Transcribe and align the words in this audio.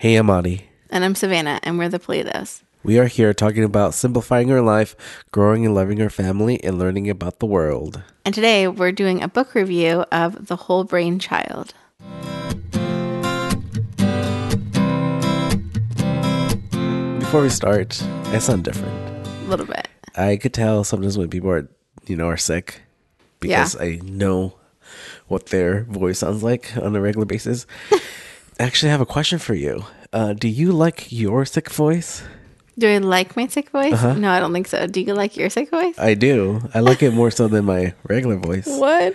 Hey, 0.00 0.16
I'm 0.16 0.30
Ari. 0.30 0.66
And 0.88 1.04
I'm 1.04 1.14
Savannah, 1.14 1.60
and 1.62 1.78
we're 1.78 1.90
the 1.90 1.98
Play-Dohs. 1.98 2.62
We 2.82 2.98
are 2.98 3.04
here 3.04 3.34
talking 3.34 3.62
about 3.62 3.92
simplifying 3.92 4.50
our 4.50 4.62
life, 4.62 4.96
growing 5.30 5.66
and 5.66 5.74
loving 5.74 6.00
our 6.00 6.08
family, 6.08 6.58
and 6.64 6.78
learning 6.78 7.10
about 7.10 7.38
the 7.38 7.44
world. 7.44 8.02
And 8.24 8.34
today 8.34 8.66
we're 8.66 8.92
doing 8.92 9.22
a 9.22 9.28
book 9.28 9.54
review 9.54 10.06
of 10.10 10.46
The 10.46 10.56
Whole 10.56 10.84
Brain 10.84 11.18
Child. 11.18 11.74
Before 17.18 17.42
we 17.42 17.50
start, 17.50 18.02
I 18.28 18.38
sound 18.38 18.64
different. 18.64 19.26
A 19.44 19.50
little 19.50 19.66
bit. 19.66 19.86
I 20.16 20.38
could 20.38 20.54
tell 20.54 20.82
sometimes 20.82 21.18
when 21.18 21.28
people 21.28 21.50
are, 21.50 21.68
you 22.06 22.16
know, 22.16 22.28
are 22.28 22.38
sick 22.38 22.80
because 23.40 23.76
I 23.78 24.00
know 24.02 24.54
what 25.28 25.48
their 25.48 25.82
voice 25.82 26.20
sounds 26.20 26.42
like 26.42 26.74
on 26.78 26.96
a 26.96 27.02
regular 27.02 27.26
basis. 27.26 27.66
Actually, 28.60 28.90
have 28.90 29.00
a 29.00 29.06
question 29.06 29.38
for 29.38 29.54
you. 29.54 29.84
Uh, 30.12 30.34
do 30.34 30.46
you 30.48 30.72
like 30.72 31.10
your 31.10 31.44
sick 31.46 31.70
voice? 31.70 32.22
Do 32.78 32.88
I 32.88 32.98
like 32.98 33.36
my 33.36 33.46
sick 33.46 33.70
voice? 33.70 33.92
Uh-huh. 33.94 34.14
No, 34.14 34.30
I 34.30 34.38
don't 34.40 34.52
think 34.52 34.68
so. 34.68 34.86
Do 34.86 35.00
you 35.00 35.14
like 35.14 35.36
your 35.36 35.48
sick 35.50 35.70
voice? 35.70 35.98
I 35.98 36.14
do. 36.14 36.60
I 36.74 36.80
like 36.80 37.02
it 37.02 37.12
more 37.12 37.30
so 37.30 37.48
than 37.48 37.64
my 37.64 37.94
regular 38.08 38.36
voice. 38.36 38.66
what? 38.84 39.14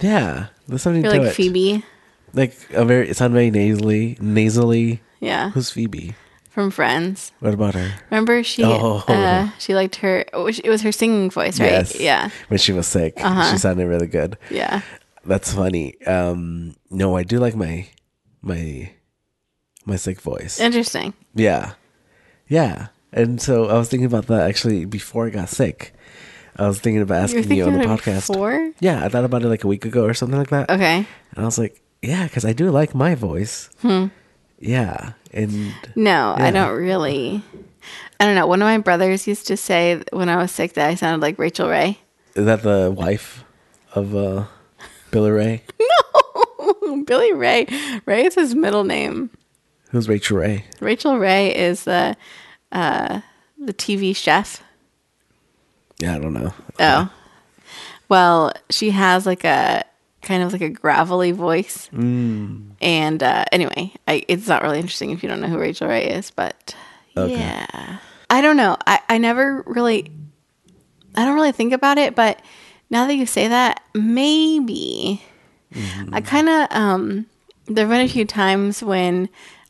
Yeah, 0.00 0.46
there's 0.66 0.82
something 0.82 1.02
You're 1.04 1.12
to 1.12 1.18
like 1.20 1.28
it. 1.28 1.34
Phoebe. 1.34 1.84
Like 2.32 2.56
a 2.72 2.84
very, 2.84 3.08
it 3.10 3.16
sounds 3.16 3.32
very 3.34 3.50
nasally, 3.50 4.16
nasally. 4.20 5.02
Yeah, 5.20 5.50
Who's 5.50 5.70
Phoebe? 5.70 6.14
from 6.48 6.70
Friends. 6.70 7.32
What 7.40 7.54
about 7.54 7.74
her? 7.74 7.92
Remember 8.10 8.42
she 8.42 8.64
Oh. 8.64 9.04
uh, 9.08 9.50
she 9.58 9.74
liked 9.74 9.96
her. 9.96 10.24
It 10.32 10.68
was 10.70 10.82
her 10.82 10.92
singing 10.92 11.30
voice, 11.30 11.60
right? 11.60 11.70
Yes. 11.70 12.00
Yeah, 12.00 12.30
When 12.48 12.58
she 12.58 12.72
was 12.72 12.86
sick, 12.86 13.14
Uh-huh. 13.22 13.50
she 13.52 13.58
sounded 13.58 13.86
really 13.86 14.06
good. 14.08 14.38
yeah. 14.50 14.80
That's 15.24 15.52
funny. 15.52 16.00
Um, 16.06 16.76
no, 16.90 17.14
I 17.16 17.24
do 17.24 17.38
like 17.38 17.54
my 17.54 17.86
my 18.42 18.90
my 19.84 19.96
sick 19.96 20.20
voice. 20.20 20.60
Interesting. 20.60 21.14
Yeah, 21.34 21.74
yeah. 22.48 22.88
And 23.12 23.40
so 23.42 23.66
I 23.66 23.74
was 23.78 23.88
thinking 23.88 24.06
about 24.06 24.26
that 24.28 24.48
actually 24.48 24.84
before 24.84 25.26
I 25.26 25.30
got 25.30 25.48
sick. 25.48 25.92
I 26.56 26.66
was 26.68 26.78
thinking 26.80 27.02
about 27.02 27.22
asking 27.22 27.50
you 27.52 27.64
on 27.64 27.72
the 27.78 27.84
podcast. 27.84 28.28
before? 28.28 28.72
Yeah, 28.80 29.04
I 29.04 29.08
thought 29.08 29.24
about 29.24 29.42
it 29.42 29.48
like 29.48 29.64
a 29.64 29.68
week 29.68 29.84
ago 29.84 30.04
or 30.04 30.14
something 30.14 30.38
like 30.38 30.50
that. 30.50 30.68
Okay. 30.70 30.98
And 30.98 31.38
I 31.38 31.44
was 31.44 31.58
like, 31.58 31.80
yeah, 32.02 32.24
because 32.24 32.44
I 32.44 32.52
do 32.52 32.70
like 32.70 32.94
my 32.94 33.14
voice. 33.14 33.70
Hmm. 33.80 34.06
Yeah, 34.58 35.12
and 35.32 35.72
No, 35.96 36.34
I 36.36 36.50
don't 36.50 36.76
really. 36.76 37.42
I 38.20 38.26
don't 38.26 38.34
know. 38.34 38.46
One 38.46 38.60
of 38.60 38.66
my 38.66 38.76
brothers 38.78 39.26
used 39.26 39.46
to 39.46 39.56
say 39.56 40.02
when 40.12 40.28
I 40.28 40.36
was 40.36 40.50
sick 40.50 40.74
that 40.74 40.86
I 40.88 40.94
sounded 40.96 41.22
like 41.22 41.38
Rachael 41.38 41.68
Ray. 41.70 41.98
is 42.34 42.44
that 42.44 42.62
the 42.62 42.92
wife 42.94 43.42
of 43.94 44.14
uh, 44.14 44.44
Billy 45.10 45.30
Ray? 45.30 45.62
Billy 47.06 47.32
Ray. 47.32 47.66
Ray 48.06 48.24
is 48.24 48.34
his 48.34 48.54
middle 48.54 48.84
name. 48.84 49.30
Who's 49.90 50.08
Rachael 50.08 50.38
Ray? 50.38 50.64
Rachael 50.80 51.18
Ray 51.18 51.54
is 51.54 51.84
the 51.84 52.16
uh, 52.72 53.20
the 53.58 53.74
TV 53.74 54.14
chef. 54.14 54.62
Yeah, 55.98 56.14
I 56.14 56.18
don't 56.18 56.32
know. 56.32 56.54
Oh, 56.78 57.12
well, 58.08 58.52
she 58.70 58.90
has 58.90 59.26
like 59.26 59.44
a 59.44 59.84
kind 60.22 60.42
of 60.42 60.52
like 60.52 60.62
a 60.62 60.68
gravelly 60.68 61.32
voice. 61.32 61.88
Mm. 61.92 62.72
And 62.80 63.22
uh, 63.22 63.44
anyway, 63.52 63.92
I, 64.06 64.24
it's 64.28 64.48
not 64.48 64.62
really 64.62 64.78
interesting 64.78 65.10
if 65.10 65.22
you 65.22 65.28
don't 65.28 65.40
know 65.40 65.48
who 65.48 65.58
Rachael 65.58 65.88
Ray 65.88 66.06
is, 66.06 66.30
but 66.30 66.74
yeah, 67.16 67.98
I 68.28 68.40
don't 68.40 68.56
know. 68.56 68.76
I, 68.86 69.00
I 69.08 69.18
never 69.18 69.62
really, 69.66 70.10
I 71.14 71.24
don't 71.24 71.34
really 71.34 71.52
think 71.52 71.72
about 71.72 71.98
it, 71.98 72.14
but 72.14 72.40
now 72.88 73.06
that 73.06 73.14
you 73.14 73.26
say 73.26 73.48
that, 73.48 73.82
maybe 73.94 75.22
I 76.12 76.20
kind 76.20 76.48
of 76.48 76.66
um, 76.70 77.26
there've 77.66 77.88
been 77.88 78.00
a 78.00 78.08
few 78.08 78.24
times 78.24 78.82
when 78.82 79.28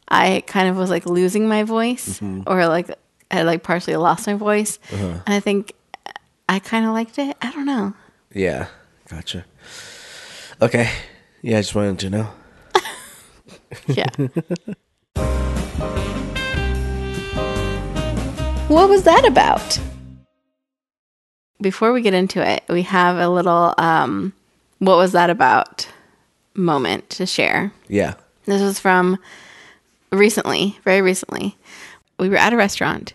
I 0.08 0.42
kind 0.46 0.68
of 0.68 0.76
was 0.76 0.90
like 0.90 1.06
losing 1.06 1.46
my 1.48 1.62
voice 1.64 2.20
or 2.46 2.66
like 2.66 2.90
I 3.30 3.42
like 3.42 3.62
partially 3.62 3.96
lost 3.96 4.26
my 4.26 4.34
voice, 4.34 4.78
and 4.90 5.22
I 5.26 5.40
think 5.40 5.72
I 6.48 6.58
kind 6.58 6.86
of 6.86 6.92
liked 6.92 7.18
it. 7.18 7.36
I 7.42 7.52
don't 7.52 7.66
know. 7.66 7.94
Yeah, 8.32 8.66
gotcha. 9.08 9.44
Okay. 10.62 10.90
Yeah, 11.42 11.58
I 11.58 11.60
just 11.62 11.74
wanted 11.74 11.98
to 12.00 12.10
know. 12.10 12.28
Yeah. 13.86 14.06
what 18.68 18.88
was 18.88 19.04
that 19.04 19.24
about? 19.24 19.78
Before 21.60 21.92
we 21.92 22.02
get 22.02 22.14
into 22.14 22.44
it, 22.46 22.64
we 22.68 22.82
have 22.82 23.16
a 23.16 23.28
little 23.28 23.74
um 23.78 24.32
what 24.80 24.96
was 24.96 25.12
that 25.12 25.30
about 25.30 25.86
moment 26.54 27.08
to 27.10 27.26
share. 27.26 27.72
Yeah. 27.88 28.14
This 28.44 28.62
was 28.62 28.80
from 28.80 29.18
recently, 30.10 30.78
very 30.84 31.02
recently. 31.02 31.56
We 32.18 32.28
were 32.28 32.36
at 32.36 32.52
a 32.52 32.56
restaurant 32.56 33.14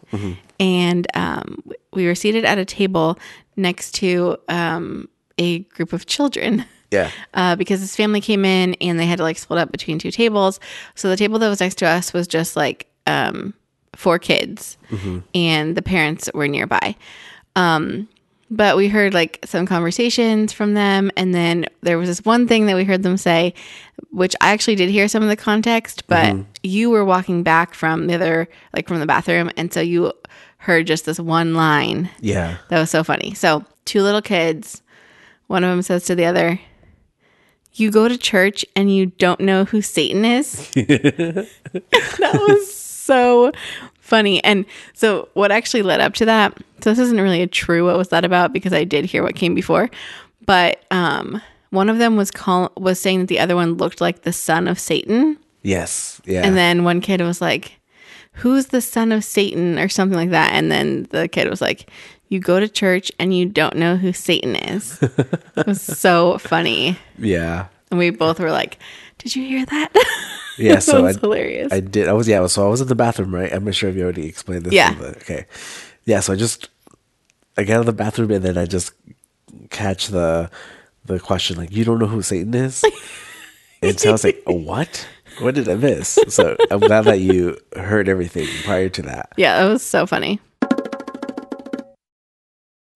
and 0.59 1.07
um, 1.13 1.63
we 1.93 2.07
were 2.07 2.15
seated 2.15 2.45
at 2.45 2.57
a 2.57 2.65
table 2.65 3.19
next 3.55 3.91
to 3.95 4.37
um, 4.47 5.09
a 5.37 5.59
group 5.59 5.93
of 5.93 6.05
children. 6.05 6.65
Yeah. 6.91 7.11
uh, 7.33 7.55
because 7.55 7.81
this 7.81 7.95
family 7.95 8.21
came 8.21 8.45
in 8.45 8.75
and 8.75 8.99
they 8.99 9.05
had 9.05 9.17
to 9.17 9.23
like 9.23 9.37
split 9.37 9.59
up 9.59 9.71
between 9.71 9.99
two 9.99 10.11
tables. 10.11 10.59
So 10.95 11.09
the 11.09 11.17
table 11.17 11.39
that 11.39 11.49
was 11.49 11.59
next 11.59 11.75
to 11.79 11.87
us 11.87 12.13
was 12.13 12.27
just 12.27 12.55
like 12.55 12.87
um, 13.05 13.53
four 13.95 14.17
kids, 14.17 14.77
and 15.33 15.75
the 15.75 15.81
parents 15.81 16.29
were 16.33 16.47
nearby. 16.47 16.95
Um, 17.55 18.07
but 18.51 18.77
we 18.77 18.87
heard 18.87 19.13
like 19.13 19.39
some 19.45 19.65
conversations 19.65 20.53
from 20.53 20.73
them, 20.73 21.11
and 21.17 21.33
then 21.33 21.65
there 21.81 21.97
was 21.97 22.09
this 22.09 22.23
one 22.23 22.47
thing 22.47 22.67
that 22.67 22.75
we 22.75 22.83
heard 22.83 23.03
them 23.03 23.17
say, 23.17 23.53
which 24.11 24.35
I 24.41 24.51
actually 24.51 24.75
did 24.75 24.89
hear 24.89 25.07
some 25.07 25.23
of 25.23 25.29
the 25.29 25.35
context, 25.35 26.07
but 26.07 26.33
mm-hmm. 26.33 26.43
you 26.63 26.89
were 26.89 27.03
walking 27.03 27.43
back 27.43 27.73
from 27.73 28.07
the 28.07 28.15
other, 28.15 28.47
like 28.73 28.87
from 28.87 28.99
the 28.99 29.05
bathroom, 29.05 29.51
and 29.57 29.73
so 29.73 29.81
you 29.81 30.13
heard 30.57 30.87
just 30.87 31.05
this 31.05 31.19
one 31.19 31.53
line 31.53 32.09
Yeah. 32.19 32.57
that 32.69 32.79
was 32.79 32.89
so 32.89 33.03
funny. 33.03 33.33
So, 33.33 33.63
two 33.85 34.01
little 34.01 34.21
kids, 34.21 34.81
one 35.47 35.63
of 35.63 35.69
them 35.69 35.81
says 35.81 36.05
to 36.05 36.15
the 36.15 36.25
other, 36.25 36.59
You 37.73 37.91
go 37.91 38.07
to 38.07 38.17
church 38.17 38.65
and 38.75 38.93
you 38.93 39.07
don't 39.07 39.39
know 39.39 39.65
who 39.65 39.81
Satan 39.81 40.25
is? 40.25 40.69
that 40.75 41.47
was 42.47 42.73
so 42.73 43.51
funny. 44.05 44.43
And 44.43 44.65
so, 44.93 45.29
what 45.33 45.51
actually 45.51 45.81
led 45.83 45.99
up 45.99 46.13
to 46.15 46.25
that? 46.25 46.57
So, 46.81 46.91
this 46.91 46.99
isn't 46.99 47.19
really 47.19 47.41
a 47.41 47.47
true 47.47 47.85
what 47.85 47.97
was 47.97 48.09
that 48.09 48.23
about 48.23 48.53
because 48.53 48.73
I 48.73 48.83
did 48.83 49.05
hear 49.05 49.23
what 49.23 49.35
came 49.35 49.55
before, 49.55 49.89
but 50.45 50.85
um, 50.91 51.41
one 51.71 51.89
of 51.89 51.97
them 51.97 52.15
was 52.15 52.31
call 52.31 52.71
was 52.77 52.99
saying 52.99 53.19
that 53.19 53.27
the 53.27 53.39
other 53.39 53.55
one 53.55 53.75
looked 53.75 54.01
like 54.01 54.21
the 54.21 54.33
son 54.33 54.67
of 54.67 54.79
Satan. 54.79 55.37
Yes. 55.61 56.21
Yeah. 56.25 56.43
And 56.45 56.55
then 56.55 56.83
one 56.83 57.01
kid 57.01 57.21
was 57.21 57.41
like, 57.41 57.79
Who's 58.33 58.67
the 58.67 58.81
son 58.81 59.11
of 59.11 59.23
Satan? 59.23 59.79
or 59.79 59.89
something 59.89 60.17
like 60.17 60.29
that. 60.29 60.51
And 60.51 60.71
then 60.71 61.07
the 61.09 61.27
kid 61.27 61.49
was 61.49 61.61
like, 61.61 61.89
You 62.29 62.39
go 62.39 62.59
to 62.59 62.67
church 62.69 63.11
and 63.19 63.35
you 63.35 63.45
don't 63.47 63.75
know 63.75 63.95
who 63.95 64.13
Satan 64.13 64.55
is. 64.55 64.99
it 65.01 65.67
was 65.67 65.81
so 65.81 66.37
funny. 66.37 66.97
yeah. 67.17 67.67
And 67.91 67.99
we 67.99 68.09
both 68.09 68.39
were 68.39 68.51
like, 68.51 68.79
Did 69.25 69.35
you 69.35 69.43
hear 69.47 69.65
that? 69.65 69.91
Yeah. 70.57 70.79
So 70.79 71.05
I, 71.05 71.11
hilarious. 71.11 71.73
I 71.73 71.81
did. 71.81 72.07
I 72.07 72.13
was 72.13 72.29
yeah. 72.29 72.47
So 72.47 72.65
I 72.65 72.69
was 72.69 72.79
in 72.79 72.87
the 72.87 72.95
bathroom, 72.95 73.35
right? 73.35 73.51
I'm 73.51 73.65
not 73.65 73.75
sure 73.75 73.89
if 73.89 73.97
you 73.97 74.03
already 74.03 74.25
explained 74.25 74.63
this. 74.63 74.73
Yeah. 74.73 74.93
the- 74.93 75.09
okay. 75.17 75.47
Yeah. 76.05 76.21
So 76.21 76.31
I 76.31 76.37
just 76.37 76.69
I 77.57 77.63
get 77.63 77.73
out 77.75 77.81
of 77.81 77.87
the 77.87 77.91
bathroom 77.91 78.31
and 78.31 78.41
then 78.41 78.57
I 78.57 78.65
just 78.65 78.93
catch 79.69 80.07
the 80.07 80.49
the 81.03 81.19
question 81.19 81.57
like, 81.57 81.73
"You 81.73 81.83
don't 81.83 81.99
know 81.99 82.05
who 82.07 82.21
Satan 82.21 82.53
is?" 82.53 82.85
and 83.81 83.99
so 83.99 84.07
I 84.07 84.11
was 84.13 84.23
like, 84.23 84.41
oh, 84.47 84.53
"What? 84.53 85.05
What 85.41 85.55
did 85.55 85.67
I 85.67 85.75
miss?" 85.75 86.17
So 86.29 86.55
I'm 86.71 86.79
glad 86.79 87.01
that 87.03 87.19
you 87.19 87.57
heard 87.75 88.07
everything 88.07 88.47
prior 88.63 88.87
to 88.87 89.01
that. 89.01 89.33
yeah, 89.35 89.61
that 89.61 89.69
was 89.69 89.83
so 89.83 90.05
funny. 90.07 90.39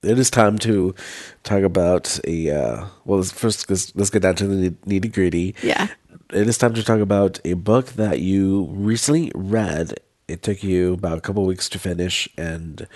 It 0.01 0.17
is 0.17 0.29
time 0.31 0.57
to 0.59 0.95
talk 1.43 1.63
about 1.63 2.21
a 2.25 2.51
uh, 2.51 2.85
well. 3.03 3.17
Let's 3.19 3.33
first 3.33 3.69
let's, 3.69 3.93
let's 3.97 4.09
get 4.09 4.21
down 4.21 4.35
to 4.35 4.47
the 4.47 4.69
nitty 4.87 5.11
gritty. 5.11 5.55
Yeah. 5.61 5.89
It 6.31 6.47
is 6.47 6.57
time 6.57 6.73
to 6.73 6.83
talk 6.83 6.99
about 6.99 7.39
a 7.43 7.53
book 7.53 7.87
that 7.93 8.19
you 8.19 8.67
recently 8.71 9.31
read. 9.35 9.93
It 10.27 10.43
took 10.43 10.63
you 10.63 10.93
about 10.93 11.17
a 11.17 11.21
couple 11.21 11.45
weeks 11.45 11.69
to 11.69 11.79
finish, 11.79 12.29
and 12.37 12.87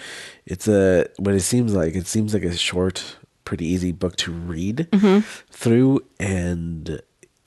it's 0.45 0.67
a 0.67 1.07
what 1.17 1.33
it 1.33 1.41
seems 1.41 1.73
like. 1.73 1.95
It 1.95 2.07
seems 2.07 2.33
like 2.33 2.43
a 2.43 2.55
short, 2.55 3.17
pretty 3.43 3.65
easy 3.65 3.91
book 3.91 4.15
to 4.17 4.31
read 4.31 4.87
mm-hmm. 4.91 5.19
through. 5.49 6.05
And 6.19 7.01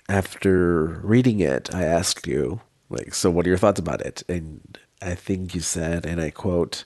after 0.09 1.01
reading 1.03 1.41
it, 1.41 1.73
I 1.75 1.85
asked 1.85 2.27
you, 2.27 2.61
like, 2.91 3.15
so 3.15 3.31
what 3.31 3.47
are 3.47 3.49
your 3.49 3.59
thoughts 3.59 3.81
about 3.81 4.01
it? 4.01 4.23
And 4.29 4.79
I 5.01 5.15
think 5.15 5.55
you 5.55 5.61
said, 5.61 6.05
and 6.05 6.21
I 6.21 6.31
quote, 6.31 6.85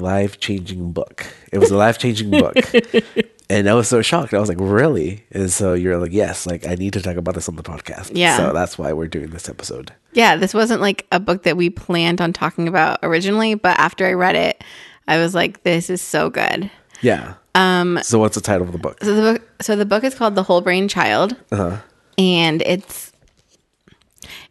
life 0.00 0.40
changing 0.40 0.92
book. 0.92 1.26
It 1.52 1.58
was 1.58 1.70
a 1.70 1.76
life 1.76 1.98
changing 1.98 2.30
book. 2.30 2.56
And 3.48 3.68
I 3.68 3.74
was 3.74 3.88
so 3.88 4.02
shocked. 4.02 4.34
I 4.34 4.40
was 4.40 4.48
like, 4.48 4.58
really? 4.60 5.24
And 5.30 5.50
so 5.52 5.72
you're 5.72 5.98
like, 5.98 6.12
yes, 6.12 6.46
like 6.46 6.66
I 6.66 6.74
need 6.74 6.94
to 6.94 7.02
talk 7.02 7.16
about 7.16 7.36
this 7.36 7.48
on 7.48 7.54
the 7.54 7.62
podcast. 7.62 8.10
Yeah. 8.12 8.36
So 8.36 8.52
that's 8.52 8.76
why 8.76 8.92
we're 8.92 9.06
doing 9.06 9.30
this 9.30 9.48
episode. 9.48 9.92
Yeah, 10.14 10.36
this 10.36 10.52
wasn't 10.52 10.80
like 10.80 11.06
a 11.12 11.20
book 11.20 11.44
that 11.44 11.56
we 11.56 11.70
planned 11.70 12.20
on 12.20 12.32
talking 12.32 12.66
about 12.66 12.98
originally, 13.04 13.54
but 13.54 13.78
after 13.78 14.04
I 14.04 14.14
read 14.14 14.34
it, 14.34 14.64
I 15.06 15.18
was 15.18 15.32
like, 15.32 15.62
this 15.62 15.90
is 15.90 16.02
so 16.02 16.28
good. 16.28 16.70
Yeah. 17.02 17.34
Um. 17.54 18.00
So 18.02 18.18
what's 18.18 18.34
the 18.34 18.40
title 18.40 18.66
of 18.66 18.72
the 18.72 18.78
book? 18.78 19.02
So 19.02 19.14
the 19.14 19.32
book 19.32 19.62
so 19.62 19.76
the 19.76 19.86
book 19.86 20.02
is 20.02 20.14
called 20.14 20.34
The 20.34 20.42
Whole 20.42 20.60
Brain 20.60 20.88
Child. 20.88 21.36
Uh-huh. 21.52 21.76
And 22.18 22.62
it's 22.62 23.12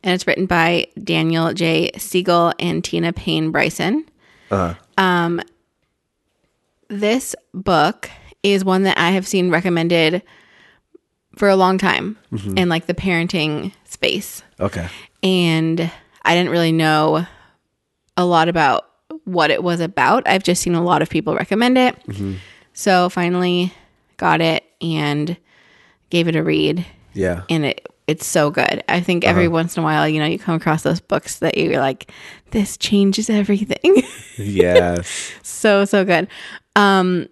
and 0.03 0.13
it's 0.13 0.25
written 0.25 0.45
by 0.45 0.87
Daniel 1.03 1.53
J. 1.53 1.91
Siegel 1.97 2.53
and 2.59 2.81
Tina 2.81 3.11
Payne 3.11 3.51
Bryson. 3.51 4.05
Um, 4.97 5.41
this 6.89 7.35
book 7.53 8.09
is 8.43 8.63
one 8.63 8.83
that 8.83 8.97
I 8.97 9.11
have 9.11 9.27
seen 9.27 9.49
recommended 9.49 10.21
for 11.35 11.49
a 11.49 11.55
long 11.55 11.77
time 11.77 12.17
in 12.55 12.69
like 12.69 12.85
the 12.85 12.93
parenting 12.93 13.73
space. 13.85 14.41
Okay. 14.59 14.87
And 15.23 15.91
I 16.23 16.35
didn't 16.35 16.51
really 16.51 16.71
know 16.71 17.25
a 18.15 18.25
lot 18.25 18.47
about 18.47 18.89
what 19.25 19.51
it 19.51 19.61
was 19.63 19.79
about. 19.81 20.27
I've 20.27 20.43
just 20.43 20.61
seen 20.61 20.75
a 20.75 20.83
lot 20.83 21.01
of 21.01 21.09
people 21.09 21.35
recommend 21.35 21.77
it. 21.77 21.97
So 22.73 23.09
finally 23.09 23.73
got 24.17 24.39
it 24.41 24.63
and 24.81 25.35
gave 26.09 26.27
it 26.27 26.35
a 26.35 26.43
read 26.43 26.85
Yeah. 27.13 27.43
and 27.49 27.65
it 27.65 27.85
it's 28.07 28.25
so 28.25 28.51
good. 28.51 28.83
I 28.87 29.01
think 29.01 29.25
every 29.25 29.47
once 29.47 29.75
in 29.77 29.81
a 29.81 29.83
while, 29.83 30.07
you 30.07 30.19
know, 30.19 30.25
you 30.25 30.37
come 30.37 30.55
across 30.55 30.83
those 30.83 30.99
books 30.99 31.39
that 31.39 31.57
you're 31.57 31.79
like, 31.79 32.11
this 32.51 32.77
changes 32.77 33.29
everything. 33.29 34.03
yes. 34.37 35.33
so 35.41 35.85
so 35.85 36.05
good. 36.05 36.27
Um, 36.75 37.27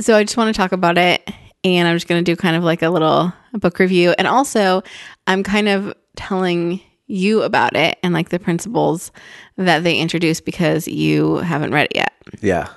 so 0.00 0.16
I 0.16 0.24
just 0.24 0.36
want 0.36 0.54
to 0.54 0.58
talk 0.58 0.72
about 0.72 0.98
it, 0.98 1.28
and 1.64 1.88
I'm 1.88 1.96
just 1.96 2.08
going 2.08 2.24
to 2.24 2.32
do 2.32 2.36
kind 2.36 2.56
of 2.56 2.64
like 2.64 2.82
a 2.82 2.90
little 2.90 3.32
book 3.52 3.78
review, 3.78 4.14
and 4.18 4.26
also 4.26 4.82
I'm 5.26 5.42
kind 5.42 5.68
of 5.68 5.94
telling 6.16 6.80
you 7.06 7.42
about 7.42 7.74
it 7.74 7.98
and 8.02 8.12
like 8.12 8.28
the 8.28 8.38
principles 8.38 9.10
that 9.56 9.82
they 9.82 9.98
introduce 9.98 10.40
because 10.40 10.86
you 10.86 11.36
haven't 11.36 11.72
read 11.72 11.86
it 11.86 11.96
yet. 11.96 12.12
Yeah. 12.40 12.68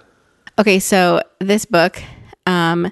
Okay, 0.58 0.80
so 0.80 1.22
this 1.40 1.66
book, 1.66 2.02
um, 2.46 2.92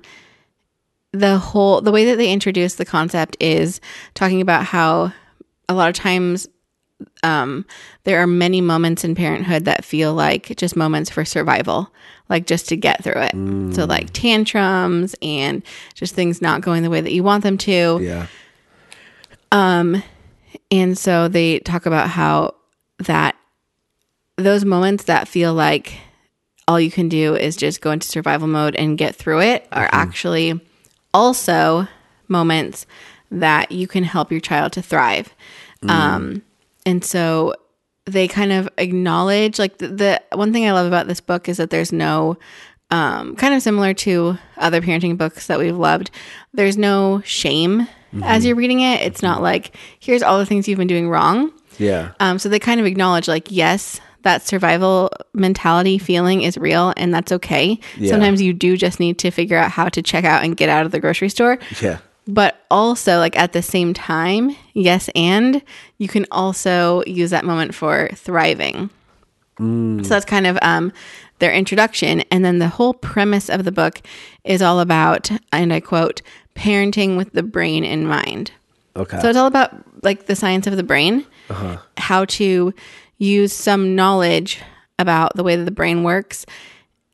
the 1.11 1.37
whole 1.37 1.81
the 1.81 1.91
way 1.91 2.05
that 2.05 2.17
they 2.17 2.31
introduce 2.31 2.75
the 2.75 2.85
concept 2.85 3.35
is 3.39 3.81
talking 4.13 4.41
about 4.41 4.63
how 4.63 5.11
a 5.67 5.73
lot 5.73 5.89
of 5.89 5.95
times 5.95 6.47
um, 7.23 7.65
there 8.03 8.21
are 8.21 8.27
many 8.27 8.61
moments 8.61 9.03
in 9.03 9.15
parenthood 9.15 9.65
that 9.65 9.85
feel 9.85 10.13
like 10.13 10.55
just 10.57 10.75
moments 10.75 11.09
for 11.09 11.23
survival, 11.23 11.93
like 12.27 12.45
just 12.45 12.67
to 12.69 12.75
get 12.75 13.03
through 13.03 13.21
it. 13.21 13.75
So 13.75 13.85
like 13.85 14.11
tantrums 14.11 15.15
and 15.21 15.63
just 15.93 16.13
things 16.13 16.41
not 16.41 16.61
going 16.61 16.83
the 16.83 16.89
way 16.89 17.01
that 17.01 17.13
you 17.13 17.23
want 17.23 17.43
them 17.43 17.57
to. 17.59 17.99
Yeah. 18.01 18.27
Um, 19.51 20.03
and 20.71 20.97
so 20.97 21.27
they 21.27 21.59
talk 21.59 21.85
about 21.85 22.09
how 22.09 22.55
that 22.99 23.35
those 24.37 24.65
moments 24.65 25.05
that 25.05 25.27
feel 25.27 25.53
like 25.53 25.99
all 26.67 26.79
you 26.79 26.91
can 26.91 27.09
do 27.09 27.35
is 27.35 27.55
just 27.55 27.81
go 27.81 27.91
into 27.91 28.07
survival 28.07 28.47
mode 28.47 28.75
and 28.75 28.97
get 28.97 29.15
through 29.15 29.41
it 29.41 29.67
are 29.71 29.89
actually 29.91 30.59
also 31.13 31.87
moments 32.27 32.85
that 33.31 33.71
you 33.71 33.87
can 33.87 34.03
help 34.03 34.31
your 34.31 34.41
child 34.41 34.71
to 34.73 34.81
thrive. 34.81 35.33
Um, 35.87 36.41
and 36.85 37.03
so 37.03 37.53
they 38.05 38.27
kind 38.27 38.51
of 38.51 38.67
acknowledge 38.77 39.59
like 39.59 39.77
the, 39.77 39.87
the 39.87 40.21
one 40.33 40.51
thing 40.51 40.67
I 40.67 40.71
love 40.71 40.87
about 40.87 41.07
this 41.07 41.21
book 41.21 41.47
is 41.47 41.57
that 41.57 41.69
there's 41.69 41.93
no 41.93 42.37
um, 42.91 43.35
kind 43.35 43.53
of 43.53 43.61
similar 43.61 43.93
to 43.93 44.37
other 44.57 44.81
parenting 44.81 45.17
books 45.17 45.47
that 45.47 45.59
we've 45.59 45.77
loved. 45.77 46.11
There's 46.53 46.77
no 46.77 47.21
shame 47.23 47.87
as 48.23 48.43
you're 48.43 48.55
reading 48.55 48.79
it. 48.79 49.01
It's 49.01 49.21
not 49.21 49.43
like 49.43 49.75
here's 49.99 50.23
all 50.23 50.39
the 50.39 50.45
things 50.45 50.67
you've 50.67 50.79
been 50.79 50.87
doing 50.87 51.09
wrong. 51.09 51.53
Yeah. 51.77 52.13
Um, 52.19 52.39
so 52.39 52.49
they 52.49 52.59
kind 52.59 52.79
of 52.79 52.87
acknowledge, 52.87 53.27
like, 53.27 53.51
yes, 53.51 54.01
that 54.23 54.45
survival 54.45 55.11
mentality 55.33 55.97
feeling 55.97 56.41
is 56.41 56.57
real 56.57 56.93
and 56.97 57.13
that's 57.13 57.31
okay. 57.31 57.79
Yeah. 57.97 58.11
Sometimes 58.11 58.41
you 58.41 58.53
do 58.53 58.77
just 58.77 58.99
need 58.99 59.17
to 59.19 59.31
figure 59.31 59.57
out 59.57 59.71
how 59.71 59.89
to 59.89 60.01
check 60.01 60.25
out 60.25 60.43
and 60.43 60.55
get 60.55 60.69
out 60.69 60.85
of 60.85 60.91
the 60.91 60.99
grocery 60.99 61.29
store. 61.29 61.59
Yeah. 61.81 61.99
But 62.27 62.63
also, 62.69 63.17
like, 63.17 63.35
at 63.37 63.53
the 63.53 63.63
same 63.63 63.93
time, 63.93 64.55
yes, 64.73 65.09
and 65.15 65.63
you 65.97 66.07
can 66.07 66.27
also 66.29 67.03
use 67.07 67.31
that 67.31 67.43
moment 67.43 67.73
for 67.73 68.09
thriving. 68.13 68.91
So 69.57 70.09
that's 70.09 70.23
kind 70.25 70.47
of 70.47 70.57
um, 70.61 70.93
their 71.39 71.51
introduction. 71.51 72.21
And 72.31 72.45
then 72.45 72.59
the 72.59 72.69
whole 72.69 72.93
premise 72.93 73.49
of 73.49 73.65
the 73.65 73.73
book 73.73 74.01
is 74.45 74.61
all 74.61 74.79
about, 74.79 75.29
and 75.51 75.73
I 75.73 75.81
quote, 75.81 76.21
parenting 76.55 77.17
with 77.17 77.33
the 77.33 77.43
brain 77.43 77.83
in 77.83 78.07
mind. 78.07 78.51
Okay. 78.95 79.19
So 79.19 79.27
it's 79.27 79.37
all 79.37 79.47
about 79.47 79.73
like 80.03 80.27
the 80.27 80.35
science 80.35 80.65
of 80.65 80.77
the 80.77 80.83
brain, 80.83 81.25
how 81.97 82.25
to 82.25 82.73
use 83.19 83.53
some 83.53 83.95
knowledge 83.95 84.59
about 84.97 85.35
the 85.35 85.43
way 85.43 85.55
that 85.55 85.65
the 85.65 85.71
brain 85.71 86.03
works, 86.03 86.45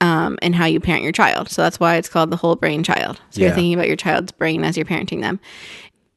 um, 0.02 0.38
and 0.42 0.56
how 0.56 0.66
you 0.66 0.80
parent 0.80 1.04
your 1.04 1.12
child. 1.12 1.50
So 1.50 1.62
that's 1.62 1.80
why 1.80 1.96
it's 1.96 2.10
called 2.10 2.30
the 2.32 2.36
whole 2.38 2.56
brain 2.56 2.84
child. 2.84 3.20
So 3.32 3.42
Yeah. 3.42 3.48
you're 3.48 3.56
thinking 3.56 3.74
about 3.74 3.88
your 3.88 3.96
child's 3.98 4.32
brain 4.32 4.64
as 4.64 4.76
you're 4.78 4.86
parenting 4.86 5.22
them. 5.22 5.40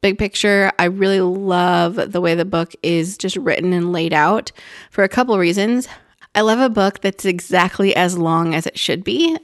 Big 0.01 0.17
picture, 0.17 0.71
I 0.79 0.85
really 0.85 1.19
love 1.21 1.95
the 2.11 2.21
way 2.21 2.33
the 2.33 2.45
book 2.45 2.73
is 2.81 3.17
just 3.17 3.35
written 3.35 3.73
and 3.73 3.91
laid 3.91 4.13
out 4.13 4.51
for 4.91 5.03
a 5.03 5.09
couple 5.09 5.37
reasons. 5.37 5.87
I 6.35 6.41
love 6.41 6.59
a 6.59 6.69
book 6.69 7.01
that's 7.01 7.25
exactly 7.25 7.95
as 7.95 8.17
long 8.17 8.53
as 8.53 8.67
it 8.67 8.77
should 8.77 9.03
be. 9.03 9.35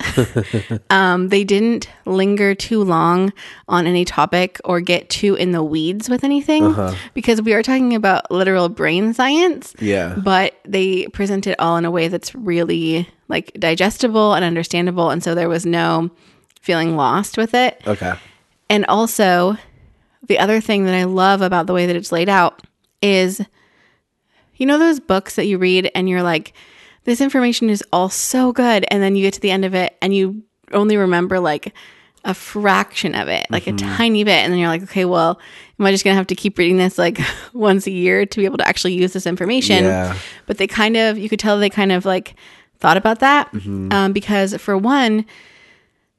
um, 0.91 1.29
they 1.29 1.43
didn't 1.43 1.89
linger 2.05 2.53
too 2.53 2.83
long 2.83 3.33
on 3.67 3.87
any 3.87 4.05
topic 4.05 4.61
or 4.63 4.79
get 4.81 5.09
too 5.09 5.33
in 5.35 5.51
the 5.51 5.63
weeds 5.63 6.09
with 6.09 6.23
anything 6.23 6.75
because 7.13 7.41
we 7.41 7.53
are 7.53 7.63
talking 7.63 7.95
about 7.95 8.29
literal 8.29 8.69
brain 8.69 9.13
science 9.13 9.73
yeah. 9.79 10.15
but 10.23 10.55
they 10.63 11.07
present 11.07 11.47
it 11.47 11.59
all 11.59 11.75
in 11.77 11.85
a 11.85 11.91
way 11.91 12.07
that's 12.07 12.35
really 12.35 13.09
like 13.27 13.51
digestible 13.59 14.33
and 14.35 14.45
understandable 14.45 15.09
and 15.09 15.23
so 15.23 15.33
there 15.33 15.49
was 15.49 15.65
no 15.65 16.11
feeling 16.61 16.95
lost 16.95 17.37
with 17.37 17.53
it 17.55 17.81
Okay. 17.87 18.13
and 18.69 18.85
also 18.85 19.57
the 20.27 20.37
other 20.37 20.61
thing 20.61 20.85
that 20.85 20.93
i 20.95 21.03
love 21.03 21.41
about 21.41 21.65
the 21.65 21.73
way 21.73 21.87
that 21.87 21.95
it's 21.95 22.11
laid 22.11 22.29
out 22.29 22.61
is 23.01 23.41
you 24.57 24.65
know 24.65 24.77
those 24.77 24.99
books 24.99 25.35
that 25.35 25.45
you 25.45 25.57
read 25.57 25.91
and 25.95 26.09
you're 26.09 26.23
like 26.23 26.53
this 27.03 27.21
information 27.21 27.69
is 27.69 27.83
all 27.93 28.09
so 28.09 28.51
good 28.51 28.85
and 28.89 29.01
then 29.01 29.15
you 29.15 29.23
get 29.23 29.33
to 29.33 29.41
the 29.41 29.51
end 29.51 29.65
of 29.65 29.73
it 29.73 29.95
and 30.01 30.13
you 30.13 30.43
only 30.71 30.97
remember 30.97 31.39
like 31.39 31.73
a 32.23 32.33
fraction 32.33 33.13
of 33.13 33.27
it 33.27 33.45
like 33.51 33.67
a 33.67 33.73
tiny 33.73 34.23
bit 34.23 34.43
and 34.43 34.51
then 34.51 34.59
you're 34.59 34.67
like 34.67 34.81
okay 34.81 35.05
well 35.05 35.39
am 35.79 35.85
i 35.85 35.91
just 35.91 36.03
gonna 36.03 36.15
have 36.15 36.25
to 36.25 36.33
keep 36.33 36.57
reading 36.57 36.77
this 36.77 36.97
like 36.97 37.19
once 37.53 37.85
a 37.85 37.91
year 37.91 38.25
to 38.25 38.39
be 38.39 38.45
able 38.45 38.57
to 38.57 38.67
actually 38.67 38.93
use 38.93 39.13
this 39.13 39.27
information? 39.27 39.83
Yeah. 39.83 40.17
but 40.47 40.57
they 40.57 40.65
kind 40.65 40.97
of 40.97 41.19
you 41.19 41.29
could 41.29 41.39
tell 41.39 41.59
they 41.59 41.69
kind 41.69 41.91
of 41.91 42.03
like 42.03 42.35
thought 42.79 42.97
about 42.97 43.19
that 43.19 43.53
um, 43.91 44.11
because 44.11 44.55
for 44.57 44.75
one 44.75 45.25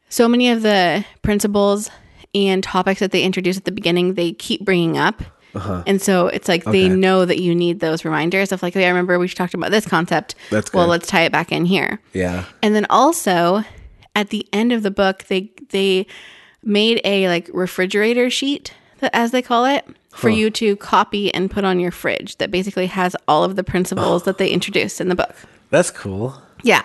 so 0.09 0.29
many 0.29 0.49
of 0.51 0.63
the 0.63 1.05
principles 1.23 1.91
and 2.35 2.63
topics 2.63 3.01
that 3.01 3.11
they 3.11 3.25
introduce 3.25 3.57
at 3.57 3.65
the 3.65 3.73
beginning 3.73 4.15
they 4.15 4.33
keep 4.33 4.65
bringing 4.65 4.97
up 4.97 5.23
Uh-huh. 5.57 5.83
and 5.87 6.01
so 6.01 6.27
it's 6.29 6.49
like 6.49 6.65
they 6.65 6.89
know 6.89 7.25
that 7.25 7.41
you 7.41 7.55
need 7.55 7.81
those 7.81 8.05
reminders 8.05 8.53
of 8.53 8.63
like, 8.63 8.77
okay, 8.77 8.85
I 8.85 8.89
remember 8.89 9.19
we 9.19 9.29
talked 9.29 9.55
about 9.55 9.71
this 9.71 9.87
concept. 9.87 10.35
That's 10.51 10.71
good. 10.71 10.79
well, 10.79 10.87
let's 10.87 11.07
tie 11.07 11.23
it 11.23 11.33
back 11.33 11.51
in 11.51 11.65
here. 11.65 12.01
Yeah. 12.13 12.45
And 12.63 12.75
then 12.75 12.87
also 12.91 13.65
at 14.15 14.31
the 14.31 14.47
end 14.53 14.73
of 14.73 14.83
the 14.83 14.91
book, 14.91 15.25
they 15.25 15.51
they 15.71 16.07
made 16.63 17.01
a 17.05 17.29
like 17.29 17.49
refrigerator 17.53 18.29
sheet 18.31 18.73
that 18.99 19.11
as 19.15 19.31
they 19.31 19.43
call 19.43 19.65
it 19.65 19.87
for 20.11 20.31
you 20.31 20.51
to 20.51 20.77
copy 20.77 21.33
and 21.35 21.51
put 21.51 21.65
on 21.65 21.79
your 21.79 21.91
fridge 21.91 22.37
that 22.39 22.51
basically 22.51 22.87
has 22.87 23.15
all 23.29 23.45
of 23.45 23.55
the 23.55 23.63
principles 23.63 24.25
that 24.25 24.39
they 24.39 24.49
introduced 24.49 25.01
in 25.01 25.09
the 25.09 25.15
book. 25.15 25.35
That's 25.71 25.91
cool. 25.91 26.41
Yeah. 26.63 26.83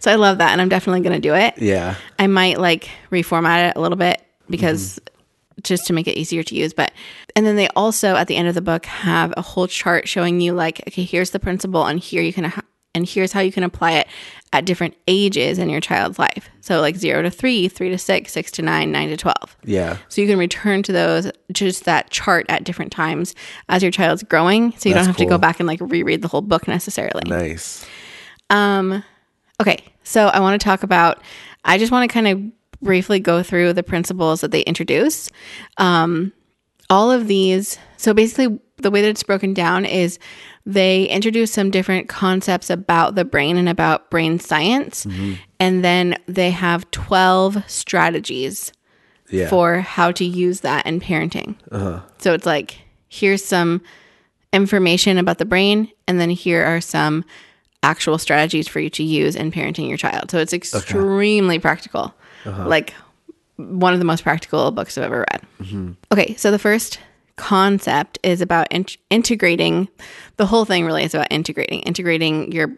So 0.00 0.12
I 0.12 0.16
love 0.16 0.38
that 0.38 0.52
and 0.52 0.60
I'm 0.60 0.68
definitely 0.68 1.00
going 1.00 1.20
to 1.20 1.28
do 1.28 1.34
it. 1.34 1.54
Yeah. 1.56 1.96
I 2.18 2.26
might 2.26 2.58
like 2.58 2.90
reformat 3.10 3.70
it 3.70 3.76
a 3.76 3.80
little 3.80 3.96
bit 3.96 4.20
because 4.50 4.96
mm-hmm. 4.96 5.03
Just 5.62 5.86
to 5.86 5.92
make 5.92 6.08
it 6.08 6.18
easier 6.18 6.42
to 6.42 6.54
use. 6.54 6.72
But 6.72 6.92
and 7.36 7.46
then 7.46 7.56
they 7.56 7.68
also 7.68 8.16
at 8.16 8.26
the 8.26 8.36
end 8.36 8.48
of 8.48 8.54
the 8.54 8.62
book 8.62 8.86
have 8.86 9.32
a 9.36 9.42
whole 9.42 9.66
chart 9.66 10.08
showing 10.08 10.40
you 10.40 10.52
like, 10.52 10.80
okay, 10.88 11.04
here's 11.04 11.30
the 11.30 11.40
principle, 11.40 11.86
and 11.86 12.00
here 12.00 12.22
you 12.22 12.32
can 12.32 12.52
and 12.96 13.08
here's 13.08 13.32
how 13.32 13.40
you 13.40 13.50
can 13.50 13.64
apply 13.64 13.92
it 13.92 14.06
at 14.52 14.64
different 14.64 14.94
ages 15.08 15.58
in 15.58 15.68
your 15.68 15.80
child's 15.80 16.16
life. 16.16 16.48
So 16.60 16.80
like 16.80 16.94
zero 16.94 17.22
to 17.22 17.30
three, 17.30 17.66
three 17.66 17.90
to 17.90 17.98
six, 17.98 18.32
six 18.32 18.52
to 18.52 18.62
nine, 18.62 18.92
nine 18.92 19.08
to 19.08 19.16
twelve. 19.16 19.56
Yeah. 19.64 19.96
So 20.08 20.20
you 20.20 20.28
can 20.28 20.38
return 20.38 20.84
to 20.84 20.92
those 20.92 21.30
just 21.52 21.86
that 21.86 22.10
chart 22.10 22.46
at 22.48 22.62
different 22.62 22.92
times 22.92 23.34
as 23.68 23.82
your 23.82 23.90
child's 23.90 24.22
growing. 24.22 24.70
So 24.78 24.88
you 24.88 24.94
That's 24.94 25.06
don't 25.06 25.14
have 25.14 25.16
to 25.16 25.26
go 25.26 25.38
back 25.38 25.58
and 25.58 25.66
like 25.66 25.80
reread 25.80 26.22
the 26.22 26.28
whole 26.28 26.40
book 26.40 26.68
necessarily. 26.68 27.22
Nice. 27.26 27.84
Um, 28.48 29.02
okay, 29.60 29.84
so 30.04 30.28
I 30.28 30.38
want 30.38 30.60
to 30.60 30.64
talk 30.64 30.84
about, 30.84 31.20
I 31.64 31.78
just 31.78 31.90
want 31.90 32.08
to 32.08 32.12
kind 32.12 32.28
of 32.28 32.63
briefly 32.84 33.18
go 33.18 33.42
through 33.42 33.72
the 33.72 33.82
principles 33.82 34.40
that 34.42 34.52
they 34.52 34.60
introduce. 34.62 35.30
Um, 35.78 36.32
all 36.90 37.10
of 37.10 37.26
these, 37.26 37.78
so 37.96 38.14
basically, 38.14 38.58
the 38.76 38.90
way 38.90 39.02
that 39.02 39.08
it's 39.08 39.22
broken 39.22 39.54
down 39.54 39.84
is 39.86 40.18
they 40.66 41.04
introduce 41.06 41.50
some 41.52 41.70
different 41.70 42.08
concepts 42.08 42.70
about 42.70 43.14
the 43.14 43.24
brain 43.24 43.56
and 43.56 43.68
about 43.68 44.10
brain 44.10 44.38
science. 44.38 45.06
And 45.60 45.84
then 45.84 46.16
they 46.26 46.50
have 46.50 46.90
12 46.90 47.68
strategies 47.70 48.72
Yeah. 49.30 49.48
for 49.48 49.80
how 49.80 50.10
to 50.12 50.24
use 50.24 50.60
that 50.60 50.86
in 50.86 51.00
parenting. 51.00 51.56
So 52.18 52.32
it's 52.34 52.46
like, 52.46 52.78
here's 53.08 53.44
some 53.44 53.80
information 54.52 55.18
about 55.18 55.38
the 55.38 55.44
brain, 55.44 55.90
and 56.06 56.20
then 56.20 56.30
here 56.30 56.64
are 56.64 56.80
some 56.80 57.24
actual 57.82 58.18
strategies 58.18 58.66
for 58.68 58.80
you 58.80 58.88
to 58.90 59.02
use 59.02 59.36
in 59.36 59.50
parenting 59.52 59.88
your 59.88 59.96
child. 59.98 60.30
So 60.30 60.38
it's 60.38 60.52
extremely 60.52 61.58
practical. 61.58 62.14
Uh-huh. 62.44 62.68
Like 62.68 62.94
one 63.56 63.92
of 63.92 63.98
the 63.98 64.04
most 64.04 64.22
practical 64.22 64.70
books 64.70 64.98
I've 64.98 65.04
ever 65.04 65.24
read. 65.30 65.42
Mm-hmm. 65.60 65.92
Okay, 66.12 66.34
so 66.36 66.50
the 66.50 66.58
first 66.58 66.98
concept 67.36 68.18
is 68.22 68.40
about 68.40 68.70
in- 68.70 68.86
integrating 69.10 69.88
the 70.36 70.46
whole 70.46 70.64
thing 70.64 70.84
really 70.84 71.02
is 71.02 71.14
about 71.14 71.26
integrating 71.30 71.80
integrating 71.80 72.52
your 72.52 72.72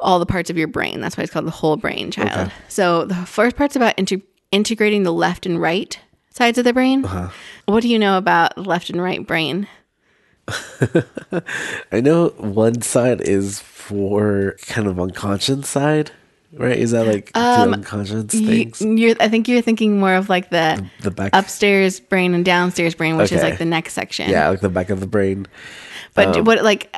all 0.00 0.18
the 0.18 0.26
parts 0.26 0.50
of 0.50 0.56
your 0.58 0.68
brain. 0.68 1.00
That's 1.00 1.16
why 1.16 1.24
it's 1.24 1.32
called 1.32 1.46
the 1.46 1.50
whole 1.50 1.76
brain 1.76 2.10
child. 2.10 2.48
Okay. 2.48 2.52
so 2.68 3.04
the 3.04 3.14
first 3.14 3.56
part's 3.56 3.76
about 3.76 3.96
inte- 3.96 4.22
integrating 4.50 5.02
the 5.04 5.12
left 5.12 5.46
and 5.46 5.60
right 5.60 5.98
sides 6.30 6.58
of 6.58 6.64
the 6.64 6.72
brain. 6.72 7.04
Uh-huh. 7.04 7.28
What 7.66 7.82
do 7.82 7.88
you 7.88 7.98
know 7.98 8.18
about 8.18 8.58
left 8.58 8.90
and 8.90 9.00
right 9.00 9.24
brain? 9.26 9.68
I 11.92 12.00
know 12.00 12.28
one 12.38 12.82
side 12.82 13.20
is 13.20 13.60
for 13.60 14.56
kind 14.66 14.88
of 14.88 14.98
unconscious 14.98 15.68
side, 15.68 16.10
right? 16.52 16.78
Is 16.78 16.90
that 16.92 17.06
like 17.06 17.30
Um, 17.36 17.72
unconscious 17.74 18.32
you, 18.34 18.46
things? 18.46 18.80
you're, 18.80 19.16
i 19.20 19.28
think 19.28 19.48
you're 19.48 19.62
thinking 19.62 19.98
more 19.98 20.14
of 20.14 20.28
like 20.28 20.50
the 20.50 20.84
The 21.00 21.10
back, 21.10 21.30
upstairs 21.32 22.00
brain 22.00 22.34
and 22.34 22.44
downstairs 22.44 22.94
brain 22.94 23.16
which 23.16 23.32
is 23.32 23.42
like 23.42 23.58
the 23.58 23.64
next 23.64 23.94
section 23.94 24.28
yeah, 24.30 24.48
like 24.48 24.60
the 24.60 24.68
back 24.68 24.90
of 24.90 25.00
the 25.00 25.06
brain. 25.06 25.46
but 26.14 26.36
um, 26.36 26.44
what 26.44 26.62
like 26.62 26.94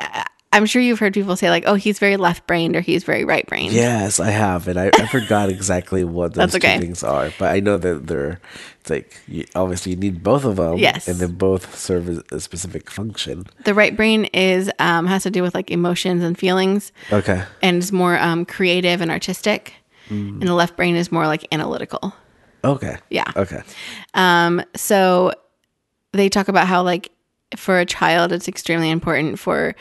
i'm 0.55 0.65
sure 0.65 0.81
you've 0.81 0.99
heard 0.99 1.13
people 1.13 1.35
say 1.35 1.49
like 1.49 1.63
oh 1.67 1.75
he's 1.75 1.99
very 1.99 2.17
left 2.17 2.47
brained 2.47 2.75
or 2.75 2.81
he's 2.81 3.03
very 3.03 3.23
right 3.25 3.45
brained 3.47 3.73
Yes, 3.73 4.19
I 4.19 4.31
have, 4.31 4.67
and 4.67 4.79
I, 4.79 4.87
I 4.93 5.05
forgot 5.07 5.49
exactly 5.49 6.03
what 6.03 6.33
those 6.33 6.55
okay. 6.55 6.75
two 6.75 6.81
things 6.81 7.03
are, 7.03 7.31
but 7.37 7.51
I 7.53 7.59
know 7.59 7.77
that 7.77 8.07
they're. 8.07 8.39
It's 8.81 8.89
like 8.89 9.19
you, 9.27 9.45
obviously 9.55 9.91
you 9.93 9.97
need 9.97 10.23
both 10.23 10.45
of 10.45 10.55
them, 10.57 10.77
Yes. 10.77 11.07
and 11.07 11.17
they 11.19 11.25
both 11.27 11.75
serve 11.77 12.21
a 12.31 12.39
specific 12.39 12.89
function. 12.89 13.45
the 13.65 13.73
right 13.73 13.95
brain 13.95 14.25
is 14.25 14.71
um, 14.79 15.05
has 15.07 15.23
to 15.23 15.31
do 15.31 15.41
with 15.41 15.53
like 15.55 15.69
emotions 15.71 16.23
and 16.23 16.37
feelings 16.37 16.91
Okay, 17.11 17.43
and 17.61 17.77
is 17.77 17.91
more 17.91 18.17
um, 18.19 18.45
creative 18.45 19.01
and 19.01 19.11
artistic 19.11 19.73
Mm. 20.09 20.39
and 20.39 20.43
the 20.43 20.53
left 20.53 20.75
brain 20.77 20.95
is 20.95 21.11
more 21.11 21.25
like 21.25 21.47
analytical 21.51 22.13
okay, 22.63 22.97
Yeah. 23.09 23.25
okay, 23.35 23.61
um, 24.13 24.61
so 24.75 25.31
they 26.13 26.29
talk 26.29 26.47
about 26.47 26.67
how 26.67 26.83
like 26.83 27.09
for 27.57 27.79
a 27.79 27.85
child 27.87 28.31
it's 28.31 28.47
extremely 28.47 28.91
important 28.91 29.39
for 29.39 29.73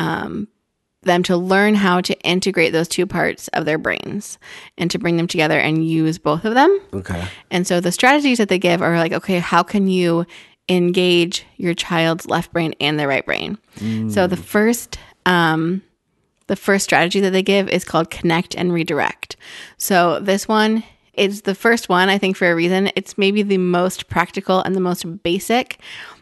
um, 0.00 0.48
them 1.02 1.22
to 1.22 1.36
learn 1.36 1.74
how 1.74 2.00
to 2.00 2.18
integrate 2.20 2.72
those 2.72 2.88
two 2.88 3.06
parts 3.06 3.48
of 3.48 3.64
their 3.64 3.78
brains 3.78 4.38
and 4.76 4.90
to 4.90 4.98
bring 4.98 5.16
them 5.16 5.26
together 5.26 5.58
and 5.58 5.86
use 5.86 6.18
both 6.18 6.44
of 6.44 6.54
them 6.54 6.80
okay, 6.92 7.26
and 7.50 7.66
so 7.66 7.80
the 7.80 7.92
strategies 7.92 8.38
that 8.38 8.48
they 8.48 8.58
give 8.58 8.82
are 8.82 8.96
like, 8.98 9.12
okay, 9.12 9.38
how 9.38 9.62
can 9.62 9.88
you 9.88 10.26
engage 10.68 11.44
your 11.56 11.74
child's 11.74 12.26
left 12.26 12.52
brain 12.52 12.74
and 12.80 12.98
their 12.98 13.08
right 13.08 13.26
brain? 13.26 13.58
So 14.10 14.26
the 14.26 14.36
first, 14.36 14.98
um, 15.26 15.82
the 16.46 16.56
first 16.56 16.84
strategy 16.84 17.20
that 17.20 17.30
they 17.30 17.42
give 17.42 17.68
is 17.68 17.84
called 17.84 18.10
connect 18.10 18.54
and 18.54 18.72
redirect. 18.72 19.36
So 19.78 20.20
this 20.20 20.46
one 20.46 20.84
is 21.14 21.42
the 21.42 21.54
first 21.54 21.88
one, 21.88 22.08
I 22.08 22.18
think, 22.18 22.36
for 22.36 22.50
a 22.50 22.54
reason. 22.54 22.90
It's 22.94 23.18
maybe 23.18 23.42
the 23.42 23.58
most 23.58 24.08
practical 24.08 24.62
and 24.62 24.74
the 24.76 24.80
most 24.80 25.22
basic, 25.22 25.80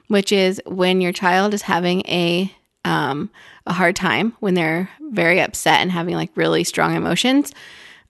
which 0.08 0.32
is 0.32 0.62
when 0.66 1.00
your 1.00 1.12
child 1.12 1.52
is 1.52 1.62
having 1.62 2.00
a 2.06 2.52
um, 2.84 3.30
a 3.68 3.72
hard 3.72 3.94
time, 3.94 4.34
when 4.40 4.54
they're 4.54 4.90
very 5.10 5.40
upset 5.40 5.80
and 5.80 5.92
having 5.92 6.14
like 6.14 6.30
really 6.34 6.64
strong 6.64 6.96
emotions. 6.96 7.52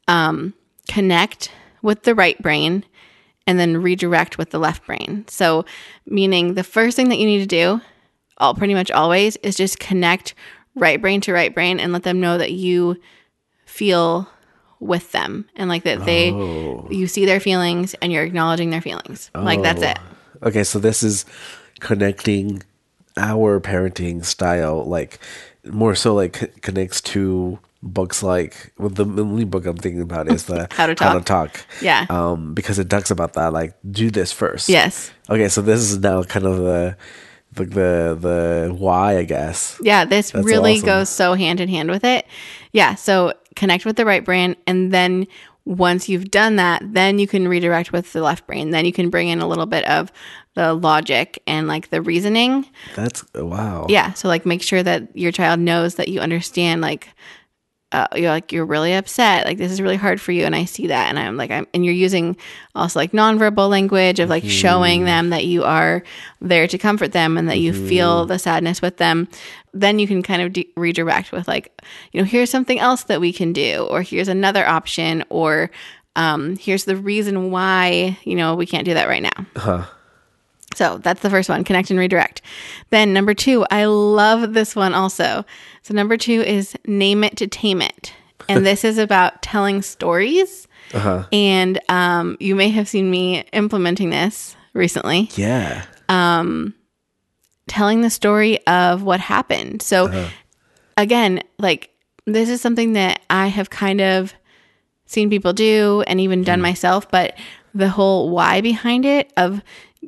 Um, 0.06 0.54
connect 0.88 1.50
with 1.82 2.04
the 2.04 2.14
right 2.14 2.40
brain 2.40 2.84
and 3.46 3.58
then 3.58 3.82
redirect 3.82 4.38
with 4.38 4.50
the 4.50 4.58
left 4.58 4.86
brain. 4.86 5.24
So, 5.28 5.64
meaning 6.06 6.54
the 6.54 6.64
first 6.64 6.96
thing 6.96 7.08
that 7.10 7.18
you 7.18 7.26
need 7.26 7.40
to 7.40 7.46
do, 7.46 7.80
all 8.38 8.54
pretty 8.54 8.74
much 8.74 8.90
always, 8.90 9.36
is 9.38 9.56
just 9.56 9.78
connect 9.78 10.34
right 10.74 11.00
brain 11.00 11.20
to 11.22 11.32
right 11.32 11.52
brain 11.52 11.80
and 11.80 11.92
let 11.92 12.04
them 12.04 12.20
know 12.20 12.38
that 12.38 12.52
you 12.52 12.96
feel 13.66 14.28
with 14.80 15.10
them 15.10 15.44
and 15.56 15.68
like 15.68 15.82
that 15.82 16.04
they 16.04 16.28
you 16.28 17.08
see 17.08 17.26
their 17.26 17.40
feelings 17.40 17.94
and 17.94 18.12
you're 18.12 18.22
acknowledging 18.22 18.70
their 18.70 18.80
feelings. 18.80 19.30
Like 19.34 19.62
that's 19.62 19.82
it. 19.82 19.98
okay. 20.42 20.62
So 20.62 20.78
this 20.78 21.02
is 21.02 21.24
connecting 21.80 22.62
our 23.18 23.60
parenting 23.60 24.24
style, 24.24 24.84
like 24.84 25.18
more 25.64 25.94
so 25.94 26.14
like 26.14 26.60
connects 26.62 27.00
to 27.00 27.58
books 27.82 28.22
like 28.22 28.72
well, 28.78 28.88
the 28.88 29.04
only 29.04 29.44
book 29.44 29.66
I'm 29.66 29.76
thinking 29.76 30.00
about 30.00 30.30
is 30.30 30.46
the 30.46 30.66
How 30.70 30.86
to 30.86 30.96
How 31.02 31.14
to 31.14 31.20
Talk. 31.20 31.52
Talk. 31.52 31.66
Yeah. 31.82 32.06
Um, 32.08 32.54
because 32.54 32.78
it 32.78 32.90
talks 32.90 33.10
about 33.10 33.34
that, 33.34 33.52
like 33.52 33.74
do 33.90 34.10
this 34.10 34.32
first. 34.32 34.68
Yes. 34.68 35.10
Okay, 35.28 35.48
so 35.48 35.62
this 35.62 35.80
is 35.80 35.98
now 35.98 36.22
kind 36.22 36.46
of 36.46 36.58
the 36.58 36.96
the 37.52 37.64
the, 37.64 38.18
the 38.20 38.74
why, 38.74 39.18
I 39.18 39.24
guess. 39.24 39.78
Yeah, 39.82 40.04
this 40.04 40.30
That's 40.30 40.44
really 40.44 40.74
awesome. 40.74 40.86
goes 40.86 41.08
so 41.08 41.34
hand 41.34 41.60
in 41.60 41.68
hand 41.68 41.90
with 41.90 42.04
it. 42.04 42.26
Yeah, 42.72 42.94
so 42.94 43.34
connect 43.56 43.84
with 43.84 43.96
the 43.96 44.04
right 44.04 44.24
brand, 44.24 44.56
and 44.66 44.92
then 44.92 45.26
once 45.68 46.08
you've 46.08 46.30
done 46.30 46.56
that, 46.56 46.82
then 46.82 47.18
you 47.18 47.26
can 47.26 47.46
redirect 47.46 47.92
with 47.92 48.14
the 48.14 48.22
left 48.22 48.46
brain. 48.46 48.70
Then 48.70 48.86
you 48.86 48.92
can 48.92 49.10
bring 49.10 49.28
in 49.28 49.40
a 49.40 49.46
little 49.46 49.66
bit 49.66 49.84
of 49.84 50.10
the 50.54 50.72
logic 50.72 51.42
and 51.46 51.68
like 51.68 51.90
the 51.90 52.00
reasoning. 52.00 52.66
That's 52.96 53.22
wow. 53.34 53.84
Yeah, 53.90 54.14
so 54.14 54.28
like 54.28 54.46
make 54.46 54.62
sure 54.62 54.82
that 54.82 55.14
your 55.14 55.30
child 55.30 55.60
knows 55.60 55.96
that 55.96 56.08
you 56.08 56.20
understand 56.20 56.80
like 56.80 57.08
uh, 57.92 58.06
you're 58.14 58.30
like 58.30 58.52
you're 58.52 58.66
really 58.66 58.92
upset. 58.92 59.46
Like 59.46 59.56
this 59.56 59.72
is 59.72 59.80
really 59.80 59.96
hard 59.96 60.20
for 60.20 60.32
you. 60.32 60.44
And 60.44 60.54
i 60.54 60.64
see 60.66 60.88
that 60.88 61.08
and 61.08 61.18
i'm 61.18 61.36
like 61.36 61.50
i'm 61.50 61.66
and 61.72 61.84
you're 61.84 61.94
using 61.94 62.36
also 62.74 62.98
like 62.98 63.12
nonverbal 63.12 63.70
language 63.70 64.20
of 64.20 64.28
like 64.28 64.44
showing 64.44 65.04
them 65.04 65.30
that 65.30 65.46
you 65.46 65.64
are 65.64 66.02
there 66.40 66.68
to 66.68 66.76
comfort 66.78 67.12
them 67.12 67.38
and 67.38 67.48
that 67.48 67.58
you 67.60 67.72
feel 67.72 68.26
the 68.26 68.38
sadness 68.38 68.82
with 68.82 68.98
them. 68.98 69.26
Then 69.72 69.98
you 69.98 70.06
can 70.06 70.22
kind 70.22 70.42
of 70.42 70.52
de- 70.52 70.68
redirect 70.76 71.32
with 71.32 71.48
like 71.48 71.72
you 72.12 72.20
know 72.20 72.26
here's 72.26 72.50
something 72.50 72.78
else 72.78 73.04
that 73.04 73.20
we 73.20 73.32
can 73.32 73.52
do 73.52 73.86
or 73.90 74.02
here's 74.02 74.28
another 74.28 74.66
option 74.66 75.24
or 75.30 75.70
um, 76.16 76.56
here's 76.56 76.84
the 76.84 76.96
reason 76.96 77.50
why 77.50 78.18
you 78.24 78.34
know 78.34 78.54
we 78.54 78.66
can't 78.66 78.84
do 78.84 78.94
that 78.94 79.08
right 79.08 79.22
now. 79.22 79.46
Huh. 79.56 79.84
So 80.74 80.98
that's 80.98 81.20
the 81.22 81.30
first 81.30 81.48
one, 81.48 81.64
connect 81.64 81.90
and 81.90 81.98
redirect. 81.98 82.42
Then 82.90 83.12
number 83.12 83.34
two, 83.34 83.66
I 83.70 83.86
love 83.86 84.52
this 84.54 84.76
one 84.76 84.94
also. 84.94 85.44
So 85.82 85.94
number 85.94 86.16
two 86.16 86.40
is 86.42 86.76
name 86.86 87.24
it 87.24 87.36
to 87.38 87.46
tame 87.46 87.80
it. 87.82 88.12
And 88.48 88.64
this 88.66 88.84
is 88.84 88.98
about 88.98 89.42
telling 89.42 89.82
stories. 89.82 90.68
Uh-huh. 90.92 91.24
And 91.32 91.80
um, 91.88 92.36
you 92.40 92.54
may 92.54 92.68
have 92.70 92.88
seen 92.88 93.10
me 93.10 93.40
implementing 93.52 94.10
this 94.10 94.56
recently, 94.74 95.30
Yeah. 95.34 95.84
telling 97.66 98.00
the 98.00 98.10
story 98.10 98.64
of 98.66 99.02
what 99.02 99.20
happened. 99.20 99.82
So 99.82 100.28
again, 100.96 101.42
like 101.58 101.90
this 102.26 102.48
is 102.48 102.60
something 102.60 102.92
that 102.94 103.20
I 103.30 103.48
have 103.48 103.70
kind 103.70 104.00
of 104.00 104.34
seen 105.06 105.30
people 105.30 105.52
do 105.52 106.02
and 106.06 106.20
even 106.20 106.44
done 106.44 106.60
myself, 106.60 107.10
but 107.10 107.36
the 107.74 107.88
whole 107.88 108.30
why 108.30 108.60
behind 108.60 109.04
it 109.04 109.32
of 109.36 109.62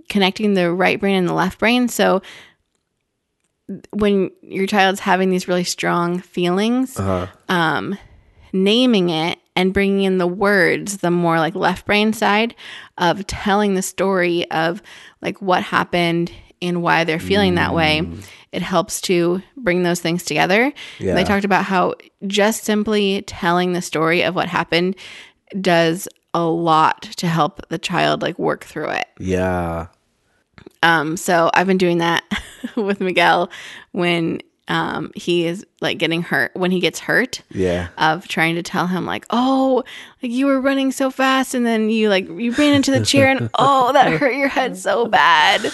connecting 0.09 0.54
the 0.54 0.73
right 0.73 0.99
brain 1.00 1.16
and 1.16 1.28
the 1.28 1.35
left 1.35 1.59
brain. 1.59 1.88
So 1.88 2.23
when 3.92 4.30
your 4.42 4.66
child's 4.66 5.00
having 5.00 5.30
these 5.30 5.47
really 5.47 5.64
strong 5.64 6.20
feelings, 6.20 6.99
um, 7.49 7.97
naming 8.52 9.11
it 9.11 9.38
and 9.54 9.73
bringing 9.73 10.02
in 10.02 10.18
the 10.18 10.26
words, 10.26 10.99
the 10.99 11.11
more 11.11 11.38
like 11.38 11.54
left 11.54 11.87
brain 11.87 12.12
side 12.12 12.54
of 12.99 13.26
telling 13.26 13.75
the 13.75 13.82
story 13.82 14.50
of 14.50 14.82
like 15.23 15.40
what 15.40 15.62
happened 15.62 16.32
and 16.62 16.82
why 16.82 17.04
they're 17.04 17.18
feeling 17.20 17.54
that 17.54 17.75
way, 17.75 17.99
it 18.52 18.62
helps 18.62 19.00
to 19.02 19.40
bring 19.56 19.82
those 19.82 20.00
things 20.00 20.25
together. 20.25 20.73
Yeah. 20.99 21.14
They 21.14 21.25
talked 21.25 21.44
about 21.44 21.64
how 21.64 21.94
just 22.26 22.64
simply 22.64 23.23
telling 23.23 23.73
the 23.73 23.82
story 23.82 24.23
of 24.23 24.35
what 24.35 24.49
happened 24.49 24.97
does 25.61 26.09
a 26.35 26.45
lot 26.45 27.03
to 27.03 27.27
help 27.27 27.67
the 27.69 27.79
child 27.79 28.23
like 28.23 28.39
work 28.39 28.65
through 28.65 28.91
it. 28.91 29.07
Yeah. 29.19 29.89
Um, 30.83 31.17
so 31.17 31.51
I've 31.55 31.67
been 31.67 31.79
doing 31.79 31.99
that 31.99 32.25
with 32.77 33.01
Miguel 33.01 33.51
when 33.93 34.41
um, 34.69 35.11
he 35.17 35.47
is 35.47 35.67
like 35.81 35.99
getting 35.99 36.23
hurt, 36.23 36.53
when 36.55 36.71
he 36.71 36.79
gets 36.81 37.01
hurt, 37.01 37.43
Yeah. 37.51 37.89
of 37.99 38.29
trying 38.29 38.55
to 38.55 38.63
tell 38.63 38.87
him 38.87 39.05
like, 39.05 39.27
oh, 39.31 39.83
like 40.23 40.31
you 40.31 40.47
were 40.47 40.61
running 40.61 40.93
so 40.93 41.11
fast 41.11 41.55
and 41.55 41.67
then 41.67 41.91
you 41.91 42.09
like 42.09 42.29
you 42.29 42.53
ran 42.53 42.75
into 42.75 42.91
the 42.93 43.05
chair 43.05 43.29
and 43.29 43.51
oh, 43.59 43.93
that 43.93 44.13
hurt 44.13 44.35
your 44.35 44.49
head 44.49 44.77
so 44.77 45.07
bad. 45.07 45.73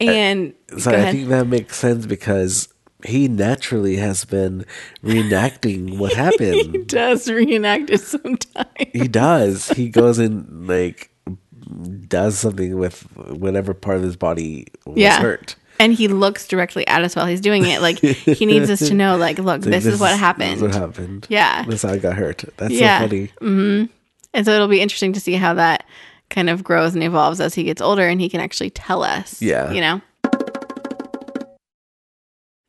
And 0.00 0.54
So 0.78 0.90
I 0.90 0.94
ahead. 0.94 1.14
think 1.14 1.28
that 1.28 1.46
makes 1.46 1.76
sense 1.76 2.06
because 2.06 2.68
he 3.04 3.28
naturally 3.28 3.96
has 3.96 4.24
been 4.24 4.64
reenacting 5.04 5.98
what 5.98 6.12
happened. 6.12 6.54
he 6.74 6.78
does 6.84 7.30
reenact 7.30 7.90
it 7.90 8.00
sometimes. 8.00 8.68
he 8.92 9.08
does. 9.08 9.68
He 9.70 9.88
goes 9.88 10.18
and 10.18 10.66
like 10.68 11.10
does 12.08 12.38
something 12.38 12.76
with 12.78 13.02
whatever 13.30 13.74
part 13.74 13.96
of 13.96 14.02
his 14.02 14.16
body 14.16 14.66
was 14.86 14.96
Yeah. 14.98 15.20
hurt. 15.20 15.56
And 15.78 15.94
he 15.94 16.08
looks 16.08 16.46
directly 16.46 16.86
at 16.88 17.02
us 17.02 17.16
while 17.16 17.26
he's 17.26 17.40
doing 17.40 17.64
it. 17.64 17.80
Like 17.80 17.98
he 18.00 18.44
needs 18.44 18.68
us 18.68 18.80
to 18.88 18.94
know, 18.94 19.16
like, 19.16 19.38
look, 19.38 19.46
like, 19.62 19.62
this, 19.62 19.86
is 19.86 19.98
what 19.98 20.10
This 20.10 20.20
happened. 20.20 20.56
is 20.56 20.62
what 20.62 20.74
happened. 20.74 21.26
Yeah. 21.30 21.64
That's 21.64 21.82
how 21.82 21.90
I 21.90 21.98
got 21.98 22.16
hurt. 22.16 22.44
That's 22.58 22.72
Yeah. 22.74 22.98
so 23.00 23.08
funny. 23.08 23.26
Mm-hmm. 23.40 23.84
And 24.34 24.46
so 24.46 24.52
it'll 24.52 24.68
be 24.68 24.80
interesting 24.80 25.12
to 25.14 25.20
see 25.20 25.34
how 25.34 25.54
that 25.54 25.84
kind 26.28 26.50
of 26.50 26.62
grows 26.62 26.94
and 26.94 27.02
evolves 27.02 27.40
as 27.40 27.54
he 27.54 27.64
gets 27.64 27.80
older 27.80 28.06
and 28.06 28.20
he 28.20 28.28
can 28.28 28.40
actually 28.40 28.70
tell 28.70 29.02
us. 29.02 29.40
Yeah. 29.40 29.72
You 29.72 29.80
know? 29.80 30.00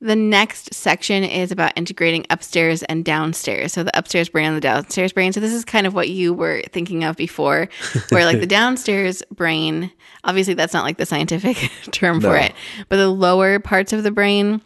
The 0.01 0.15
next 0.15 0.73
section 0.73 1.23
is 1.23 1.51
about 1.51 1.73
integrating 1.75 2.25
upstairs 2.31 2.81
and 2.83 3.05
downstairs. 3.05 3.71
So 3.71 3.83
the 3.83 3.95
upstairs 3.95 4.29
brain 4.29 4.47
and 4.47 4.57
the 4.57 4.61
downstairs 4.61 5.13
brain. 5.13 5.31
So 5.31 5.39
this 5.39 5.53
is 5.53 5.63
kind 5.63 5.85
of 5.85 5.93
what 5.93 6.09
you 6.09 6.33
were 6.33 6.63
thinking 6.71 7.03
of 7.03 7.15
before, 7.15 7.69
where 8.09 8.25
like 8.25 8.39
the 8.39 8.47
downstairs 8.47 9.21
brain, 9.29 9.91
obviously 10.23 10.55
that's 10.55 10.73
not 10.73 10.85
like 10.85 10.97
the 10.97 11.05
scientific 11.05 11.69
term 11.91 12.19
for 12.19 12.35
it, 12.35 12.53
but 12.89 12.97
the 12.97 13.09
lower 13.09 13.59
parts 13.59 13.93
of 13.93 14.01
the 14.01 14.09
brain 14.09 14.61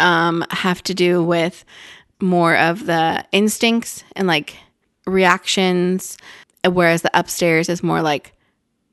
um, 0.00 0.44
have 0.50 0.82
to 0.84 0.94
do 0.94 1.22
with 1.22 1.64
more 2.20 2.56
of 2.56 2.86
the 2.86 3.24
instincts 3.30 4.02
and 4.16 4.26
like 4.26 4.56
reactions, 5.06 6.18
whereas 6.68 7.02
the 7.02 7.16
upstairs 7.16 7.68
is 7.68 7.82
more 7.82 8.02
like 8.02 8.32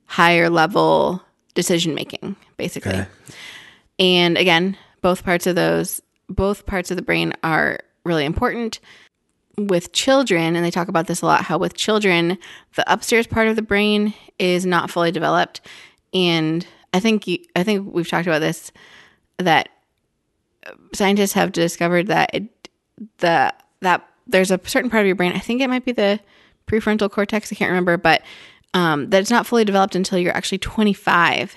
higher 0.06 0.50
level 0.50 1.24
decision 1.56 1.96
making, 1.96 2.36
basically. 2.58 2.92
Okay. 2.92 3.08
And 3.98 4.38
again, 4.38 4.78
both 5.04 5.24
parts 5.24 5.46
of 5.46 5.56
those, 5.56 6.02
both 6.30 6.66
parts 6.66 6.90
of 6.90 6.98
the 6.98 7.04
brain 7.04 7.34
are 7.44 7.80
really 8.04 8.26
important 8.26 8.80
with 9.58 9.92
children. 9.92 10.56
And 10.56 10.66
they 10.66 10.72
talk 10.72 10.88
about 10.88 11.06
this 11.06 11.22
a 11.22 11.28
lot 11.28 11.44
how 11.44 11.60
with 11.60 11.76
children, 11.76 12.40
the 12.76 12.92
upstairs 12.92 13.28
part 13.28 13.48
of 13.48 13.56
the 13.56 13.62
brain 13.62 14.16
is 14.40 14.66
not 14.66 14.90
fully 14.90 15.12
developed. 15.12 15.62
And 16.14 16.66
I 16.94 17.00
think, 17.00 17.28
you, 17.28 17.38
I 17.56 17.64
think 17.64 17.94
we've 17.94 18.08
talked 18.08 18.26
about 18.26 18.40
this 18.40 18.72
that 19.38 19.70
scientists 20.94 21.34
have 21.34 21.52
discovered 21.52 22.08
that 22.08 22.30
it, 22.34 22.70
the, 23.18 23.54
that 23.82 24.08
there's 24.26 24.52
a 24.52 24.60
certain 24.64 24.90
part 24.90 25.02
of 25.02 25.08
your 25.08 25.16
brain, 25.16 25.34
I 25.34 25.40
think 25.40 25.62
it 25.62 25.70
might 25.70 25.86
be 25.86 25.92
the 25.92 26.20
prefrontal 26.66 27.12
cortex, 27.12 27.52
I 27.52 27.56
can't 27.56 27.70
remember, 27.70 27.98
but 27.98 28.22
um, 28.74 29.10
that 29.10 29.20
it's 29.20 29.30
not 29.32 29.46
fully 29.46 29.66
developed 29.66 29.96
until 29.96 30.18
you're 30.18 30.36
actually 30.36 30.60
25, 30.60 31.56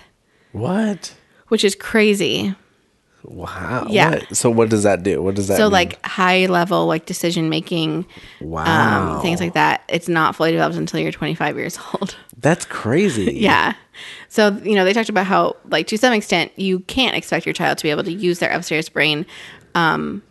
What? 0.53 1.15
which 1.49 1.65
is 1.65 1.75
crazy. 1.77 2.55
Wow. 3.29 3.87
Yeah. 3.91 4.11
What? 4.11 4.37
So 4.37 4.51
what 4.51 4.69
does 4.71 4.85
that 4.85 5.03
do? 5.03 5.21
What 5.23 5.35
does 5.35 5.49
that 5.49 5.57
so 5.57 5.65
mean? 5.65 5.73
like 5.73 6.07
high 6.07 6.47
level 6.47 6.87
like 6.87 7.07
decision 7.07 7.49
making 7.49 8.07
wow. 8.41 9.17
um, 9.17 9.23
things 9.23 9.41
like 9.41 9.55
that 9.55 9.83
it's 9.89 10.09
not 10.09 10.37
fully 10.37 10.53
developed 10.53 10.77
until 10.77 11.01
you're 11.01 11.13
25 11.13 11.57
years 11.57 11.79
old 11.93 12.17
That's 12.39 12.65
crazy. 12.65 13.33
yeah 13.35 13.75
so 14.29 14.51
you 14.65 14.75
know 14.75 14.85
they 14.85 14.93
talked 14.93 15.09
about 15.09 15.27
how 15.27 15.57
like 15.69 15.87
to 15.89 15.99
some 15.99 16.13
extent 16.13 16.53
you 16.57 16.81
can't 16.81 17.17
expect 17.17 17.47
your 17.47 17.53
child 17.53 17.79
to 17.79 17.83
be 17.83 17.91
able 17.91 18.05
to 18.05 18.13
use 18.13 18.39
their 18.39 18.51
upstairs 18.53 18.89
brain 18.89 19.27
um, 19.75 20.23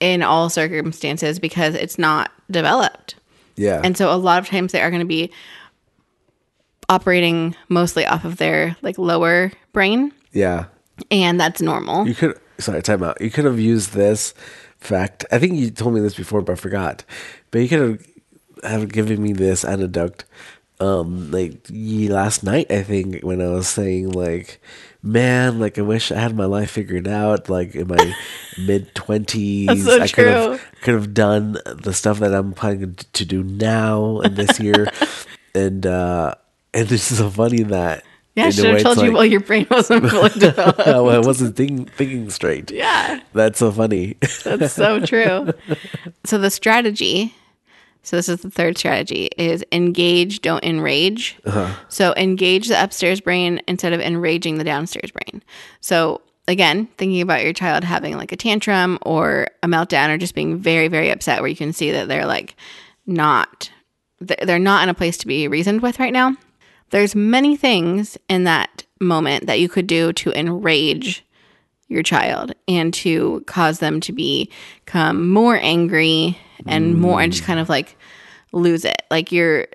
in 0.00 0.22
all 0.22 0.50
circumstances 0.50 1.38
because 1.38 1.74
it's 1.74 1.98
not 1.98 2.30
developed 2.50 3.14
Yeah. 3.56 3.80
and 3.82 3.96
so 3.96 4.12
a 4.12 4.16
lot 4.18 4.40
of 4.40 4.48
times 4.48 4.72
they 4.72 4.80
are 4.82 4.90
going 4.90 5.00
to 5.00 5.06
be 5.06 5.30
operating 6.88 7.56
mostly 7.68 8.04
off 8.06 8.24
of 8.24 8.36
their 8.36 8.76
like 8.82 8.98
lower 8.98 9.50
brain 9.72 10.12
yeah. 10.32 10.66
And 11.10 11.40
that's 11.40 11.60
normal 11.60 12.06
You 12.06 12.14
could 12.14 12.38
sorry, 12.58 12.82
time 12.82 13.02
out. 13.02 13.20
You 13.20 13.30
could 13.30 13.44
have 13.44 13.58
used 13.58 13.92
this 13.92 14.34
fact. 14.78 15.24
I 15.32 15.38
think 15.38 15.54
you 15.54 15.70
told 15.70 15.94
me 15.94 16.00
this 16.00 16.14
before, 16.14 16.42
but 16.42 16.52
I 16.52 16.56
forgot. 16.56 17.04
But 17.50 17.60
you 17.60 17.68
could 17.68 17.80
have 17.80 18.06
have 18.64 18.92
given 18.92 19.22
me 19.22 19.32
this 19.32 19.64
anecdote. 19.64 20.24
Um, 20.80 21.30
like 21.30 21.66
ye 21.70 22.08
last 22.08 22.42
night, 22.42 22.70
I 22.70 22.82
think 22.82 23.20
when 23.22 23.40
I 23.40 23.48
was 23.48 23.68
saying 23.68 24.10
like, 24.10 24.60
man, 25.02 25.60
like 25.60 25.78
I 25.78 25.82
wish 25.82 26.10
I 26.10 26.18
had 26.18 26.34
my 26.34 26.46
life 26.46 26.70
figured 26.70 27.06
out. 27.06 27.48
Like 27.48 27.74
in 27.74 27.88
my 27.88 28.14
mid 28.58 28.94
twenties, 28.94 29.84
so 29.84 30.00
I 30.00 30.08
could 30.08 30.26
have 30.26 30.62
could 30.82 30.94
have 30.94 31.14
done 31.14 31.58
the 31.64 31.92
stuff 31.92 32.18
that 32.20 32.34
I'm 32.34 32.52
planning 32.52 32.96
to 33.12 33.24
do 33.24 33.42
now 33.42 34.20
and 34.20 34.36
this 34.36 34.58
year, 34.58 34.88
and 35.54 35.86
uh, 35.86 36.34
and 36.72 36.90
it's 36.90 37.04
so 37.04 37.30
funny 37.30 37.62
that 37.64 38.04
yeah 38.34 38.46
i 38.46 38.50
should 38.50 38.64
have 38.64 38.82
told 38.82 38.98
you 39.02 39.12
while 39.12 39.24
your 39.24 39.40
brain 39.40 39.66
wasn't 39.70 40.08
fully 40.10 40.30
developed 40.30 40.78
well, 40.78 41.08
I 41.10 41.18
wasn't 41.18 41.56
thinking 41.56 41.86
thinking 41.86 42.30
straight. 42.30 42.70
yeah 42.70 43.20
That's 43.32 43.58
so 43.58 43.70
funny. 43.72 44.16
That's 44.44 44.72
so 44.74 45.00
true. 45.06 45.52
so 46.24 46.38
the 46.38 46.50
strategy, 46.50 47.34
so 48.02 48.16
this 48.16 48.28
is 48.28 48.42
the 48.42 48.50
third 48.50 48.76
strategy, 48.78 49.30
is 49.38 49.64
engage, 49.72 50.40
don't 50.42 50.62
enrage. 50.64 51.36
Uh-huh. 51.44 51.74
So 51.88 52.12
engage 52.16 52.68
the 52.68 52.82
upstairs 52.82 53.20
brain 53.20 53.60
instead 53.66 53.92
of 53.92 54.00
enraging 54.00 54.58
the 54.58 54.64
downstairs 54.64 55.10
brain. 55.10 55.42
So 55.80 56.20
again, 56.46 56.86
thinking 56.98 57.22
about 57.22 57.42
your 57.42 57.52
child 57.54 57.84
having 57.84 58.16
like 58.16 58.32
a 58.32 58.36
tantrum 58.36 58.98
or 59.02 59.48
a 59.62 59.66
meltdown 59.66 60.10
or 60.10 60.18
just 60.18 60.34
being 60.34 60.58
very, 60.58 60.88
very 60.88 61.10
upset, 61.10 61.40
where 61.40 61.48
you 61.48 61.56
can 61.56 61.72
see 61.72 61.90
that 61.92 62.08
they're 62.08 62.26
like 62.26 62.54
not, 63.06 63.70
they're 64.20 64.58
not 64.58 64.82
in 64.82 64.88
a 64.90 64.94
place 64.94 65.16
to 65.18 65.26
be 65.26 65.48
reasoned 65.48 65.80
with 65.82 65.98
right 65.98 66.12
now. 66.12 66.36
There's 66.94 67.16
many 67.16 67.56
things 67.56 68.16
in 68.28 68.44
that 68.44 68.84
moment 69.00 69.48
that 69.48 69.58
you 69.58 69.68
could 69.68 69.88
do 69.88 70.12
to 70.12 70.30
enrage 70.38 71.24
your 71.88 72.04
child 72.04 72.52
and 72.68 72.94
to 72.94 73.42
cause 73.48 73.80
them 73.80 73.98
to 74.02 74.12
become 74.12 75.28
more 75.28 75.56
angry 75.56 76.38
and 76.66 76.96
more 76.96 77.20
and 77.20 77.32
just 77.32 77.42
mm. 77.42 77.48
kind 77.48 77.58
of 77.58 77.68
like 77.68 77.96
lose 78.52 78.84
it. 78.84 79.02
Like 79.10 79.32
you're 79.32 79.66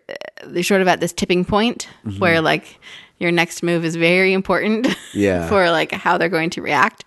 they're 0.45 0.63
sort 0.63 0.79
of 0.79 0.87
at 0.87 1.01
this 1.01 1.11
tipping 1.11 1.43
point 1.43 1.89
mm-hmm. 2.05 2.19
where 2.19 2.39
like 2.39 2.79
your 3.17 3.33
next 3.33 3.63
move 3.63 3.83
is 3.83 3.97
very 3.97 4.31
important 4.31 4.87
Yeah. 5.13 5.45
for 5.49 5.69
like 5.71 5.91
how 5.91 6.17
they're 6.17 6.29
going 6.29 6.51
to 6.51 6.61
react. 6.61 7.03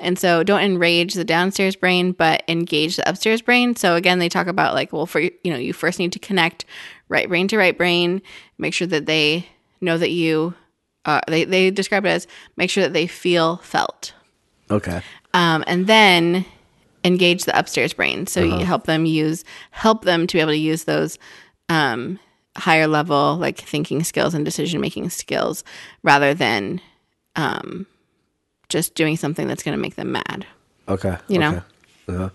And 0.00 0.18
so 0.18 0.42
don't 0.42 0.62
enrage 0.62 1.12
the 1.12 1.24
downstairs 1.24 1.76
brain, 1.76 2.12
but 2.12 2.42
engage 2.48 2.96
the 2.96 3.06
upstairs 3.06 3.42
brain. 3.42 3.76
So 3.76 3.94
again, 3.94 4.20
they 4.20 4.30
talk 4.30 4.46
about 4.46 4.72
like, 4.72 4.90
well, 4.90 5.04
for 5.04 5.20
you 5.20 5.32
know, 5.44 5.58
you 5.58 5.74
first 5.74 5.98
need 5.98 6.12
to 6.12 6.18
connect 6.18 6.64
right 7.10 7.28
brain 7.28 7.46
to 7.48 7.58
right 7.58 7.76
brain, 7.76 8.22
make 8.56 8.72
sure 8.72 8.86
that 8.86 9.04
they 9.04 9.46
know 9.82 9.98
that 9.98 10.10
you 10.10 10.54
uh, 11.04 11.20
they, 11.28 11.44
they 11.44 11.70
describe 11.70 12.06
it 12.06 12.10
as 12.10 12.26
make 12.56 12.70
sure 12.70 12.82
that 12.82 12.92
they 12.94 13.06
feel 13.06 13.56
felt 13.58 14.14
Okay. 14.70 15.02
um, 15.34 15.64
and 15.66 15.86
then 15.86 16.44
engage 17.04 17.44
the 17.44 17.58
upstairs 17.58 17.92
brain. 17.94 18.26
So 18.26 18.42
you 18.42 18.64
help 18.64 18.84
them 18.84 19.06
use 19.06 19.44
help 19.70 20.04
them 20.04 20.26
to 20.26 20.36
be 20.36 20.40
able 20.40 20.52
to 20.52 20.56
use 20.56 20.84
those 20.84 21.18
um, 21.68 22.18
higher 22.56 22.86
level 22.86 23.36
like 23.36 23.56
thinking 23.58 24.02
skills 24.04 24.34
and 24.34 24.44
decision 24.44 24.80
making 24.80 25.08
skills 25.10 25.64
rather 26.02 26.34
than 26.34 26.80
um, 27.36 27.86
just 28.68 28.94
doing 28.94 29.16
something 29.16 29.48
that's 29.48 29.62
going 29.62 29.76
to 29.76 29.80
make 29.80 29.94
them 29.96 30.12
mad. 30.12 30.46
Okay. 30.88 31.16
You 31.28 31.38
know? 31.38 31.50
okay. 31.50 31.62
Uh-huh. 32.08 32.30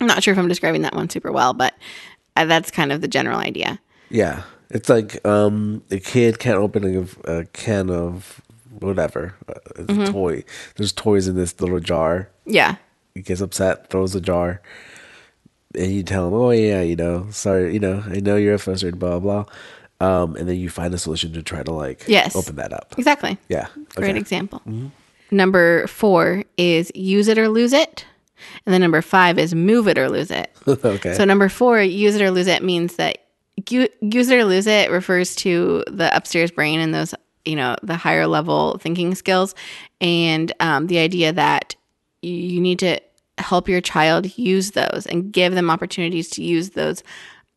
I'm 0.00 0.06
not 0.06 0.22
sure 0.22 0.32
if 0.32 0.38
I'm 0.38 0.48
describing 0.48 0.82
that 0.82 0.94
one 0.94 1.08
super 1.10 1.30
well, 1.30 1.52
but 1.54 1.74
uh, 2.36 2.44
that's 2.46 2.70
kind 2.70 2.90
of 2.92 3.00
the 3.00 3.08
general 3.08 3.38
idea. 3.38 3.78
Yeah. 4.10 4.42
It's 4.70 4.88
like 4.88 5.24
um, 5.26 5.82
a 5.90 5.98
kid 5.98 6.38
can't 6.38 6.58
open 6.58 7.08
a, 7.26 7.30
a 7.40 7.44
can 7.46 7.90
of 7.90 8.40
whatever. 8.80 9.34
Uh, 9.48 9.54
It's 9.76 9.78
Mm-hmm. 9.92 10.02
a 10.02 10.06
toy. 10.12 10.44
There's 10.76 10.92
toys 10.92 11.26
in 11.28 11.36
this 11.36 11.58
little 11.60 11.80
jar. 11.80 12.28
Yeah. 12.44 12.76
He 13.14 13.22
gets 13.22 13.40
upset, 13.40 13.90
throws 13.90 14.12
the 14.12 14.20
jar, 14.20 14.60
and 15.74 15.90
you 15.90 16.02
tell 16.02 16.28
him, 16.28 16.34
"Oh 16.34 16.50
yeah, 16.50 16.82
you 16.82 16.94
know, 16.96 17.26
sorry, 17.30 17.72
you 17.72 17.80
know, 17.80 18.04
I 18.06 18.20
know 18.20 18.36
you're 18.36 18.58
frustrated, 18.58 18.98
blah 19.00 19.18
blah." 19.18 19.44
blah. 19.44 19.44
Um, 20.22 20.36
and 20.36 20.48
then 20.48 20.56
you 20.56 20.70
find 20.70 20.94
a 20.94 20.98
solution 20.98 21.32
to 21.32 21.42
try 21.42 21.62
to 21.64 21.72
like 21.72 22.04
Yes. 22.06 22.36
open 22.36 22.54
that 22.56 22.72
up. 22.72 22.94
Exactly. 22.96 23.36
Yeah. 23.48 23.66
Great 23.96 24.10
Okay. 24.10 24.18
example. 24.20 24.62
Number 25.32 25.86
four 25.88 26.44
is 26.56 26.92
use 26.94 27.26
it 27.26 27.36
or 27.38 27.48
lose 27.48 27.72
it. 27.72 28.04
And 28.64 28.72
then 28.72 28.80
number 28.80 29.02
five 29.02 29.38
is 29.38 29.54
move 29.54 29.88
it 29.88 29.98
or 29.98 30.08
lose 30.08 30.30
it. 30.30 30.54
okay. 30.68 31.14
So 31.14 31.24
number 31.24 31.48
four, 31.48 31.80
use 31.82 32.14
it 32.14 32.22
or 32.22 32.30
lose 32.30 32.46
it 32.46 32.62
means 32.62 32.94
that 32.96 33.18
use 33.70 34.30
it 34.30 34.34
or 34.38 34.44
lose 34.44 34.66
it 34.66 34.90
refers 34.90 35.34
to 35.36 35.84
the 35.86 36.14
upstairs 36.16 36.50
brain 36.50 36.80
and 36.80 36.94
those, 36.94 37.14
you 37.44 37.56
know, 37.56 37.76
the 37.82 37.96
higher 37.96 38.26
level 38.26 38.78
thinking 38.78 39.14
skills, 39.14 39.54
and 40.00 40.52
um, 40.60 40.86
the 40.86 40.98
idea 40.98 41.32
that 41.32 41.74
you- 42.22 42.32
you 42.32 42.60
need 42.60 42.78
to 42.80 42.98
help 43.38 43.68
your 43.68 43.80
child 43.80 44.36
use 44.38 44.72
those 44.72 45.06
and 45.08 45.32
give 45.32 45.54
them 45.54 45.70
opportunities 45.70 46.28
to 46.30 46.42
use 46.42 46.70
those, 46.70 47.02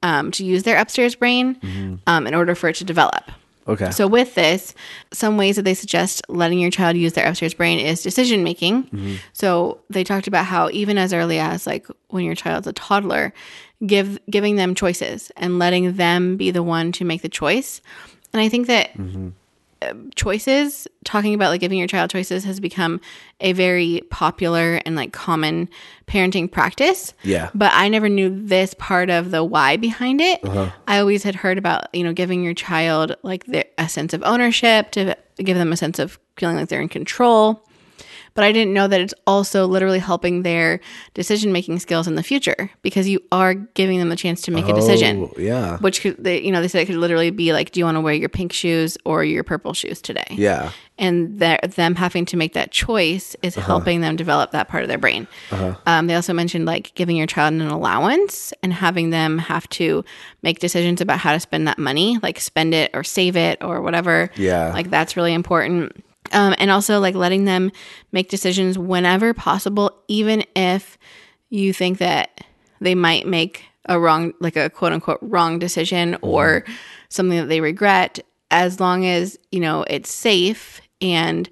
um, 0.04 0.32
to 0.32 0.46
use 0.46 0.64
their 0.64 0.78
upstairs 0.80 1.16
brain 1.16 2.00
um, 2.08 2.28
in 2.28 2.36
order 2.36 2.54
for 2.56 2.70
it 2.70 2.76
to 2.76 2.84
develop. 2.84 3.32
okay. 3.68 3.90
So 3.92 4.08
with 4.08 4.36
this, 4.36 4.74
some 5.12 5.38
ways 5.38 5.56
that 5.56 5.64
they 5.64 5.74
suggest 5.74 6.22
letting 6.30 6.60
your 6.60 6.72
child 6.72 6.98
use 6.98 7.14
their 7.14 7.28
upstairs 7.28 7.54
brain 7.56 7.80
is 7.80 8.02
decision 8.04 8.44
making. 8.44 9.18
So 9.34 9.80
they 9.90 10.04
talked 10.04 10.28
about 10.28 10.46
how 10.46 10.70
even 10.72 10.98
as 10.98 11.14
early 11.14 11.40
as 11.40 11.66
like 11.68 11.88
when 12.10 12.26
your 12.26 12.36
child's 12.36 12.68
a 12.68 12.74
toddler, 12.74 13.34
give 13.86 14.20
giving 14.30 14.56
them 14.56 14.76
choices 14.76 15.32
and 15.38 15.60
letting 15.60 15.94
them 15.94 16.38
be 16.38 16.52
the 16.52 16.64
one 16.64 16.92
to 16.94 17.06
make 17.06 17.22
the 17.22 17.30
choice. 17.30 17.82
And 18.34 18.42
I 18.42 18.48
think 18.50 18.68
that 18.68 18.92
uh, 19.82 19.94
choices, 20.16 20.88
talking 21.04 21.34
about 21.34 21.50
like 21.50 21.60
giving 21.60 21.80
your 21.80 21.88
child 21.88 22.12
choices 22.12 22.44
has 22.44 22.60
become 22.60 23.02
a 23.40 23.54
very 23.54 24.02
popular 24.12 24.80
and 24.86 24.96
like 24.96 25.12
common 25.12 25.68
parenting 26.08 26.52
practice. 26.52 27.14
Yeah. 27.24 27.50
But 27.56 27.72
I 27.74 27.88
never 27.90 28.08
knew 28.08 28.30
this 28.30 28.76
part 28.76 29.10
of 29.10 29.32
the 29.32 29.44
why 29.44 29.78
behind 29.78 30.22
it. 30.22 30.40
I 30.88 31.00
always 31.00 31.24
had 31.24 31.36
heard 31.36 31.58
about, 31.58 31.94
you 31.94 32.04
know, 32.04 32.14
giving 32.14 32.44
your 32.44 32.54
child 32.54 33.16
like 33.24 33.46
the, 33.46 33.66
a 33.80 33.90
sense 33.90 34.14
of 34.14 34.22
ownership, 34.24 34.92
to 34.92 35.18
give 35.38 35.58
them 35.58 35.74
a 35.74 35.78
sense 35.78 35.98
of 35.98 36.20
feeling 36.38 36.58
like 36.58 36.70
they're 36.70 36.82
in 36.82 36.88
control. 36.90 37.66
But 38.34 38.44
I 38.44 38.52
didn't 38.52 38.74
know 38.74 38.88
that 38.88 39.02
it's 39.02 39.14
also 39.28 39.66
literally 39.68 40.00
helping 40.00 40.44
their 40.44 40.80
decision 41.14 41.52
making 41.52 41.80
skills 41.80 42.08
in 42.08 42.16
the 42.16 42.24
future 42.24 42.72
because 42.82 43.08
you 43.10 43.20
are 43.32 43.54
giving 43.54 44.00
them 44.00 44.10
the 44.10 44.16
chance 44.16 44.42
to 44.44 44.52
make 44.52 44.68
a 44.68 44.74
decision. 44.74 45.24
Oh, 45.24 45.34
yeah. 45.40 45.78
Which 45.80 46.02
could, 46.02 46.24
they, 46.24 46.42
you 46.42 46.52
know, 46.52 46.62
they 46.62 46.68
said 46.68 46.82
it 46.82 46.86
could 46.86 46.96
literally 46.96 47.30
be 47.32 47.52
like, 47.54 47.72
do 47.72 47.80
you 47.80 47.86
want 47.86 47.96
to 47.98 48.02
wear 48.02 48.14
your 48.14 48.30
pink 48.30 48.54
shoes 48.54 48.98
or 49.06 49.24
your 49.24 49.44
purple 49.44 49.74
shoes 49.74 50.02
today? 50.02 50.24
Yeah. 50.32 50.72
and 50.98 51.40
that 51.40 51.72
them 51.74 51.96
having 51.96 52.26
to 52.26 52.38
make 52.38 52.54
that 52.54 52.72
choice 52.72 53.36
is 53.42 53.58
Uh-huh. 53.58 53.66
helping 53.68 54.02
them 54.02 54.16
develop 54.16 54.52
that 54.52 54.68
part 54.68 54.84
of 54.84 54.88
their 54.90 54.98
brain. 55.00 55.28
Um, 55.88 56.08
they 56.08 56.14
also 56.16 56.32
mentioned 56.34 56.66
like 56.66 56.94
giving 56.96 57.16
your 57.18 57.26
child 57.28 57.54
an 57.54 57.62
allowance 57.62 58.54
and 58.62 58.72
having 58.72 59.10
them 59.10 59.38
have 59.40 59.68
to 59.70 60.06
make 60.44 60.60
decisions 60.60 61.02
about 61.02 61.18
how 61.20 61.34
to 61.34 61.40
spend 61.40 61.68
that 61.68 61.80
money, 61.80 62.18
like 62.22 62.40
spend 62.40 62.74
it 62.74 62.92
or 62.94 63.04
save 63.04 63.36
it 63.36 63.64
or 63.64 63.82
whatever. 63.82 64.30
Yeah. 64.36 64.72
like 64.74 64.90
that's 64.90 65.18
really 65.18 65.34
important. 65.34 66.04
Um, 66.34 66.56
and 66.58 66.72
also 66.72 67.00
like 67.00 67.16
letting 67.16 67.46
them 67.46 67.72
make 68.12 68.30
decisions 68.30 68.78
whenever 68.78 69.34
possible, 69.34 69.92
even 70.08 70.44
if 70.56 70.98
you 71.50 71.74
think 71.74 71.98
that 71.98 72.42
they 72.80 72.96
might 72.96 73.28
make 73.28 73.64
a 73.86 74.00
wrong, 74.00 74.34
like 74.40 74.56
a 74.56 74.70
quote 74.70 74.94
unquote 74.94 75.20
wrong 75.22 75.60
decision 75.60 76.18
or 76.22 76.64
something 77.10 77.38
that 77.38 77.48
they 77.50 77.62
regret, 77.62 78.20
as 78.50 78.80
long 78.80 79.06
as, 79.06 79.38
you 79.52 79.60
know, 79.60 79.84
it's 79.90 80.12
safe 80.12 80.82
and 81.02 81.50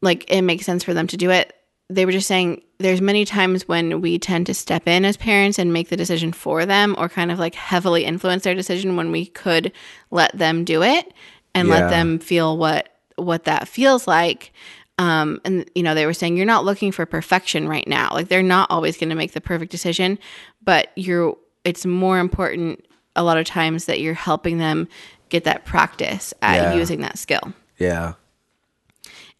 like 0.00 0.30
it 0.30 0.42
makes 0.42 0.64
sense 0.66 0.84
for 0.84 0.94
them 0.94 1.06
to 1.08 1.16
do 1.16 1.30
it. 1.30 1.52
They 1.88 2.06
were 2.06 2.12
just 2.12 2.28
saying 2.28 2.62
there's 2.78 3.00
many 3.00 3.24
times 3.24 3.66
when 3.66 4.00
we 4.00 4.18
tend 4.18 4.46
to 4.46 4.54
step 4.54 4.86
in 4.86 5.04
as 5.04 5.16
parents 5.16 5.58
and 5.58 5.72
make 5.72 5.88
the 5.88 5.96
decision 5.96 6.32
for 6.32 6.64
them 6.64 6.94
or 6.98 7.08
kind 7.08 7.32
of 7.32 7.38
like 7.38 7.54
heavily 7.54 8.04
influence 8.04 8.44
their 8.44 8.54
decision 8.54 8.96
when 8.96 9.10
we 9.10 9.26
could 9.26 9.72
let 10.10 10.36
them 10.38 10.64
do 10.64 10.82
it 10.82 11.12
and 11.54 11.66
Yeah. 11.68 11.74
let 11.74 11.90
them 11.90 12.18
feel 12.20 12.56
what 12.56 12.89
what 13.24 13.44
that 13.44 13.68
feels 13.68 14.06
like. 14.06 14.52
Um, 14.98 15.40
and 15.44 15.68
you 15.74 15.82
know, 15.82 15.94
they 15.94 16.04
were 16.06 16.12
saying 16.12 16.36
you're 16.36 16.44
not 16.46 16.64
looking 16.64 16.92
for 16.92 17.06
perfection 17.06 17.68
right 17.68 17.86
now. 17.88 18.10
Like 18.12 18.28
they're 18.28 18.42
not 18.42 18.70
always 18.70 18.96
going 18.98 19.08
to 19.10 19.16
make 19.16 19.32
the 19.32 19.40
perfect 19.40 19.70
decision, 19.72 20.18
but 20.62 20.88
you're. 20.96 21.36
It's 21.64 21.84
more 21.84 22.18
important 22.18 22.84
a 23.16 23.22
lot 23.22 23.36
of 23.36 23.44
times 23.46 23.84
that 23.86 24.00
you're 24.00 24.14
helping 24.14 24.56
them 24.58 24.88
get 25.28 25.44
that 25.44 25.64
practice 25.66 26.32
at 26.42 26.56
Yeah. 26.56 26.74
using 26.74 27.00
that 27.02 27.18
skill. 27.18 27.52
Yeah. 27.78 28.14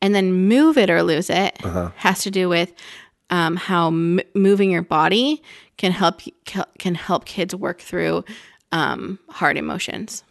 And 0.03 0.15
then 0.15 0.33
move 0.49 0.79
it 0.79 0.89
or 0.91 1.03
lose 1.03 1.29
it 1.31 1.59
has 1.97 2.23
to 2.23 2.31
do 2.31 2.49
with 2.49 2.73
um, 3.31 3.57
how 3.57 3.89
m- 3.89 4.21
moving 4.35 4.71
your 4.71 4.83
body 4.83 5.43
can 5.77 5.93
help 5.93 6.21
can 6.79 6.95
help 6.95 7.25
kids 7.27 7.55
work 7.55 7.81
through 7.81 8.25
um, 8.73 9.19
hard 9.29 9.57
emotions. 9.57 10.25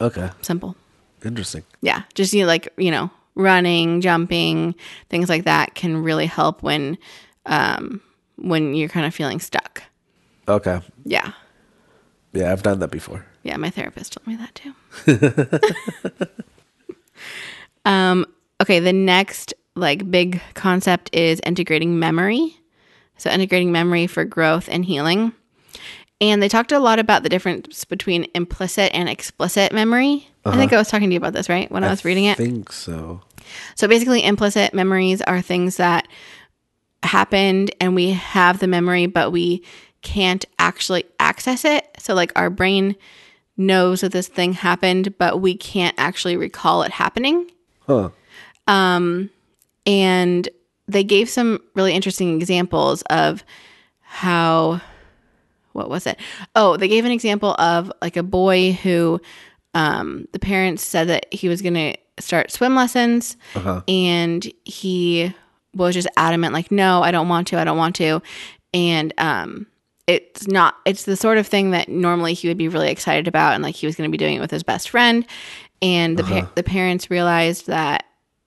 Okay. 0.00 0.30
Simple. 0.42 0.76
Interesting. 1.24 1.64
yeah 1.82 2.02
just 2.14 2.32
you 2.32 2.40
know, 2.42 2.46
like 2.46 2.68
you 2.76 2.90
know 2.90 3.10
running 3.34 4.00
jumping 4.00 4.74
things 5.08 5.28
like 5.28 5.44
that 5.44 5.74
can 5.74 6.02
really 6.02 6.26
help 6.26 6.62
when 6.62 6.98
um 7.46 8.00
when 8.36 8.74
you're 8.74 8.88
kind 8.88 9.06
of 9.06 9.14
feeling 9.14 9.38
stuck 9.40 9.82
Okay. 10.48 10.80
yeah 11.04 11.32
Yeah, 12.32 12.52
I've 12.52 12.62
done 12.62 12.78
that 12.80 12.90
before. 12.90 13.24
yeah 13.42 13.56
my 13.56 13.70
therapist 13.70 14.12
told 14.14 14.26
me 14.26 14.36
that 14.36 14.54
too 14.54 14.74
um 17.84 18.26
okay 18.60 18.80
the 18.80 18.92
next 18.92 19.54
like 19.76 20.10
big 20.10 20.40
concept 20.54 21.10
is 21.14 21.40
integrating 21.44 21.98
memory 21.98 22.56
so 23.16 23.30
integrating 23.30 23.72
memory 23.72 24.06
for 24.06 24.24
growth 24.24 24.68
and 24.70 24.84
healing 24.84 25.32
and 26.20 26.42
they 26.42 26.48
talked 26.48 26.72
a 26.72 26.78
lot 26.80 26.98
about 26.98 27.22
the 27.22 27.28
difference 27.28 27.84
between 27.84 28.26
implicit 28.34 28.90
and 28.94 29.08
explicit 29.08 29.72
memory 29.72 30.28
i 30.44 30.56
think 30.56 30.72
i 30.72 30.76
was 30.76 30.88
talking 30.88 31.08
to 31.08 31.14
you 31.14 31.18
about 31.18 31.32
this 31.32 31.48
right 31.48 31.70
when 31.70 31.84
i 31.84 31.90
was 31.90 32.04
reading 32.04 32.24
it 32.24 32.32
I 32.32 32.44
think 32.44 32.72
so. 32.72 33.20
So 33.74 33.88
basically, 33.88 34.24
implicit 34.24 34.74
memories 34.74 35.22
are 35.22 35.40
things 35.40 35.76
that 35.76 36.08
happened 37.02 37.74
and 37.80 37.94
we 37.94 38.10
have 38.10 38.58
the 38.58 38.66
memory, 38.66 39.06
but 39.06 39.32
we 39.32 39.64
can't 40.02 40.44
actually 40.58 41.04
access 41.18 41.64
it. 41.64 41.88
So, 41.98 42.14
like, 42.14 42.32
our 42.36 42.50
brain 42.50 42.96
knows 43.56 44.00
that 44.00 44.12
this 44.12 44.28
thing 44.28 44.52
happened, 44.54 45.16
but 45.18 45.40
we 45.40 45.56
can't 45.56 45.94
actually 45.98 46.36
recall 46.36 46.82
it 46.82 46.92
happening. 46.92 47.50
Huh. 47.86 48.10
Um, 48.66 49.30
and 49.86 50.48
they 50.86 51.04
gave 51.04 51.28
some 51.28 51.60
really 51.74 51.92
interesting 51.92 52.36
examples 52.36 53.02
of 53.02 53.44
how, 54.00 54.80
what 55.72 55.90
was 55.90 56.06
it? 56.06 56.18
Oh, 56.54 56.76
they 56.76 56.88
gave 56.88 57.04
an 57.04 57.12
example 57.12 57.54
of 57.58 57.92
like 58.00 58.16
a 58.16 58.22
boy 58.22 58.72
who 58.72 59.20
um, 59.74 60.26
the 60.32 60.38
parents 60.38 60.82
said 60.84 61.08
that 61.08 61.26
he 61.32 61.48
was 61.48 61.62
going 61.62 61.74
to 61.74 61.96
start 62.18 62.50
swim 62.50 62.74
lessons 62.74 63.36
and 63.88 64.50
he 64.64 65.32
was 65.74 65.94
just 65.94 66.08
adamant, 66.16 66.52
like, 66.52 66.70
no, 66.72 67.02
I 67.02 67.10
don't 67.10 67.28
want 67.28 67.46
to, 67.48 67.58
I 67.58 67.64
don't 67.64 67.78
want 67.78 67.96
to. 67.96 68.20
And, 68.74 69.12
um, 69.18 69.66
it's 70.06 70.48
not 70.48 70.74
it's 70.84 71.04
the 71.04 71.14
sort 71.16 71.38
of 71.38 71.46
thing 71.46 71.70
that 71.70 71.88
normally 71.88 72.34
he 72.34 72.48
would 72.48 72.56
be 72.58 72.66
really 72.66 72.90
excited 72.90 73.28
about 73.28 73.54
and 73.54 73.62
like 73.62 73.76
he 73.76 73.86
was 73.86 73.94
going 73.94 74.08
to 74.08 74.10
be 74.10 74.18
doing 74.18 74.34
it 74.34 74.40
with 74.40 74.50
his 74.50 74.64
best 74.64 74.88
friend 74.90 75.24
and 75.82 76.18
the 76.18 76.24
pa- 76.24 76.50
the 76.56 76.64
parents 76.64 77.10
realized 77.12 77.68
that 77.68 78.04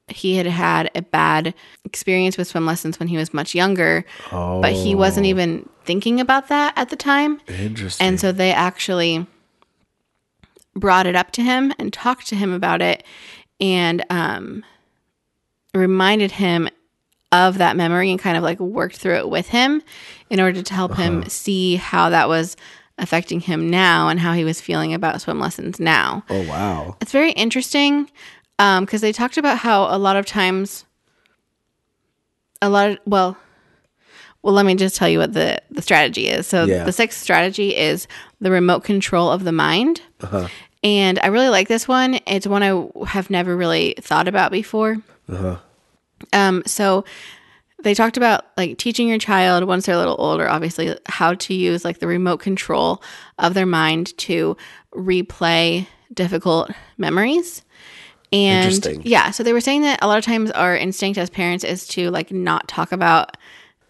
he 0.09 0.35
had 0.35 0.45
had 0.45 0.91
a 0.93 1.01
bad 1.01 1.53
experience 1.85 2.37
with 2.37 2.49
swim 2.49 2.65
lessons 2.65 2.99
when 2.99 3.07
he 3.07 3.15
was 3.15 3.33
much 3.33 3.55
younger 3.55 4.03
Oh. 4.33 4.61
but 4.61 4.73
he 4.73 4.93
wasn't 4.93 5.25
even 5.27 5.69
thinking 5.85 6.19
about 6.19 6.49
that 6.49 6.73
at 6.75 6.89
the 6.89 6.97
time 6.97 7.39
Interesting. 7.47 8.05
and 8.07 8.19
so 8.19 8.33
they 8.33 8.51
actually 8.51 9.25
brought 10.75 11.05
it 11.05 11.15
up 11.15 11.31
to 11.31 11.41
him 11.41 11.73
and 11.77 11.93
talked 11.93 12.27
to 12.27 12.35
him 12.35 12.51
about 12.51 12.81
it 12.81 13.03
and 13.59 14.03
um, 14.09 14.63
reminded 15.73 16.31
him 16.31 16.69
of 17.31 17.57
that 17.57 17.75
memory 17.75 18.11
and 18.11 18.19
kind 18.19 18.37
of 18.37 18.43
like 18.43 18.59
worked 18.59 18.97
through 18.97 19.15
it 19.15 19.29
with 19.29 19.49
him 19.49 19.81
in 20.29 20.39
order 20.39 20.61
to 20.61 20.73
help 20.73 20.95
him 20.95 21.27
see 21.27 21.75
how 21.75 22.09
that 22.09 22.27
was 22.27 22.55
affecting 22.99 23.39
him 23.39 23.69
now 23.69 24.07
and 24.07 24.19
how 24.19 24.33
he 24.33 24.43
was 24.43 24.61
feeling 24.61 24.93
about 24.93 25.19
swim 25.19 25.39
lessons 25.39 25.79
now. 25.79 26.23
oh 26.29 26.47
wow. 26.47 26.95
It's 27.01 27.11
very 27.11 27.31
interesting 27.31 28.09
because 28.57 29.01
they 29.01 29.11
talked 29.11 29.37
about 29.37 29.57
how 29.57 29.83
a 29.83 29.97
lot 29.97 30.15
of 30.15 30.25
times, 30.25 30.85
a 32.61 32.69
lot 32.69 32.91
of, 32.91 32.99
well, 33.05 33.35
well, 34.43 34.53
let 34.53 34.65
me 34.65 34.75
just 34.75 34.95
tell 34.95 35.09
you 35.09 35.19
what 35.19 35.33
the, 35.33 35.61
the 35.71 35.81
strategy 35.81 36.27
is. 36.27 36.45
So 36.47 36.65
Yeah. 36.65 36.83
the 36.83 36.91
sixth 36.91 37.21
strategy 37.21 37.75
is 37.75 38.07
the 38.41 38.51
remote 38.51 38.83
control 38.83 39.31
of 39.31 39.43
the 39.45 39.51
mind. 39.51 40.01
Uh-huh. 40.21 40.47
And 40.83 41.17
I 41.19 41.27
really 41.27 41.47
like 41.49 41.69
this 41.69 41.87
one. 41.87 42.19
It's 42.27 42.45
one 42.45 42.61
I 42.61 42.87
have 43.07 43.29
never 43.29 43.55
really 43.55 43.95
thought 44.01 44.27
about 44.27 44.51
before. 44.51 44.97
Uh-huh. 45.29 45.57
Um, 46.33 46.61
so 46.65 47.05
they 47.83 47.93
talked 47.93 48.17
about 48.17 48.45
like 48.57 48.77
teaching 48.77 49.07
your 49.07 49.17
child 49.17 49.63
once 49.65 49.85
they're 49.85 49.95
a 49.95 49.97
little 49.97 50.15
older, 50.19 50.49
obviously, 50.49 50.95
how 51.05 51.33
to 51.35 51.53
use 51.53 51.85
like 51.85 51.99
the 51.99 52.07
remote 52.07 52.37
control 52.41 53.01
of 53.39 53.53
their 53.53 53.65
mind 53.65 54.17
to 54.19 54.57
replay 54.93 55.87
difficult 56.13 56.69
memories. 56.97 57.61
And 58.31 58.65
Interesting. 58.73 59.01
yeah, 59.05 59.31
so 59.31 59.43
they 59.43 59.53
were 59.53 59.61
saying 59.61 59.83
that 59.83 59.99
a 60.01 60.07
lot 60.07 60.17
of 60.17 60.25
times 60.25 60.49
our 60.51 60.75
instinct 60.75 61.17
as 61.19 61.29
parents 61.29 61.63
is 61.63 61.87
to 61.89 62.09
like 62.09 62.31
not 62.31 62.67
talk 62.67 62.91
about 62.91 63.37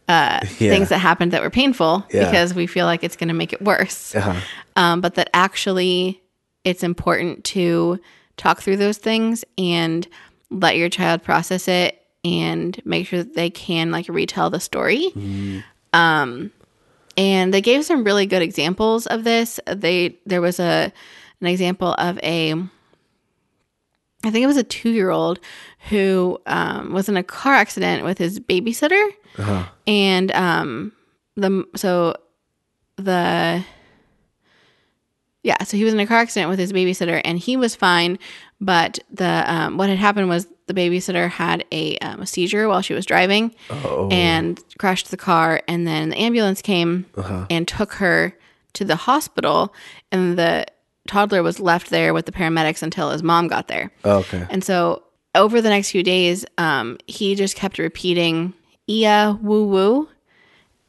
uh, 0.09 0.39
Yeah. 0.59 0.69
things 0.69 0.89
that 0.89 0.97
happened 0.99 1.31
that 1.31 1.41
were 1.41 1.49
painful 1.49 2.05
Yeah. 2.11 2.25
because 2.25 2.53
we 2.53 2.67
feel 2.67 2.85
like 2.85 3.03
it's 3.03 3.15
going 3.15 3.29
to 3.29 3.33
make 3.33 3.53
it 3.53 3.61
worse 3.61 4.13
Uh-huh. 4.15 4.39
um, 4.75 5.01
but 5.01 5.15
that 5.15 5.29
actually 5.33 6.21
it's 6.63 6.83
important 6.83 7.43
to 7.45 7.99
talk 8.37 8.61
through 8.61 8.77
those 8.77 8.97
things 8.97 9.43
and 9.57 10.07
let 10.49 10.77
your 10.77 10.89
child 10.89 11.23
process 11.23 11.67
it 11.67 12.01
and 12.25 12.79
make 12.85 13.07
sure 13.07 13.19
that 13.23 13.33
they 13.35 13.49
can 13.49 13.91
like 13.91 14.07
retell 14.09 14.49
the 14.49 14.59
story. 14.59 15.11
Um, 15.93 16.51
and 17.17 17.53
they 17.53 17.61
gave 17.61 17.83
some 17.85 18.03
really 18.03 18.25
good 18.25 18.41
examples 18.41 19.05
of 19.07 19.23
this. 19.23 19.59
They 19.67 20.17
there 20.25 20.41
was 20.41 20.59
a 20.59 20.91
an 21.41 21.47
example 21.47 21.93
of 21.97 22.17
a 22.23 22.53
I 24.25 24.31
think 24.31 24.43
it 24.43 24.47
was 24.47 24.57
a 24.57 24.63
two 24.63 24.89
year 24.89 25.09
old 25.09 25.39
who 25.89 26.39
um, 26.45 26.93
was 26.93 27.09
in 27.09 27.17
a 27.17 27.23
car 27.23 27.53
accident 27.53 28.03
with 28.03 28.17
his 28.17 28.39
babysitter, 28.39 29.09
and 29.87 30.31
um, 30.31 30.91
the 31.35 31.65
so 31.75 32.15
the 32.95 33.63
yeah, 35.43 35.61
so 35.63 35.75
he 35.75 35.83
was 35.83 35.93
in 35.93 35.99
a 35.99 36.07
car 36.07 36.19
accident 36.19 36.49
with 36.49 36.59
his 36.59 36.71
babysitter, 36.71 37.21
and 37.25 37.37
he 37.37 37.57
was 37.57 37.75
fine. 37.75 38.17
But 38.61 38.99
the 39.11 39.43
um, 39.45 39.77
what 39.77 39.89
had 39.89 39.97
happened 39.97 40.29
was 40.29 40.47
the 40.67 40.73
babysitter 40.73 41.29
had 41.29 41.65
a, 41.73 41.97
um, 41.97 42.21
a 42.21 42.25
seizure 42.25 42.69
while 42.69 42.81
she 42.81 42.93
was 42.93 43.05
driving, 43.05 43.53
and 44.11 44.57
crashed 44.77 45.11
the 45.11 45.17
car. 45.17 45.61
And 45.67 45.85
then 45.85 46.09
the 46.09 46.17
ambulance 46.17 46.61
came 46.61 47.05
and 47.49 47.67
took 47.67 47.93
her 47.93 48.37
to 48.73 48.85
the 48.85 48.95
hospital, 48.95 49.73
and 50.13 50.39
the 50.39 50.65
toddler 51.07 51.43
was 51.43 51.59
left 51.59 51.89
there 51.89 52.13
with 52.13 52.25
the 52.25 52.31
paramedics 52.31 52.81
until 52.81 53.11
his 53.11 53.21
mom 53.21 53.49
got 53.49 53.67
there. 53.67 53.91
Oh, 54.05 54.19
okay. 54.19 54.47
And 54.49 54.63
so 54.63 55.03
over 55.35 55.61
the 55.61 55.69
next 55.69 55.91
few 55.91 56.03
days, 56.03 56.45
um, 56.57 56.97
he 57.07 57.35
just 57.35 57.55
kept 57.55 57.77
repeating 57.79 58.53
"Ia 58.89 59.37
woo 59.41 59.65
woo," 59.65 60.09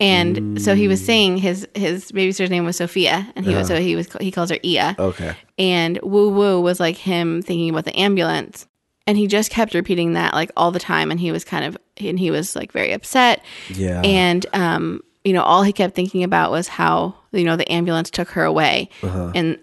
and 0.00 0.60
so 0.60 0.74
he 0.74 0.88
was 0.88 1.04
saying 1.04 1.38
his 1.38 1.66
his 1.74 2.10
babysitter's 2.12 2.50
name 2.50 2.64
was 2.64 2.76
Sophia, 2.76 3.32
and 3.36 3.46
he 3.46 3.54
was 3.54 3.68
so 3.68 3.76
he 3.80 3.96
was 3.96 4.08
he 4.20 4.30
calls 4.30 4.50
her 4.50 4.58
Ia, 4.64 4.96
Okay. 4.98 5.34
and 5.58 5.98
woo 6.02 6.28
woo 6.30 6.60
was 6.60 6.80
like 6.80 6.96
him 6.96 7.40
thinking 7.42 7.70
about 7.70 7.84
the 7.84 7.96
ambulance, 7.98 8.66
and 9.06 9.16
he 9.16 9.26
just 9.26 9.50
kept 9.50 9.72
repeating 9.74 10.14
that 10.14 10.34
like 10.34 10.50
all 10.56 10.70
the 10.70 10.78
time, 10.80 11.10
and 11.10 11.20
he 11.20 11.30
was 11.32 11.44
kind 11.44 11.64
of 11.64 11.76
and 11.98 12.18
he 12.18 12.30
was 12.30 12.56
like 12.56 12.72
very 12.72 12.92
upset. 12.92 13.42
Yeah. 13.70 14.00
And 14.02 14.44
um, 14.52 15.00
you 15.22 15.32
know, 15.32 15.42
all 15.42 15.62
he 15.62 15.72
kept 15.72 15.94
thinking 15.94 16.22
about 16.24 16.50
was 16.50 16.68
how 16.68 17.14
you 17.32 17.44
know 17.44 17.56
the 17.56 17.70
ambulance 17.72 18.10
took 18.10 18.28
her 18.30 18.44
away 18.44 18.90
and 19.02 19.58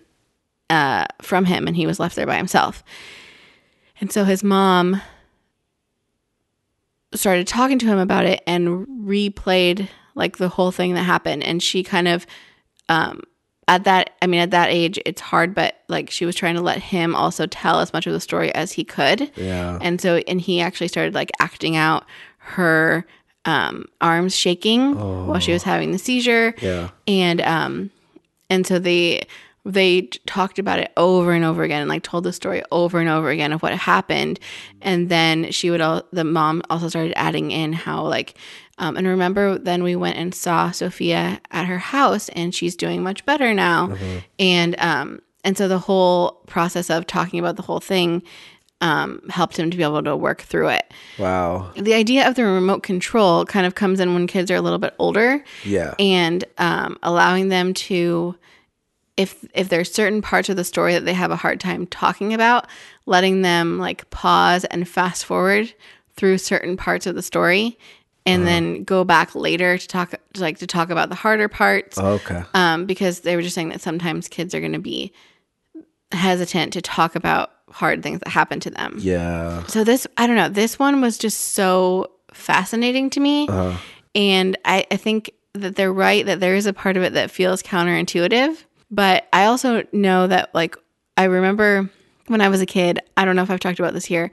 uh, 0.69 1.05
from 1.21 1.45
him, 1.45 1.67
and 1.67 1.75
he 1.75 1.85
was 1.85 1.99
left 1.99 2.15
there 2.15 2.25
by 2.25 2.37
himself. 2.37 2.83
And 4.01 4.11
so 4.11 4.23
his 4.25 4.43
mom 4.43 4.99
started 7.13 7.47
talking 7.47 7.79
to 7.79 7.85
him 7.85 7.99
about 7.99 8.25
it 8.25 8.41
and 8.47 8.87
replayed 9.05 9.87
like 10.15 10.37
the 10.37 10.49
whole 10.49 10.71
thing 10.71 10.93
that 10.95 11.03
happened, 11.03 11.43
and 11.43 11.61
she 11.61 11.83
kind 11.83 12.07
of 12.07 12.25
um, 12.89 13.21
at 13.67 13.83
that 13.85 14.09
i 14.21 14.27
mean 14.27 14.41
at 14.41 14.51
that 14.51 14.69
age 14.69 14.99
it's 15.05 15.21
hard 15.21 15.53
but 15.55 15.75
like 15.87 16.09
she 16.09 16.25
was 16.25 16.35
trying 16.35 16.55
to 16.55 16.61
let 16.61 16.79
him 16.81 17.15
also 17.15 17.45
tell 17.45 17.79
as 17.79 17.93
much 17.93 18.07
of 18.07 18.11
the 18.11 18.19
story 18.19 18.53
as 18.55 18.71
he 18.73 18.83
could 18.83 19.31
Yeah. 19.37 19.77
and 19.81 20.01
so 20.01 20.17
and 20.27 20.41
he 20.41 20.59
actually 20.59 20.87
started 20.89 21.13
like 21.13 21.29
acting 21.39 21.75
out 21.77 22.03
her 22.37 23.05
um 23.45 23.85
arms 24.01 24.35
shaking 24.35 24.95
while 25.27 25.39
she 25.39 25.53
was 25.53 25.63
having 25.63 25.91
the 25.91 25.99
seizure 25.99 26.53
Yeah. 26.59 26.89
and 27.07 27.39
um 27.41 27.91
and 28.49 28.65
so 28.67 28.77
they 28.79 29.21
they 29.63 30.01
talked 30.25 30.57
about 30.57 30.79
it 30.79 30.91
over 30.97 31.33
and 31.33 31.45
over 31.45 31.63
again 31.63 31.81
and 31.81 31.89
like 31.89 32.03
told 32.03 32.23
the 32.23 32.33
story 32.33 32.63
over 32.71 32.99
and 32.99 33.09
over 33.09 33.29
again 33.29 33.53
of 33.53 33.61
what 33.61 33.73
happened. 33.73 34.39
And 34.81 35.09
then 35.09 35.51
she 35.51 35.69
would 35.69 35.81
all 35.81 36.03
the 36.11 36.23
mom 36.23 36.63
also 36.69 36.89
started 36.89 37.13
adding 37.15 37.51
in 37.51 37.73
how 37.73 38.03
like 38.03 38.35
um, 38.79 38.97
and 38.97 39.05
remember 39.05 39.59
then 39.59 39.83
we 39.83 39.95
went 39.95 40.17
and 40.17 40.33
saw 40.33 40.71
sophia 40.71 41.39
at 41.51 41.67
her 41.67 41.77
house 41.77 42.29
and 42.29 42.55
she's 42.55 42.75
doing 42.75 43.03
much 43.03 43.23
better 43.25 43.53
now. 43.53 43.95
And 44.39 44.75
um 44.79 45.21
and 45.43 45.57
so 45.57 45.67
the 45.67 45.79
whole 45.79 46.41
process 46.47 46.89
of 46.89 47.05
talking 47.05 47.39
about 47.39 47.55
the 47.55 47.63
whole 47.63 47.79
thing 47.79 48.23
um, 48.81 49.21
helped 49.29 49.57
him 49.57 49.69
to 49.69 49.77
be 49.77 49.83
able 49.83 50.01
to 50.01 50.15
work 50.17 50.41
through 50.41 50.69
it. 50.69 50.91
Wow. 51.19 51.71
the 51.77 51.93
idea 51.93 52.27
of 52.27 52.33
the 52.33 52.43
remote 52.43 52.81
control 52.81 53.45
kind 53.45 53.67
of 53.67 53.75
comes 53.75 53.99
in 53.99 54.15
when 54.15 54.25
kids 54.25 54.49
are 54.49 54.55
a 54.55 54.61
little 54.61 54.79
bit 54.79 54.95
older. 54.97 55.43
Yeah. 55.63 55.93
and 55.99 56.43
um, 56.57 56.97
allowing 57.03 57.49
them 57.49 57.75
to 57.75 58.35
if 59.17 59.45
if 59.53 59.69
there's 59.69 59.91
certain 59.93 60.21
parts 60.21 60.49
of 60.49 60.55
the 60.55 60.63
story 60.63 60.93
that 60.93 61.05
they 61.05 61.13
have 61.13 61.31
a 61.31 61.35
hard 61.35 61.59
time 61.59 61.85
talking 61.87 62.33
about 62.33 62.65
letting 63.05 63.41
them 63.41 63.77
like 63.77 64.09
pause 64.09 64.63
and 64.65 64.87
fast 64.87 65.25
forward 65.25 65.73
through 66.15 66.37
certain 66.37 66.77
parts 66.77 67.05
of 67.05 67.15
the 67.15 67.21
story 67.21 67.77
and 68.25 68.45
then 68.45 68.83
go 68.83 69.03
back 69.03 69.33
later 69.33 69.77
to 69.77 69.87
talk 69.87 70.11
to 70.11 70.19
like 70.41 70.59
to 70.59 70.67
talk 70.67 70.89
about 70.91 71.09
the 71.09 71.15
harder 71.15 71.47
parts 71.49 71.97
Okay. 71.97 72.43
um, 72.53 72.85
because 72.85 73.21
they 73.21 73.35
were 73.35 73.41
just 73.41 73.55
saying 73.55 73.69
that 73.69 73.81
sometimes 73.81 74.27
kids 74.27 74.53
are 74.53 74.59
going 74.59 74.73
to 74.73 74.79
be 74.79 75.11
hesitant 76.11 76.73
to 76.73 76.81
talk 76.81 77.15
about 77.15 77.51
hard 77.69 78.03
things 78.03 78.19
that 78.19 78.29
happen 78.29 78.59
to 78.59 78.69
them 78.69 78.97
Yeah. 78.99 79.63
so 79.67 79.83
this, 79.83 80.05
I 80.17 80.27
don't 80.27 80.35
know, 80.35 80.49
this 80.49 80.77
one 80.77 80.99
was 81.01 81.17
just 81.17 81.39
so 81.53 82.11
fascinating 82.33 83.09
to 83.11 83.19
me. 83.19 83.47
And 84.13 84.57
I, 84.65 84.85
I 84.91 84.97
think 84.97 85.31
that 85.53 85.75
they're 85.77 85.93
right 85.93 86.25
that 86.25 86.39
there 86.41 86.55
is 86.55 86.65
a 86.65 86.73
part 86.73 86.97
of 86.97 87.03
it 87.03 87.13
that 87.13 87.31
feels 87.31 87.63
counterintuitive. 87.63 88.63
But 88.91 89.27
I 89.31 89.45
also 89.45 89.83
know 89.93 90.27
that, 90.27 90.53
like, 90.53 90.75
I 91.17 91.23
remember 91.25 91.89
when 92.27 92.41
I 92.41 92.49
was 92.49 92.61
a 92.61 92.65
kid, 92.65 92.99
I 93.17 93.25
don't 93.25 93.35
know 93.35 93.43
if 93.43 93.49
I've 93.49 93.59
talked 93.59 93.79
about 93.79 93.93
this 93.93 94.05
here, 94.05 94.31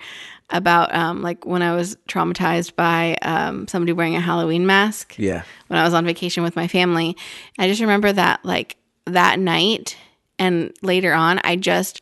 about 0.50 0.94
um, 0.94 1.20
like 1.22 1.44
when 1.46 1.62
I 1.62 1.74
was 1.74 1.96
traumatized 2.08 2.74
by 2.76 3.16
um, 3.22 3.66
somebody 3.68 3.92
wearing 3.92 4.16
a 4.16 4.20
Halloween 4.20 4.66
mask 4.66 5.18
Yeah. 5.18 5.42
when 5.66 5.78
I 5.78 5.84
was 5.84 5.94
on 5.94 6.04
vacation 6.04 6.42
with 6.42 6.56
my 6.56 6.68
family. 6.68 7.16
I 7.58 7.68
just 7.68 7.80
remember 7.80 8.12
that 8.12 8.44
like 8.44 8.76
that 9.06 9.38
night 9.38 9.96
and 10.38 10.72
later 10.82 11.12
on, 11.12 11.40
I 11.44 11.56
just 11.56 12.00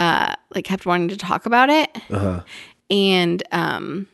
uh, 0.00 0.34
like 0.54 0.64
kept 0.64 0.86
wanting 0.86 1.08
to 1.08 1.16
talk 1.16 1.44
about 1.46 1.68
it, 1.70 1.90
Uh-huh. 2.10 2.42
and 2.90 3.42
um, 3.52 4.06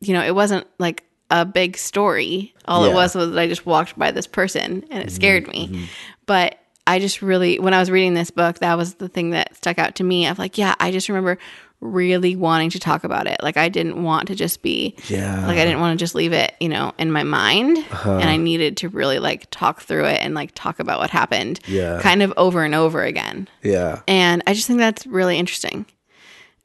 you 0.00 0.14
know, 0.14 0.22
it 0.22 0.34
wasn't 0.34 0.66
like 0.78 1.04
a 1.30 1.44
big 1.44 1.76
story. 1.76 2.54
All 2.66 2.84
Yeah. 2.84 2.92
it 2.92 2.94
was 2.94 3.14
was 3.14 3.30
that 3.30 3.38
I 3.38 3.48
just 3.48 3.66
walked 3.66 3.98
by 3.98 4.10
this 4.12 4.26
person 4.26 4.84
and 4.90 5.02
it 5.02 5.10
scared 5.10 5.48
me. 5.48 5.88
But 6.26 6.58
I 6.90 6.98
just 6.98 7.22
really, 7.22 7.58
when 7.58 7.74
I 7.74 7.78
was 7.80 7.90
reading 7.90 8.14
this 8.14 8.30
book, 8.30 8.58
that 8.58 8.76
was 8.76 8.94
the 8.94 9.08
thing 9.08 9.30
that 9.30 9.56
stuck 9.56 9.78
out 9.78 9.94
to 9.96 10.04
me. 10.04 10.26
Of 10.26 10.38
like, 10.38 10.58
yeah, 10.58 10.74
I 10.80 10.90
just 10.90 11.08
remember 11.08 11.38
really 11.80 12.36
wanting 12.36 12.68
to 12.70 12.78
talk 12.78 13.04
about 13.04 13.26
it. 13.26 13.38
Like, 13.42 13.56
I 13.56 13.70
didn't 13.70 14.02
want 14.02 14.28
to 14.28 14.34
just 14.34 14.60
be 14.62 14.94
Yeah. 15.08 15.46
like 15.46 15.56
I 15.58 15.64
didn't 15.64 15.80
want 15.80 15.98
to 15.98 16.02
just 16.02 16.14
leave 16.14 16.32
it, 16.34 16.52
you 16.60 16.68
know, 16.68 16.92
in 16.98 17.10
my 17.10 17.22
mind, 17.22 17.78
and 18.04 18.28
I 18.28 18.36
needed 18.36 18.76
to 18.78 18.88
really 18.90 19.18
like 19.18 19.48
talk 19.50 19.80
through 19.80 20.04
it 20.04 20.20
and 20.20 20.34
like 20.34 20.50
talk 20.54 20.78
about 20.80 20.98
what 20.98 21.08
happened, 21.10 21.60
Yeah. 21.66 21.98
kind 22.02 22.22
of 22.22 22.34
over 22.36 22.64
and 22.64 22.74
over 22.74 23.02
again. 23.02 23.48
Yeah. 23.62 24.00
And 24.06 24.42
I 24.46 24.52
just 24.52 24.66
think 24.66 24.78
that's 24.78 25.06
really 25.06 25.38
interesting. 25.38 25.86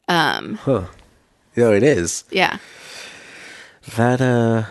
Um, 0.08 0.56
Huh. 0.56 0.84
No, 1.56 1.72
it 1.72 1.82
is. 1.82 2.24
Yeah, 2.30 2.58
That 3.96 4.20
uh 4.20 4.64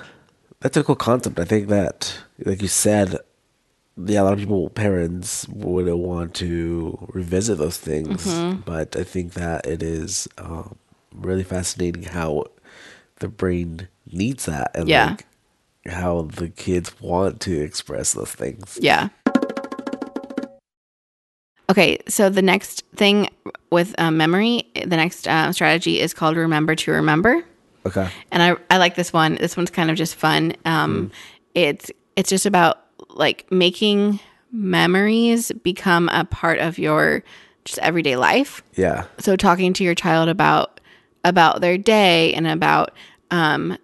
that's 0.59 0.77
a 0.77 0.83
cool 0.83 0.95
concept. 0.95 1.39
I 1.39 1.45
think 1.45 1.67
that 1.69 2.13
like 2.45 2.61
you 2.61 2.67
said, 2.67 3.17
yeah, 3.97 4.21
a 4.21 4.23
lot 4.23 4.33
of 4.33 4.39
people 4.39 4.69
parents 4.69 5.47
would 5.49 5.87
want 5.93 6.33
to 6.35 7.07
revisit 7.13 7.57
those 7.57 7.77
things. 7.77 8.25
But 8.65 8.95
I 8.95 9.03
think 9.03 9.33
that 9.33 9.65
it 9.65 9.81
is 9.81 10.27
um, 10.37 10.75
really 11.13 11.43
fascinating 11.43 12.03
how 12.03 12.45
the 13.19 13.27
brain 13.27 13.87
needs 14.11 14.45
that 14.45 14.71
and 14.75 14.87
Yeah. 14.89 15.11
like 15.11 15.25
how 15.87 16.23
the 16.23 16.49
kids 16.49 16.99
want 16.99 17.39
to 17.41 17.61
express 17.61 18.13
those 18.13 18.31
things. 18.31 18.77
yeah. 18.81 19.09
Okay, 21.67 21.97
so 22.07 22.29
the 22.29 22.43
next 22.43 22.83
thing 22.95 23.27
with 23.71 23.95
um, 23.97 24.17
memory, 24.17 24.69
the 24.75 24.95
next 24.97 25.27
uh, 25.27 25.51
strategy 25.51 25.99
is 25.99 26.13
called 26.13 26.37
remember 26.37 26.75
to 26.75 26.91
remember. 26.91 27.43
Okay. 27.87 28.07
and 28.31 28.43
I, 28.43 28.55
I 28.69 28.77
like 28.77 28.95
this 28.95 29.11
one. 29.11 29.35
This 29.35 29.57
one's 29.57 29.71
kind 29.71 29.89
of 29.89 29.97
just 29.97 30.15
fun. 30.15 30.53
Um, 30.65 31.11
It's 31.55 31.89
it's 32.15 32.29
just 32.29 32.45
about 32.45 32.84
like 33.09 33.49
making 33.51 34.19
memories 34.51 35.51
become 35.63 36.09
a 36.09 36.25
part 36.25 36.59
of 36.59 36.77
your 36.77 37.23
just 37.65 37.79
everyday 37.79 38.15
life. 38.15 38.63
Yeah. 38.75 39.05
So 39.19 39.35
talking 39.35 39.73
to 39.73 39.83
your 39.83 39.95
child 39.95 40.29
about 40.29 40.79
about 41.23 41.61
their 41.61 41.77
day 41.77 42.33
and 42.33 42.47
about 42.47 42.91
um, 43.31 43.77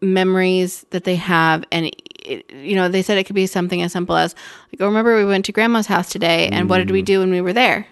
memories 0.00 0.84
that 0.90 1.04
they 1.04 1.16
have, 1.16 1.64
and 1.70 1.86
it, 2.24 2.50
you 2.50 2.74
know 2.74 2.88
they 2.88 3.02
said 3.02 3.16
it 3.16 3.24
could 3.24 3.36
be 3.36 3.46
something 3.46 3.80
as 3.82 3.92
simple 3.92 4.16
as 4.16 4.34
like, 4.72 4.80
oh, 4.80 4.86
remember 4.86 5.16
we 5.16 5.24
went 5.24 5.44
to 5.46 5.52
grandma's 5.52 5.86
house 5.86 6.10
today, 6.10 6.48
and 6.48 6.68
what 6.68 6.78
did 6.78 6.90
we 6.90 7.02
do 7.02 7.20
when 7.20 7.30
we 7.30 7.40
were 7.40 7.52
there? 7.52 7.86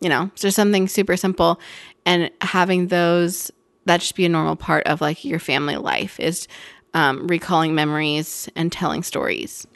You 0.00 0.08
know, 0.08 0.30
so 0.34 0.50
something 0.50 0.88
super 0.88 1.16
simple, 1.16 1.60
and 2.04 2.30
having 2.40 2.88
those 2.88 3.50
that 3.86 4.00
just 4.00 4.16
be 4.16 4.24
a 4.24 4.28
normal 4.28 4.56
part 4.56 4.86
of 4.86 5.00
like 5.00 5.24
your 5.24 5.38
family 5.38 5.76
life 5.76 6.18
is 6.18 6.48
um, 6.94 7.26
recalling 7.26 7.74
memories 7.74 8.48
and 8.56 8.72
telling 8.72 9.02
stories. 9.02 9.66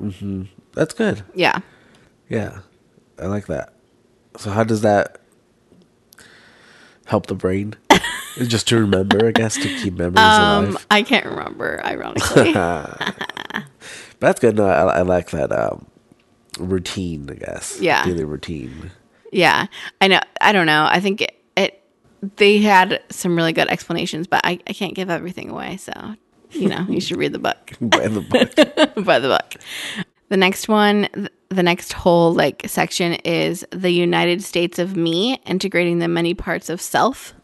That's 0.72 0.94
good. 0.94 1.22
Yeah. 1.34 1.60
Yeah. 2.28 2.60
I 3.18 3.26
like 3.26 3.46
that. 3.46 3.74
So 4.36 4.50
how 4.50 4.62
does 4.64 4.82
that 4.82 5.20
help 7.06 7.26
the 7.26 7.34
brain? 7.34 7.74
Just 8.36 8.68
to 8.68 8.78
remember, 8.78 9.26
I 9.26 9.32
guess, 9.32 9.54
to 9.56 9.62
keep 9.62 9.94
memories 9.94 10.18
Um, 10.20 10.66
alive. 10.68 10.86
I 10.90 11.02
can't 11.02 11.26
remember, 11.26 11.84
ironically. 11.84 12.52
But 12.52 13.02
that's 14.20 14.38
good. 14.40 14.56
No, 14.56 14.66
I, 14.66 14.98
I 14.98 15.02
like 15.02 15.30
that 15.30 15.50
um, 15.50 15.86
routine. 16.60 17.28
I 17.30 17.34
guess. 17.34 17.80
Yeah. 17.80 18.04
Daily 18.04 18.24
routine. 18.24 18.92
Yeah, 19.32 19.66
I 20.00 20.08
know. 20.08 20.20
I 20.40 20.52
don't 20.52 20.66
know. 20.66 20.86
I 20.88 21.00
think 21.00 21.20
it, 21.20 21.42
it 21.56 21.82
they 22.36 22.58
had 22.58 23.02
some 23.10 23.36
really 23.36 23.52
good 23.52 23.68
explanations, 23.68 24.26
but 24.28 24.40
I, 24.44 24.60
I 24.66 24.72
can't 24.72 24.94
give 24.94 25.10
everything 25.10 25.50
away. 25.50 25.76
So, 25.76 25.92
you 26.52 26.68
know, 26.68 26.86
you 26.88 27.00
should 27.00 27.16
read 27.16 27.32
the 27.32 27.38
book. 27.38 27.72
By 27.80 28.08
the 28.08 28.20
book. 28.20 28.54
By 29.04 29.18
the 29.18 29.28
book. 29.28 29.54
The 30.28 30.36
next 30.36 30.68
one, 30.68 31.28
the 31.48 31.62
next 31.62 31.92
whole 31.92 32.34
like 32.34 32.62
section 32.66 33.14
is 33.24 33.64
the 33.70 33.90
United 33.90 34.42
States 34.42 34.78
of 34.78 34.96
Me, 34.96 35.40
integrating 35.46 35.98
the 35.98 36.08
many 36.08 36.34
parts 36.34 36.68
of 36.68 36.80
self. 36.80 37.34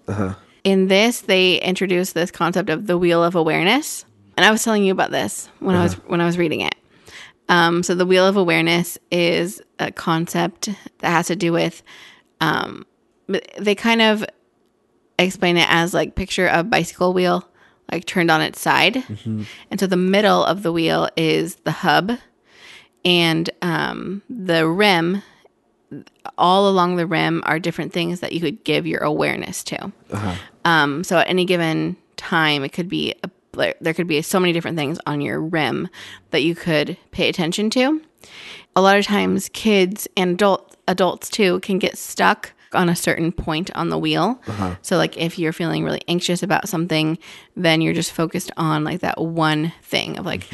In 0.64 0.88
this, 0.88 1.22
they 1.22 1.60
introduce 1.60 2.12
this 2.12 2.30
concept 2.30 2.70
of 2.70 2.86
the 2.86 2.98
wheel 2.98 3.24
of 3.24 3.34
awareness, 3.34 4.04
and 4.36 4.44
I 4.44 4.50
was 4.50 4.62
telling 4.62 4.84
you 4.84 4.92
about 4.92 5.10
this 5.10 5.48
when 5.60 5.76
I 5.76 5.82
was 5.82 5.94
when 6.06 6.20
I 6.20 6.26
was 6.26 6.36
reading 6.38 6.60
it. 6.60 6.74
Um, 7.48 7.82
so 7.82 7.94
the 7.94 8.06
wheel 8.06 8.26
of 8.26 8.36
awareness 8.36 8.98
is 9.10 9.60
a 9.78 9.92
concept 9.92 10.70
that 10.98 11.10
has 11.10 11.26
to 11.26 11.36
do 11.36 11.52
with 11.52 11.82
um, 12.40 12.86
they 13.58 13.74
kind 13.74 14.02
of 14.02 14.24
explain 15.18 15.56
it 15.56 15.66
as 15.70 15.94
like 15.94 16.14
picture 16.14 16.48
a 16.48 16.62
bicycle 16.62 17.12
wheel 17.12 17.48
like 17.92 18.06
turned 18.06 18.30
on 18.30 18.40
its 18.40 18.60
side. 18.60 19.04
And 19.70 19.78
so 19.78 19.86
the 19.86 19.96
middle 19.96 20.44
of 20.44 20.62
the 20.62 20.72
wheel 20.72 21.08
is 21.16 21.56
the 21.56 21.70
hub. 21.70 22.12
And 23.04 23.50
um, 23.60 24.22
the 24.30 24.66
rim 24.66 25.22
all 26.38 26.68
along 26.68 26.96
the 26.96 27.06
rim 27.06 27.42
are 27.46 27.58
different 27.58 27.92
things 27.92 28.20
that 28.20 28.32
you 28.32 28.40
could 28.40 28.64
give 28.64 28.86
your 28.86 29.00
awareness 29.02 29.62
to. 29.64 29.92
Um, 30.64 31.04
so 31.04 31.18
at 31.18 31.28
any 31.28 31.44
given 31.44 31.96
time 32.16 32.64
it 32.64 32.72
could 32.72 32.88
be 32.88 33.14
a, 33.22 33.30
there 33.52 33.74
there 33.80 33.94
could 33.94 34.08
be 34.08 34.20
so 34.22 34.40
many 34.40 34.52
different 34.52 34.76
things 34.78 34.98
on 35.06 35.20
your 35.20 35.40
rim 35.40 35.88
that 36.30 36.42
you 36.42 36.54
could 36.54 36.96
pay 37.12 37.28
attention 37.28 37.70
to. 37.70 38.00
A 38.74 38.80
lot 38.80 38.96
of 38.98 39.04
times 39.04 39.50
kids 39.50 40.08
and 40.16 40.32
adult 40.32 40.76
adults 40.88 41.28
too 41.28 41.60
can 41.60 41.78
get 41.78 41.96
stuck 41.98 42.53
on 42.74 42.88
a 42.88 42.96
certain 42.96 43.32
point 43.32 43.70
on 43.74 43.88
the 43.90 43.98
wheel. 43.98 44.40
So 44.82 44.96
like 44.96 45.16
if 45.16 45.38
you're 45.38 45.52
feeling 45.52 45.84
really 45.84 46.02
anxious 46.08 46.42
about 46.42 46.68
something, 46.68 47.18
then 47.56 47.80
you're 47.80 47.94
just 47.94 48.12
focused 48.12 48.50
on 48.56 48.84
like 48.84 49.00
that 49.00 49.20
one 49.20 49.72
thing 49.82 50.18
of 50.18 50.26
like 50.26 50.48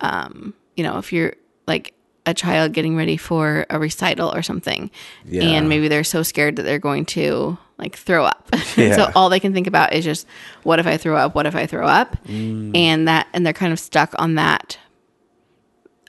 um 0.00 0.54
you 0.76 0.82
know, 0.84 0.98
if 0.98 1.12
you're 1.12 1.34
like 1.66 1.94
a 2.26 2.32
child 2.34 2.72
getting 2.72 2.96
ready 2.96 3.16
for 3.18 3.66
a 3.68 3.78
recital 3.78 4.34
or 4.34 4.42
something 4.42 4.90
Yeah. 5.26 5.42
and 5.42 5.68
maybe 5.68 5.88
they're 5.88 6.04
so 6.04 6.22
scared 6.22 6.56
that 6.56 6.62
they're 6.62 6.78
going 6.78 7.04
to 7.06 7.58
like 7.78 7.96
throw 7.96 8.24
up. 8.24 8.48
Yeah. 8.76 8.96
so 8.96 9.12
all 9.14 9.28
they 9.28 9.38
can 9.40 9.52
think 9.52 9.66
about 9.68 9.92
is 9.92 10.04
just 10.04 10.26
what 10.64 10.78
if 10.80 10.86
I 10.86 10.96
throw 10.96 11.16
up? 11.16 11.34
What 11.34 11.46
if 11.46 11.54
I 11.54 11.66
throw 11.66 11.86
up? 11.86 12.16
Mm. 12.24 12.74
And 12.76 13.06
that 13.08 13.28
and 13.32 13.44
they're 13.46 13.52
kind 13.52 13.72
of 13.72 13.78
stuck 13.78 14.14
on 14.18 14.34
that 14.36 14.78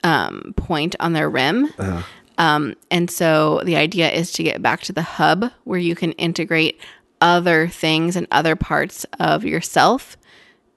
um, 0.02 0.54
point 0.56 0.96
on 1.00 1.12
their 1.12 1.28
rim. 1.28 1.66
Uh-huh. 1.78 2.02
Um, 2.38 2.74
and 2.90 3.10
so 3.10 3.62
the 3.64 3.76
idea 3.76 4.10
is 4.10 4.32
to 4.32 4.42
get 4.42 4.62
back 4.62 4.82
to 4.82 4.92
the 4.92 5.02
hub 5.02 5.50
where 5.64 5.78
you 5.78 5.94
can 5.94 6.12
integrate 6.12 6.78
other 7.20 7.68
things 7.68 8.16
and 8.16 8.26
other 8.30 8.56
parts 8.56 9.06
of 9.18 9.44
yourself 9.44 10.16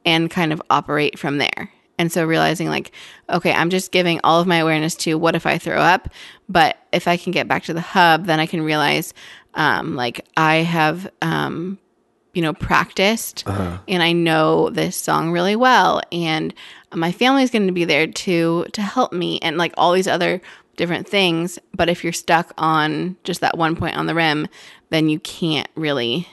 and 0.05 0.31
kind 0.31 0.53
of 0.53 0.61
operate 0.69 1.19
from 1.19 1.37
there. 1.37 1.71
And 1.97 2.09
so 2.11 2.25
realizing 2.25 2.69
like, 2.69 2.91
okay, 3.29 3.51
I'm 3.51 3.69
just 3.69 3.91
giving 3.91 4.21
all 4.23 4.39
of 4.39 4.47
my 4.47 4.57
awareness 4.57 4.95
to 4.95 5.15
what 5.15 5.35
if 5.35 5.45
I 5.45 5.57
throw 5.57 5.81
up, 5.81 6.09
but 6.47 6.77
if 6.93 7.09
I 7.09 7.17
can 7.17 7.33
get 7.33 7.49
back 7.49 7.63
to 7.63 7.73
the 7.73 7.81
hub, 7.81 8.25
then 8.25 8.39
I 8.39 8.45
can 8.45 8.61
realize 8.61 9.13
um, 9.53 9.95
like 9.95 10.25
I 10.37 10.57
have 10.57 11.11
um, 11.21 11.77
you 12.33 12.41
know 12.41 12.53
practiced 12.53 13.43
and 13.87 14.01
I 14.01 14.13
know 14.13 14.69
this 14.69 14.95
song 14.95 15.31
really 15.31 15.57
well. 15.57 16.01
And 16.11 16.53
my 16.93 17.11
family 17.11 17.43
is 17.43 17.51
going 17.51 17.67
to 17.67 17.73
be 17.73 17.85
there 17.85 18.07
to 18.07 18.65
to 18.71 18.81
help 18.81 19.11
me 19.11 19.39
and 19.39 19.57
like 19.57 19.73
all 19.77 19.91
these 19.91 20.07
other 20.07 20.41
different 20.79 21.07
things 21.07 21.59
but 21.75 21.87
if 21.89 22.03
you're 22.03 22.13
stuck 22.13 22.51
on 22.57 23.15
just 23.23 23.41
that 23.41 23.55
one 23.57 23.75
point 23.75 23.95
on 23.95 24.07
the 24.07 24.15
rim 24.15 24.47
then 24.89 25.09
you 25.09 25.19
can't 25.19 25.67
really 25.75 26.27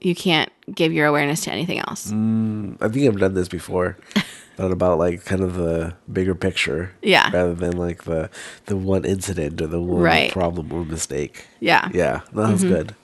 you 0.00 0.14
can't 0.14 0.50
give 0.74 0.92
your 0.92 1.06
awareness 1.06 1.42
to 1.44 1.50
anything 1.52 1.78
else 1.80 2.06
I 2.10 2.88
think 2.88 3.06
I've 3.08 3.18
done 3.18 3.34
this 3.34 3.48
before. 3.48 3.98
Thought 4.56 4.72
about 4.72 4.98
like 4.98 5.22
kind 5.26 5.42
of 5.42 5.52
the 5.54 5.94
bigger 6.10 6.34
picture, 6.34 6.94
Yeah. 7.02 7.30
rather 7.30 7.54
than 7.54 7.76
like 7.76 8.04
the 8.04 8.30
the 8.64 8.76
one 8.76 9.04
incident 9.04 9.60
or 9.60 9.66
the 9.66 9.82
one 9.82 10.00
Right. 10.00 10.32
problem 10.32 10.72
or 10.72 10.82
mistake. 10.84 11.46
yeah 11.60 11.90
Yeah, 11.92 12.20
no, 12.32 12.46
that's 12.46 12.64
good. 12.64 12.94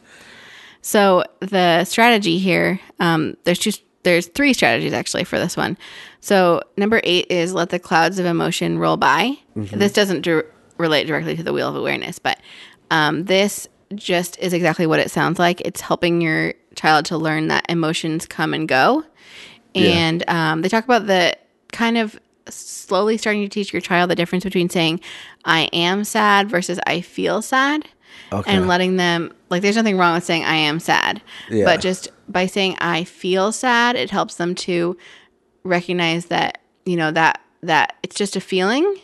So 0.80 1.24
the 1.40 1.84
strategy 1.84 2.38
here, 2.38 2.80
um, 3.00 3.36
there's 3.44 3.58
two, 3.58 3.72
there's 4.02 4.26
three 4.28 4.52
strategies 4.54 4.92
actually 4.94 5.24
for 5.24 5.38
this 5.38 5.56
one. 5.56 5.76
So 6.22 6.62
number 6.76 7.00
eight 7.02 7.26
is 7.30 7.52
let 7.52 7.70
the 7.70 7.78
clouds 7.80 8.18
of 8.20 8.26
emotion 8.26 8.78
roll 8.78 8.96
by. 8.96 9.36
This 9.56 9.92
doesn't 9.92 10.26
relate 10.78 11.06
directly 11.08 11.36
to 11.36 11.42
the 11.42 11.52
wheel 11.52 11.68
of 11.68 11.74
awareness, 11.76 12.18
but 12.20 12.38
um, 12.92 13.24
this 13.24 13.66
just 13.94 14.38
is 14.38 14.52
exactly 14.52 14.86
what 14.86 15.00
it 15.00 15.10
sounds 15.10 15.38
like. 15.40 15.60
It's 15.62 15.80
helping 15.80 16.20
your 16.20 16.54
child 16.76 17.04
to 17.06 17.18
learn 17.18 17.48
that 17.48 17.66
emotions 17.68 18.24
come 18.26 18.54
and 18.54 18.68
go, 18.68 19.04
Yeah. 19.74 19.88
and 19.90 20.30
um, 20.30 20.62
they 20.62 20.68
talk 20.68 20.84
about 20.84 21.06
the 21.08 21.36
kind 21.72 21.98
of 21.98 22.18
slowly 22.48 23.16
starting 23.16 23.42
to 23.42 23.48
teach 23.48 23.72
your 23.72 23.82
child 23.82 24.08
the 24.10 24.14
difference 24.14 24.44
between 24.44 24.68
saying 24.70 25.00
"I 25.44 25.62
am 25.72 26.04
sad" 26.04 26.48
versus 26.48 26.78
"I 26.86 27.00
feel 27.00 27.42
sad." 27.42 27.88
Okay. 28.30 28.50
and 28.54 28.66
letting 28.68 28.96
them 28.96 29.32
like 29.50 29.60
there's 29.62 29.76
nothing 29.76 29.98
wrong 29.98 30.14
with 30.14 30.24
saying 30.24 30.44
I 30.44 30.54
am 30.54 30.78
sad. 30.80 31.20
Yeah. 31.50 31.64
But 31.64 31.80
just 31.80 32.08
by 32.28 32.46
saying 32.46 32.76
I 32.80 33.04
feel 33.04 33.52
sad, 33.52 33.96
it 33.96 34.10
helps 34.10 34.36
them 34.36 34.54
to 34.54 34.96
recognize 35.64 36.26
that, 36.26 36.58
you 36.84 36.96
know, 36.96 37.10
that 37.10 37.40
that 37.62 37.96
it's 38.02 38.16
just 38.16 38.34
a 38.36 38.40
feeling 38.40 38.96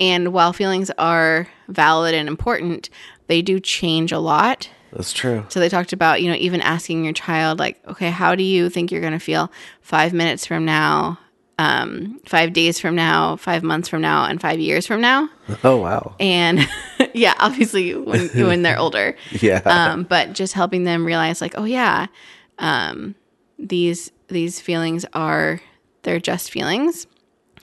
and 0.00 0.32
while 0.32 0.52
feelings 0.52 0.90
are 0.98 1.48
valid 1.68 2.14
and 2.14 2.28
important, 2.28 2.88
they 3.26 3.42
do 3.42 3.58
change 3.60 4.12
a 4.12 4.18
lot. 4.18 4.70
That's 4.92 5.12
true. 5.12 5.44
So 5.48 5.60
they 5.60 5.68
talked 5.68 5.92
about, 5.92 6.22
you 6.22 6.30
know, 6.30 6.36
even 6.36 6.60
asking 6.60 7.04
your 7.04 7.12
child 7.12 7.58
like, 7.58 7.84
okay, 7.88 8.10
how 8.10 8.34
do 8.34 8.42
you 8.42 8.70
think 8.70 8.90
you're 8.90 9.00
going 9.00 9.12
to 9.12 9.18
feel 9.18 9.50
5 9.82 10.12
minutes 10.12 10.46
from 10.46 10.64
now? 10.64 11.18
Um, 11.58 12.20
5 12.24 12.52
days 12.52 12.78
from 12.78 12.94
now, 12.94 13.34
5 13.36 13.64
months 13.64 13.88
from 13.88 14.00
now, 14.00 14.24
and 14.26 14.40
5 14.40 14.60
years 14.60 14.86
from 14.86 15.00
now. 15.00 15.28
Oh 15.64 15.78
wow. 15.78 16.14
And 16.20 16.60
yeah, 17.14 17.34
obviously 17.40 17.94
when 17.96 18.28
when 18.28 18.62
they're 18.62 18.78
older 18.78 19.16
Yeah. 19.40 19.62
um, 19.64 20.04
but 20.04 20.34
just 20.34 20.52
helping 20.52 20.84
them 20.84 21.04
realize 21.04 21.40
like 21.40 21.54
oh 21.56 21.64
yeah 21.64 22.06
um, 22.58 23.14
these 23.58 24.12
these 24.28 24.60
feelings 24.60 25.04
are 25.14 25.60
they're 26.08 26.18
just 26.18 26.50
feelings. 26.50 27.06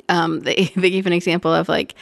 Um, 0.08 0.42
they, 0.42 0.72
they 0.76 0.92
gave 0.92 1.08
an 1.08 1.14
example 1.14 1.52
of 1.52 1.68
like 1.68 1.96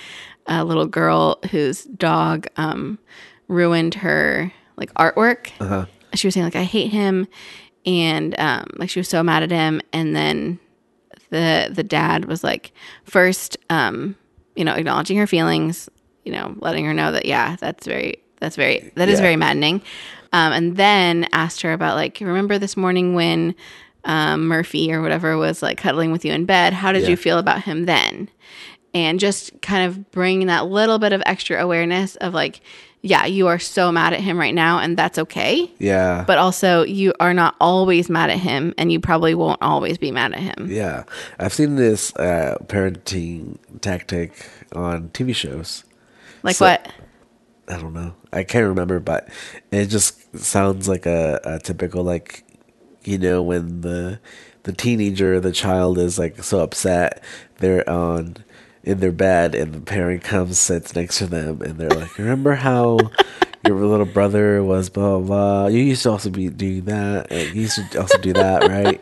a 0.46 0.66
little 0.66 0.86
girl 0.86 1.40
whose 1.52 1.86
dog 1.86 2.48
um, 2.58 3.00
ruined 3.48 3.94
her 3.96 4.52
like 4.76 4.94
artwork. 4.96 5.52
She 6.16 6.28
was 6.28 6.34
saying 6.34 6.44
like 6.46 6.56
i 6.58 6.64
hate 6.64 6.92
him 6.92 7.28
and 7.86 8.38
um, 8.40 8.66
like 8.78 8.90
she 8.90 9.00
was 9.00 9.08
so 9.08 9.24
mad 9.24 9.42
at 9.42 9.52
him. 9.52 9.80
And 9.94 10.14
then 10.16 10.60
the 11.30 11.72
the 11.74 11.84
dad 11.84 12.26
was 12.26 12.44
like 12.44 12.72
first 13.06 13.58
um 13.72 14.16
you 14.56 14.64
know 14.64 14.74
acknowledging 14.76 15.18
her 15.18 15.26
feelings 15.26 15.90
you 16.26 16.32
know 16.32 16.54
letting 16.60 16.86
her 16.86 16.94
know 16.94 17.12
that 17.12 17.26
yeah 17.26 17.56
that's 17.60 17.88
very 17.88 18.22
that's 18.40 18.56
very 18.56 18.92
that 18.96 19.10
is 19.10 19.18
Yeah. 19.20 19.24
very 19.24 19.36
maddening. 19.38 19.82
Um 20.34 20.52
and 20.54 20.78
then 20.78 21.28
asked 21.32 21.62
her 21.62 21.74
about 21.74 21.96
like 21.96 22.20
remember 22.22 22.60
this 22.60 22.76
morning 22.78 23.16
when 23.16 23.56
um 24.06 24.48
murphy 24.48 24.92
or 24.94 25.02
whatever 25.02 25.38
was 25.38 25.62
like 25.62 25.78
cuddling 25.78 26.12
with 26.12 26.26
you 26.26 26.34
in 26.34 26.46
bed 26.46 26.74
how 26.74 26.92
did 26.92 27.04
Yeah. 27.04 27.10
you 27.10 27.18
feel 27.18 27.38
about 27.40 27.64
him 27.64 27.86
then 27.86 28.30
and 28.94 29.20
just 29.20 29.60
kind 29.62 29.86
of 29.88 30.12
bring 30.12 30.48
that 30.48 30.68
little 30.68 31.00
bit 31.00 31.14
of 31.14 31.24
extra 31.26 31.62
awareness 31.62 32.16
of 32.18 32.34
like 32.34 32.62
yeah 33.02 33.26
you 33.26 33.48
are 33.48 33.60
so 33.60 33.92
mad 33.92 34.14
at 34.14 34.20
him 34.22 34.38
right 34.38 34.54
now 34.54 34.80
and 34.80 34.96
that's 34.98 35.18
okay 35.20 35.70
yeah. 35.80 36.24
but 36.28 36.38
also 36.38 36.84
you 36.84 37.14
are 37.20 37.34
not 37.34 37.56
always 37.60 38.10
mad 38.10 38.30
at 38.30 38.38
him 38.40 38.74
and 38.78 38.92
you 38.92 39.00
probably 39.00 39.34
won't 39.36 39.62
always 39.62 39.98
be 39.98 40.12
mad 40.12 40.32
at 40.34 40.40
him 40.40 40.68
Yeah, 40.70 41.04
I've 41.40 41.54
seen 41.54 41.76
this 41.76 42.16
uh, 42.16 42.58
parenting 42.68 43.58
tactic 43.82 44.48
on 44.74 45.10
TV 45.10 45.36
shows. 45.36 45.84
like 46.44 46.56
So- 46.56 46.66
what 46.68 46.92
I 47.70 47.78
don't 47.78 47.94
know. 47.94 48.14
I 48.34 48.44
can't 48.44 48.68
remember, 48.68 49.00
but 49.00 49.30
it 49.72 49.86
just 49.86 50.38
sounds 50.38 50.90
like 50.90 51.06
a, 51.06 51.40
a 51.46 51.60
typical 51.60 52.04
like, 52.04 52.44
you 53.08 53.18
know, 53.18 53.42
when 53.42 53.82
the 53.82 54.20
the 54.64 54.74
teenager, 54.74 55.40
the 55.40 55.52
child 55.52 55.98
is 55.98 56.18
like 56.18 56.44
so 56.44 56.60
upset, 56.62 57.24
they're 57.58 57.88
on 57.90 58.38
in 58.84 59.00
their 59.00 59.12
bed, 59.12 59.56
and 59.56 59.74
the 59.74 59.82
parent 59.82 60.24
comes 60.24 60.58
sits 60.60 60.96
next 60.96 61.18
to 61.20 61.28
them, 61.28 61.62
and 61.62 61.78
they're 61.78 61.90
like, 61.90 62.18
"Remember 62.18 62.56
how 62.56 63.00
your 63.66 63.78
little 63.78 64.06
brother 64.06 64.64
was 64.64 64.90
blah 64.90 65.18
blah? 65.20 65.28
blah. 65.28 65.68
You 65.68 65.80
used 65.84 66.04
to 66.04 66.12
also 66.12 66.30
be 66.30 66.50
doing 66.50 66.86
that, 66.86 67.32
and 67.32 67.54
you 67.56 67.62
used 67.64 67.80
to 67.92 68.00
also 68.02 68.18
do 68.18 68.34
that, 68.34 68.64
right?" 68.70 69.02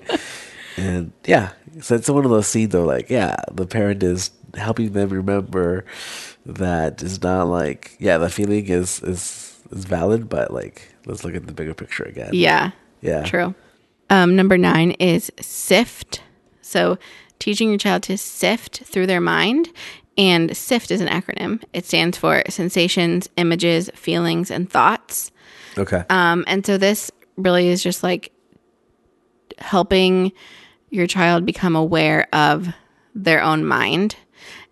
And 0.77 1.11
yeah, 1.25 1.51
so 1.81 1.95
it's 1.95 2.09
one 2.09 2.25
of 2.25 2.31
those 2.31 2.47
scenes 2.47 2.71
though, 2.71 2.85
like, 2.85 3.09
yeah, 3.09 3.35
the 3.51 3.65
parent 3.67 4.03
is 4.03 4.31
helping 4.55 4.93
them 4.93 5.09
remember 5.09 5.85
that 6.45 7.03
it's 7.03 7.21
not 7.21 7.43
like, 7.47 7.95
yeah, 7.99 8.17
the 8.17 8.29
feeling 8.29 8.67
is 8.67 9.01
is 9.03 9.59
is 9.71 9.85
valid, 9.85 10.29
but 10.29 10.51
like, 10.53 10.93
let's 11.05 11.23
look 11.23 11.35
at 11.35 11.45
the 11.45 11.53
bigger 11.53 11.73
picture 11.73 12.03
again. 12.03 12.31
yeah 12.33 12.71
Yeah. 13.01 13.23
true 13.23 13.53
um, 14.11 14.35
number 14.35 14.57
nine 14.57 14.91
is 14.91 15.31
sift 15.39 16.21
so 16.61 16.99
teaching 17.39 17.69
your 17.69 17.79
child 17.79 18.03
to 18.03 18.15
sift 18.15 18.83
through 18.85 19.07
their 19.07 19.21
mind 19.21 19.69
and 20.17 20.55
sift 20.55 20.91
is 20.91 21.01
an 21.01 21.07
acronym 21.07 21.63
it 21.73 21.85
stands 21.85 22.17
for 22.17 22.43
sensations 22.49 23.27
images 23.37 23.89
feelings 23.95 24.51
and 24.51 24.69
thoughts 24.69 25.31
Okay. 25.77 26.03
Um, 26.09 26.43
and 26.47 26.65
so 26.65 26.77
this 26.77 27.11
really 27.37 27.67
is 27.67 27.83
just 27.83 28.03
like 28.03 28.31
helping 29.57 30.31
your 30.89 31.07
child 31.07 31.45
become 31.45 31.75
aware 31.75 32.27
of 32.33 32.69
their 33.15 33.41
own 33.41 33.65
mind. 33.65 34.15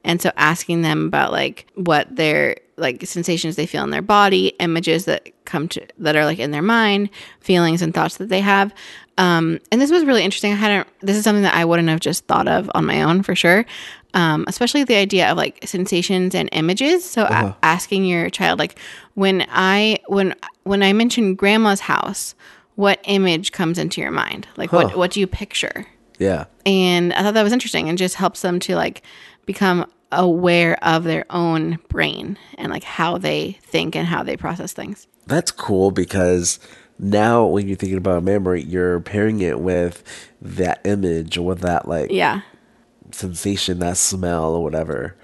And 0.04 0.22
so 0.22 0.32
asking 0.38 0.82
them 0.82 1.08
about 1.08 1.32
like 1.32 1.68
what 1.76 2.14
their 2.14 2.58
like 2.80 3.06
sensations 3.06 3.56
they 3.56 3.66
feel 3.66 3.84
in 3.84 3.90
their 3.90 4.02
body, 4.02 4.48
images 4.60 5.06
that 5.06 5.30
come 5.46 5.68
to 5.70 5.86
that 5.98 6.16
are 6.16 6.26
like 6.26 6.40
in 6.40 6.52
their 6.52 6.62
mind, 6.62 7.10
feelings 7.40 7.82
and 7.82 7.94
thoughts 7.94 8.18
that 8.18 8.30
they 8.30 8.42
have. 8.42 8.74
Um, 9.18 9.60
and 9.72 9.82
this 9.82 9.92
was 9.92 10.06
really 10.06 10.24
interesting. 10.24 10.54
I 10.54 10.56
hadn't 10.56 10.88
this 11.02 11.18
is 11.18 11.24
something 11.24 11.44
that 11.44 11.54
I 11.54 11.66
wouldn't 11.66 11.90
have 11.90 12.00
just 12.00 12.26
thought 12.26 12.48
of 12.48 12.70
on 12.74 12.86
my 12.86 13.02
own 13.02 13.22
for 13.24 13.36
sure. 13.36 13.66
Um, 14.14 14.46
especially 14.48 14.84
the 14.84 14.96
idea 14.96 15.30
of 15.30 15.38
like 15.38 15.60
sensations 15.68 16.34
and 16.34 16.50
images. 16.52 17.08
So 17.08 17.24
a- 17.24 17.56
asking 17.62 18.06
your 18.06 18.30
child 18.30 18.60
like 18.60 18.80
when 19.14 19.46
I 19.50 20.00
when 20.08 20.36
when 20.64 20.82
I 20.82 20.94
mention 20.94 21.36
grandma's 21.36 21.82
house, 21.82 22.34
what 22.76 23.00
image 23.04 23.52
comes 23.52 23.78
into 23.78 24.02
your 24.02 24.12
mind? 24.12 24.48
Like 24.58 24.72
what 24.72 24.98
what 24.98 25.12
do 25.12 25.20
you 25.20 25.28
picture? 25.28 25.86
yeah. 26.20 26.46
and 26.66 27.14
I 27.14 27.24
thought 27.24 27.34
that 27.34 27.44
was 27.44 27.54
interesting 27.54 27.90
and 27.90 27.98
just 27.98 28.16
helps 28.16 28.42
them 28.42 28.60
to 28.62 28.76
like 28.76 29.02
become 29.46 29.90
aware 30.12 30.78
of 30.84 31.04
their 31.04 31.26
own 31.30 31.80
brain 31.90 32.38
and 32.58 32.72
like 32.72 32.84
how 32.84 33.18
they 33.18 33.58
think 33.62 33.96
and 33.96 34.08
how 34.08 34.24
they 34.24 34.36
process 34.38 34.74
things. 34.74 35.08
That's 35.28 35.52
cool 35.52 35.92
because 35.92 36.60
now 36.98 37.46
when 37.46 37.68
you're 37.68 37.78
thinking 37.78 37.98
about 37.98 38.18
a 38.18 38.22
memory, 38.22 38.62
you're 38.64 39.00
pairing 39.00 39.42
it 39.42 39.60
with 39.60 40.04
that 40.42 40.82
image 40.86 41.38
or 41.38 41.46
with 41.46 41.60
that 41.62 41.88
like 41.88 42.12
Yeah. 42.12 42.42
sensation, 43.12 43.80
that 43.80 43.98
smell 43.98 44.54
or 44.56 44.64
whatever. 44.64 45.16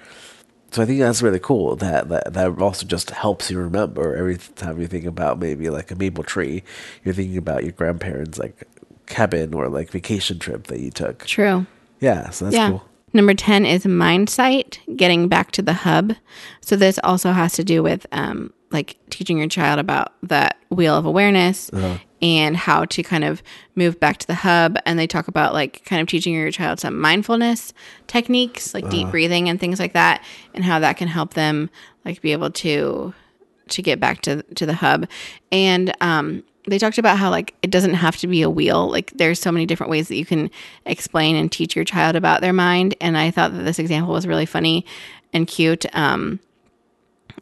So 0.71 0.81
I 0.81 0.85
think 0.85 0.99
that's 0.99 1.21
really 1.21 1.39
cool. 1.39 1.75
That, 1.77 2.09
that 2.09 2.33
that 2.33 2.59
also 2.59 2.85
just 2.85 3.09
helps 3.11 3.49
you 3.49 3.57
remember 3.57 4.15
every 4.15 4.37
time 4.37 4.79
you 4.81 4.87
think 4.87 5.05
about 5.05 5.39
maybe 5.39 5.69
like 5.69 5.89
a 5.89 5.95
maple 5.95 6.23
tree, 6.23 6.63
you're 7.03 7.13
thinking 7.13 7.37
about 7.37 7.63
your 7.63 7.71
grandparents' 7.71 8.37
like 8.37 8.67
cabin 9.05 9.53
or 9.53 9.69
like 9.69 9.89
vacation 9.89 10.37
trip 10.37 10.67
that 10.67 10.79
you 10.81 10.91
took. 10.91 11.25
True. 11.25 11.65
Yeah, 12.01 12.29
so 12.29 12.45
that's 12.45 12.57
yeah. 12.57 12.69
cool. 12.71 12.83
Number 13.15 13.33
10 13.33 13.65
is 13.65 13.85
mind 13.85 14.29
sight, 14.29 14.81
getting 14.93 15.29
back 15.29 15.51
to 15.53 15.61
the 15.61 15.71
hub. 15.71 16.15
So 16.59 16.75
this 16.75 16.99
also 17.01 17.31
has 17.31 17.53
to 17.53 17.63
do 17.63 17.81
with 17.81 18.05
um, 18.11 18.51
like 18.71 18.97
teaching 19.09 19.37
your 19.37 19.47
child 19.47 19.79
about 19.79 20.11
that 20.23 20.57
wheel 20.69 20.95
of 20.97 21.05
awareness 21.05 21.69
and 22.21 22.57
how 22.57 22.83
to 22.83 23.03
kind 23.03 23.23
of 23.23 23.41
move 23.75 24.01
back 24.01 24.17
to 24.17 24.27
the 24.27 24.33
hub. 24.35 24.77
And 24.85 24.99
they 24.99 25.07
talk 25.07 25.29
about 25.29 25.53
like 25.53 25.85
kind 25.85 26.01
of 26.01 26.09
teaching 26.09 26.33
your 26.33 26.51
child 26.51 26.81
some 26.81 26.99
mindfulness 26.99 27.71
techniques, 28.07 28.73
like 28.73 28.83
deep 28.89 29.09
breathing 29.11 29.47
and 29.47 29.61
things 29.61 29.79
like 29.79 29.93
that, 29.93 30.21
and 30.53 30.65
how 30.65 30.79
that 30.79 30.97
can 30.97 31.07
help 31.07 31.35
them 31.35 31.69
like 32.03 32.21
be 32.21 32.33
able 32.33 32.51
to 32.51 33.13
to 33.69 33.81
get 33.81 33.97
back 34.01 34.23
to 34.23 34.43
to 34.55 34.65
the 34.65 34.73
hub. 34.73 35.07
And 35.53 35.95
um, 36.01 36.43
they 36.67 36.79
talked 36.79 36.97
about 36.97 37.17
how 37.17 37.29
like 37.29 37.53
it 37.61 37.71
doesn't 37.71 37.93
have 37.93 38.17
to 38.17 38.27
be 38.27 38.41
a 38.41 38.49
wheel. 38.49 38.89
Like 38.89 39.11
there's 39.15 39.39
so 39.39 39.51
many 39.51 39.65
different 39.65 39.91
ways 39.91 40.07
that 40.07 40.15
you 40.15 40.25
can 40.25 40.49
explain 40.85 41.35
and 41.35 41.51
teach 41.51 41.75
your 41.75 41.85
child 41.85 42.15
about 42.15 42.41
their 42.41 42.53
mind. 42.53 42.95
And 42.99 43.17
I 43.17 43.31
thought 43.31 43.53
that 43.53 43.63
this 43.63 43.79
example 43.79 44.13
was 44.13 44.25
really 44.27 44.45
funny 44.45 44.85
and 45.33 45.47
cute. 45.47 45.85
Um, 45.95 46.39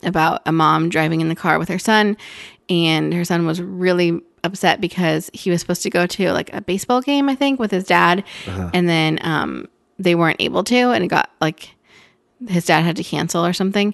about 0.02 0.42
a 0.46 0.52
mom 0.52 0.90
driving 0.90 1.22
in 1.22 1.30
the 1.30 1.36
car 1.36 1.58
with 1.60 1.70
her 1.70 1.80
son, 1.80 2.18
and 2.68 3.14
her 3.14 3.24
son 3.24 3.46
was 3.46 3.62
really 3.62 4.20
upset 4.44 4.82
because 4.82 5.30
he 5.34 5.50
was 5.50 5.62
supposed 5.62 5.84
to 5.84 5.90
go 5.90 6.06
to 6.06 6.34
like 6.34 6.54
a 6.54 6.60
baseball 6.60 7.02
game, 7.02 7.30
I 7.30 7.36
think, 7.36 7.60
with 7.60 7.72
his 7.72 7.86
dad, 7.86 8.24
and 8.74 8.90
then 8.90 9.20
um, 9.22 9.68
they 9.98 10.16
weren't 10.16 10.42
able 10.42 10.64
to, 10.66 10.76
and 10.92 11.04
it 11.04 11.08
got 11.08 11.30
like 11.40 11.70
his 12.48 12.66
dad 12.66 12.82
had 12.82 12.98
to 12.98 13.04
cancel 13.04 13.46
or 13.46 13.54
something, 13.54 13.94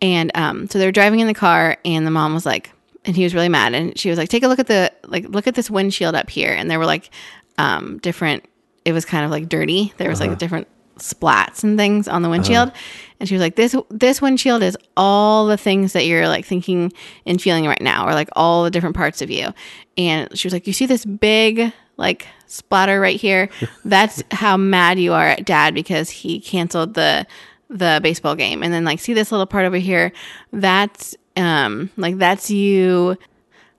and 0.00 0.30
um, 0.34 0.66
so 0.68 0.78
they 0.78 0.86
were 0.86 0.92
driving 0.92 1.20
in 1.20 1.26
the 1.26 1.34
car, 1.34 1.76
and 1.84 2.06
the 2.06 2.10
mom 2.10 2.32
was 2.32 2.46
like, 2.46 2.70
and 3.04 3.16
he 3.16 3.24
was 3.24 3.34
really 3.34 3.48
mad, 3.48 3.74
and 3.74 3.98
she 3.98 4.10
was 4.10 4.18
like, 4.18 4.28
take 4.28 4.42
a 4.42 4.48
look 4.48 4.58
at 4.58 4.66
the 4.66 4.92
like 5.06 5.28
look 5.28 5.46
at 5.46 5.54
this 5.54 5.70
windshield 5.70 6.14
up 6.14 6.30
here, 6.30 6.52
and 6.52 6.70
there 6.70 6.78
were 6.78 6.86
like 6.86 7.10
um, 7.58 7.98
different. 7.98 8.44
It 8.84 8.92
was 8.92 9.04
kind 9.04 9.24
of 9.24 9.30
like 9.30 9.48
dirty. 9.48 9.92
There 9.98 10.08
was 10.08 10.20
like 10.20 10.38
different 10.38 10.66
splats 11.00 11.64
and 11.64 11.76
things 11.76 12.08
on 12.08 12.22
the 12.22 12.28
windshield. 12.28 12.72
And 13.18 13.28
she 13.28 13.34
was 13.34 13.42
like 13.42 13.56
this 13.56 13.74
this 13.90 14.22
windshield 14.22 14.62
is 14.62 14.76
all 14.96 15.46
the 15.46 15.56
things 15.56 15.92
that 15.92 16.06
you're 16.06 16.28
like 16.28 16.44
thinking 16.44 16.92
and 17.26 17.40
feeling 17.40 17.66
right 17.66 17.80
now 17.80 18.06
or 18.06 18.12
like 18.12 18.28
all 18.34 18.64
the 18.64 18.70
different 18.70 18.96
parts 18.96 19.20
of 19.20 19.30
you. 19.30 19.52
And 19.98 20.36
she 20.38 20.46
was 20.46 20.52
like 20.52 20.66
you 20.66 20.72
see 20.72 20.86
this 20.86 21.04
big 21.04 21.72
like 21.96 22.26
splatter 22.46 23.00
right 23.00 23.20
here? 23.20 23.48
That's 23.84 24.22
how 24.30 24.56
mad 24.56 24.98
you 24.98 25.12
are 25.12 25.26
at 25.26 25.44
dad 25.44 25.74
because 25.74 26.10
he 26.10 26.40
canceled 26.40 26.94
the 26.94 27.26
the 27.68 28.00
baseball 28.02 28.34
game. 28.34 28.62
And 28.62 28.72
then 28.72 28.84
like 28.84 29.00
see 29.00 29.14
this 29.14 29.30
little 29.30 29.46
part 29.46 29.66
over 29.66 29.76
here? 29.76 30.12
That's 30.52 31.14
um 31.40 31.90
like 31.96 32.18
that's 32.18 32.50
you 32.50 33.16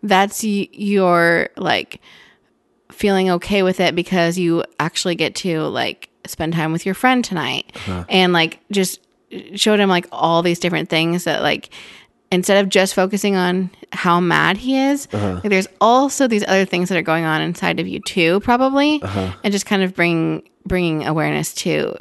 that's 0.04 0.44
y- 0.44 0.68
your 0.72 1.50
like 1.58 2.02
feeling 2.92 3.30
okay 3.32 3.64
with 3.64 3.80
it 3.80 3.96
because 3.96 4.38
you 4.38 4.64
actually 4.80 5.16
get 5.16 5.36
to 5.36 5.62
like 5.62 6.10
spend 6.28 6.54
time 6.54 6.72
with 6.72 6.86
your 6.86 6.96
friend 6.96 7.24
tonight. 7.24 7.72
Uh-huh. 7.76 8.06
And 8.10 8.34
like 8.34 8.60
just 8.72 9.00
showed 9.56 9.80
him 9.80 9.90
like 9.90 10.08
all 10.12 10.42
these 10.42 10.60
different 10.60 10.90
things 10.90 11.24
that 11.24 11.42
like 11.42 11.70
instead 12.32 12.64
of 12.64 12.70
just 12.70 12.94
focusing 12.94 13.36
on 13.36 13.70
how 13.92 14.20
mad 14.20 14.58
he 14.58 14.78
is 14.78 15.08
uh-huh. 15.12 15.34
like, 15.36 15.44
there's 15.44 15.68
also 15.80 16.28
these 16.28 16.46
other 16.48 16.66
things 16.66 16.90
that 16.90 16.98
are 16.98 17.02
going 17.02 17.26
on 17.26 17.42
inside 17.42 17.80
of 17.80 17.88
you 17.88 18.00
too 18.02 18.40
probably 18.42 19.02
uh-huh. 19.02 19.34
and 19.44 19.52
just 19.52 19.66
kind 19.66 19.84
of 19.84 19.96
bring 19.96 20.48
bringing 20.66 21.06
awareness 21.06 21.54
to 21.54 21.96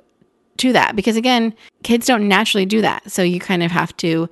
to 0.57 0.73
that. 0.73 0.97
Because 0.97 1.17
again 1.17 1.55
kids 1.83 2.07
don't 2.07 2.29
naturally 2.29 2.67
do 2.67 2.83
that. 2.83 3.11
So 3.11 3.23
you 3.23 3.41
kind 3.41 3.63
of 3.63 3.71
have 3.71 3.97
to 3.99 4.29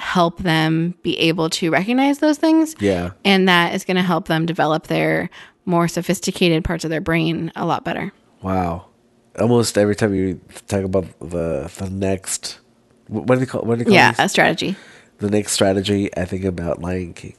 help 0.00 0.38
them 0.38 0.94
be 1.02 1.16
able 1.18 1.50
to 1.50 1.70
recognize 1.70 2.18
those 2.18 2.38
things 2.38 2.74
Yeah. 2.80 3.10
and 3.24 3.48
that 3.48 3.74
is 3.74 3.84
going 3.84 3.96
to 3.96 4.02
help 4.02 4.26
them 4.28 4.46
develop 4.46 4.86
their 4.88 5.30
more 5.66 5.86
sophisticated 5.88 6.64
parts 6.64 6.84
of 6.84 6.90
their 6.90 7.00
brain 7.02 7.52
a 7.54 7.64
lot 7.66 7.84
better. 7.84 8.12
Wow. 8.42 8.86
Almost 9.38 9.76
every 9.78 9.94
time 9.94 10.14
you 10.14 10.40
talk 10.66 10.82
about 10.84 11.04
the 11.20 11.70
the 11.78 11.88
next 11.90 12.58
what 13.08 13.26
do 13.28 13.36
they 13.36 13.46
call 13.46 13.62
what 13.62 13.78
do 13.78 13.84
they 13.84 13.88
call 13.88 13.94
Yeah, 13.94 14.10
these? 14.12 14.18
a 14.20 14.28
strategy. 14.28 14.76
the 15.18 15.30
next 15.30 15.52
strategy, 15.52 16.10
I 16.16 16.24
think 16.24 16.44
about 16.44 16.80
Lion 16.80 17.12
King. 17.14 17.36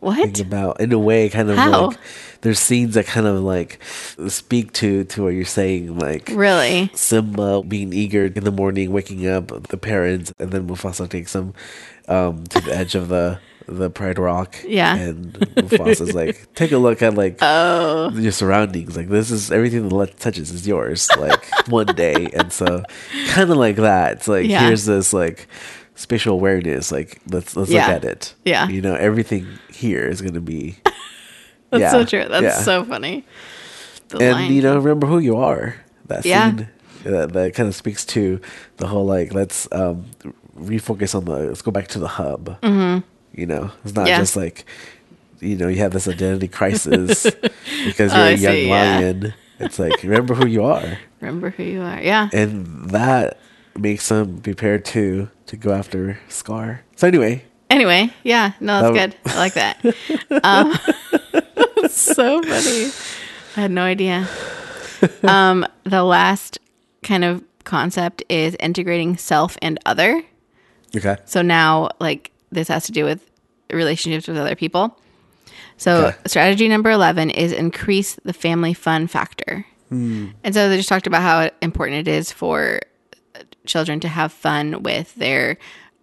What? 0.00 0.40
About 0.40 0.80
in 0.80 0.92
a 0.92 0.98
way 0.98 1.28
kind 1.28 1.50
of 1.50 1.56
How? 1.56 1.88
like 1.88 1.98
there's 2.40 2.58
scenes 2.58 2.94
that 2.94 3.06
kind 3.06 3.26
of 3.26 3.42
like 3.42 3.78
speak 4.28 4.72
to 4.74 5.04
to 5.04 5.24
what 5.24 5.28
you're 5.30 5.44
saying, 5.44 5.98
like 5.98 6.30
Really? 6.32 6.90
Simba 6.94 7.62
being 7.62 7.92
eager 7.92 8.24
in 8.26 8.44
the 8.44 8.50
morning, 8.50 8.92
waking 8.92 9.26
up 9.26 9.48
the 9.68 9.76
parents, 9.76 10.32
and 10.38 10.50
then 10.50 10.66
Mufasa 10.66 11.08
takes 11.08 11.34
him 11.34 11.52
um, 12.08 12.44
to 12.44 12.60
the 12.60 12.74
edge 12.74 12.94
of 12.94 13.08
the 13.08 13.38
the 13.68 13.88
Pride 13.90 14.18
Rock. 14.18 14.56
Yeah. 14.66 14.96
and 14.96 15.32
Mufasa's 15.34 16.12
like, 16.14 16.52
take 16.54 16.72
a 16.72 16.78
look 16.78 17.02
at 17.02 17.14
like 17.14 17.38
Oh, 17.42 18.10
your 18.14 18.32
surroundings. 18.32 18.96
Like 18.96 19.08
this 19.08 19.30
is 19.30 19.52
everything 19.52 19.88
the 19.88 19.94
left 19.94 20.18
touches 20.18 20.50
is 20.50 20.66
yours. 20.66 21.08
Like 21.18 21.44
one 21.68 21.86
day, 21.86 22.26
and 22.32 22.50
so 22.52 22.82
kind 23.28 23.50
of 23.50 23.56
like 23.58 23.76
that. 23.76 24.14
It's 24.14 24.28
like 24.28 24.46
Yeah. 24.48 24.66
here's 24.66 24.86
this 24.86 25.12
like 25.12 25.46
spatial 26.00 26.32
awareness. 26.34 26.90
Like 26.90 27.20
let's 27.30 27.56
let's 27.56 27.70
Yeah. 27.70 27.86
look 27.86 27.96
at 27.96 28.04
it. 28.04 28.34
Yeah. 28.44 28.68
you 28.68 28.80
know 28.80 28.94
everything 28.94 29.46
here 29.72 30.06
is 30.08 30.20
gonna 30.22 30.40
be. 30.40 30.76
that's 31.70 31.80
Yeah, 31.82 31.90
so 31.92 32.04
true. 32.04 32.26
That's 32.28 32.42
yeah. 32.42 32.62
so 32.62 32.84
funny. 32.84 33.24
The 34.08 34.18
and 34.18 34.32
line. 34.32 34.52
you 34.52 34.62
know 34.62 34.76
remember 34.76 35.06
who 35.06 35.18
you 35.18 35.36
are 35.36 35.76
that 36.06 36.24
scene 36.24 36.68
that, 37.04 37.32
that 37.32 37.54
kind 37.54 37.68
of 37.68 37.74
speaks 37.76 38.04
to 38.06 38.40
the 38.78 38.88
whole 38.88 39.06
like 39.06 39.32
let's 39.32 39.68
um 39.70 40.06
refocus 40.58 41.14
on 41.14 41.24
the 41.26 41.36
let's 41.46 41.62
go 41.62 41.70
back 41.70 41.86
to 41.88 42.00
the 42.00 42.08
hub 42.08 42.60
mm-hmm. 42.60 43.06
you 43.38 43.46
know 43.46 43.70
it's 43.84 43.94
not 43.94 44.08
just 44.08 44.34
like 44.34 44.64
you 45.38 45.56
know 45.56 45.68
you 45.68 45.76
have 45.78 45.92
this 45.92 46.08
identity 46.08 46.48
crisis 46.48 47.22
because 47.86 48.12
you're 48.12 48.20
Oh, 48.24 48.26
a 48.26 48.32
young 48.34 48.52
see, 48.52 48.68
lion 48.70 49.34
it's 49.60 49.78
like 49.78 50.02
remember 50.02 50.34
who 50.34 50.46
you 50.48 50.64
are 50.64 50.98
Remember 51.20 51.50
who 51.50 51.62
you 51.62 51.82
are. 51.82 52.02
Yeah. 52.02 52.28
and 52.32 52.90
that 52.90 53.38
makes 53.76 54.08
them 54.08 54.40
prepared 54.40 54.84
to 54.84 55.28
to 55.46 55.56
go 55.56 55.72
after 55.72 56.18
scar 56.28 56.82
so 56.96 57.06
anyway 57.08 57.44
Anyway, 57.70 58.12
yeah. 58.24 58.54
No, 58.58 58.82
that's 58.82 58.96
That- 58.96 59.10
good. 59.22 59.32
I 59.32 59.38
like 59.38 59.54
that. 59.54 59.78
Um, 60.42 60.72
so 61.88 62.42
funny. 62.42 62.90
I 63.56 63.60
had 63.60 63.70
no 63.70 63.82
idea. 63.82 64.26
Um, 65.22 65.64
the 65.84 66.02
last 66.02 66.58
kind 67.04 67.22
of 67.24 67.44
concept 67.62 68.24
is 68.28 68.56
integrating 68.58 69.16
self 69.16 69.56
and 69.62 69.78
other. 69.86 70.20
okay 70.96 71.16
So 71.26 71.42
now, 71.42 71.90
like, 72.00 72.32
this 72.50 72.66
has 72.66 72.86
to 72.86 72.92
do 72.92 73.04
with 73.04 73.24
relationships 73.72 74.26
with 74.26 74.36
other 74.36 74.56
people. 74.56 74.98
So, 75.76 76.06
Okay. 76.06 76.16
strategy 76.26 76.66
number 76.66 76.90
11 76.90 77.30
is 77.30 77.52
increase 77.52 78.16
the 78.24 78.32
family 78.32 78.74
fun 78.74 79.06
factor. 79.06 79.64
Hmm. 79.90 80.30
And 80.42 80.54
so 80.54 80.68
they 80.68 80.76
just 80.76 80.88
talked 80.88 81.06
about 81.06 81.22
how 81.22 81.50
important 81.62 82.08
it 82.08 82.10
is 82.10 82.32
for 82.32 82.80
children 83.70 84.00
to 84.00 84.08
have 84.08 84.32
fun 84.32 84.82
with 84.82 85.14
their 85.14 85.56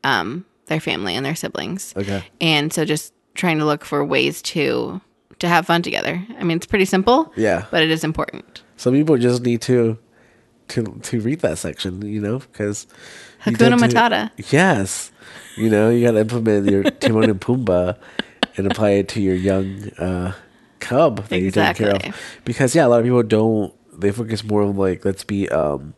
um, 0.03 0.45
their 0.68 0.80
family 0.80 1.15
and 1.15 1.26
their 1.26 1.36
siblings. 1.36 1.93
Okay. 1.95 2.24
And 2.39 2.72
so 2.74 2.86
just 2.86 3.13
trying 3.36 3.59
to 3.59 3.65
look 3.65 3.84
for 3.86 4.03
ways 4.03 4.41
to 4.53 5.01
to 5.39 5.47
have 5.47 5.68
fun 5.68 5.82
together. 5.84 6.24
I 6.39 6.43
mean, 6.43 6.57
it's 6.57 6.65
pretty 6.65 6.86
simple. 6.86 7.32
Yeah. 7.36 7.65
But 7.70 7.84
it 7.84 7.91
is 7.91 8.03
important. 8.03 8.63
some 8.78 8.93
people 8.93 9.18
just 9.18 9.43
need 9.43 9.61
to 9.70 9.97
to 10.70 10.84
to 11.01 11.20
read 11.22 11.39
that 11.39 11.57
section 11.57 12.01
you 12.05 12.20
know 12.20 12.39
because 12.39 12.88
Hakuna 13.43 13.57
tend 13.57 13.80
to- 13.80 13.88
Matata. 13.88 14.32
Yes. 14.51 15.11
You 15.57 15.70
know, 15.70 15.89
you 15.89 16.05
got 16.05 16.11
to 16.13 16.20
implement 16.20 16.70
your 16.70 16.84
Timon 17.01 17.30
and 17.30 17.41
Pumbaa 17.41 17.97
and 18.57 18.68
apply 18.70 18.91
it 19.01 19.07
to 19.09 19.22
your 19.22 19.36
young 19.36 19.89
uh, 19.97 20.34
cub 20.80 21.26
that 21.30 21.39
you're 21.39 21.49
taking 21.51 21.86
care 21.86 21.95
of. 21.95 22.15
Because, 22.45 22.76
yeah, 22.76 22.86
a 22.86 22.89
lot 22.89 22.99
of 22.99 23.05
people 23.05 23.24
don't, 23.24 23.74
they 23.99 24.11
focus 24.11 24.43
more 24.43 24.61
on 24.61 24.76
like, 24.78 25.03
let's 25.03 25.24
be, 25.24 25.49
um, 25.49 25.95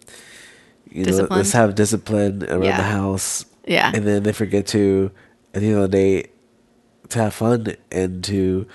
you 0.90 1.06
know, 1.06 1.28
let's 1.30 1.52
have 1.52 1.76
discipline 1.76 2.44
around 2.50 2.64
Yeah. 2.64 2.78
the 2.78 2.84
house. 2.84 3.46
Yeah. 3.66 3.92
And 3.94 4.06
then 4.06 4.24
they 4.24 4.32
forget 4.34 4.68
to, 4.68 5.12
at 5.54 5.62
the 5.62 5.68
end 5.68 5.76
of 5.78 5.82
the 5.84 5.98
day, 5.98 6.30
to 7.10 7.20
have 7.20 7.34
fun 7.34 7.76
and 7.92 8.24
to, 8.26 8.68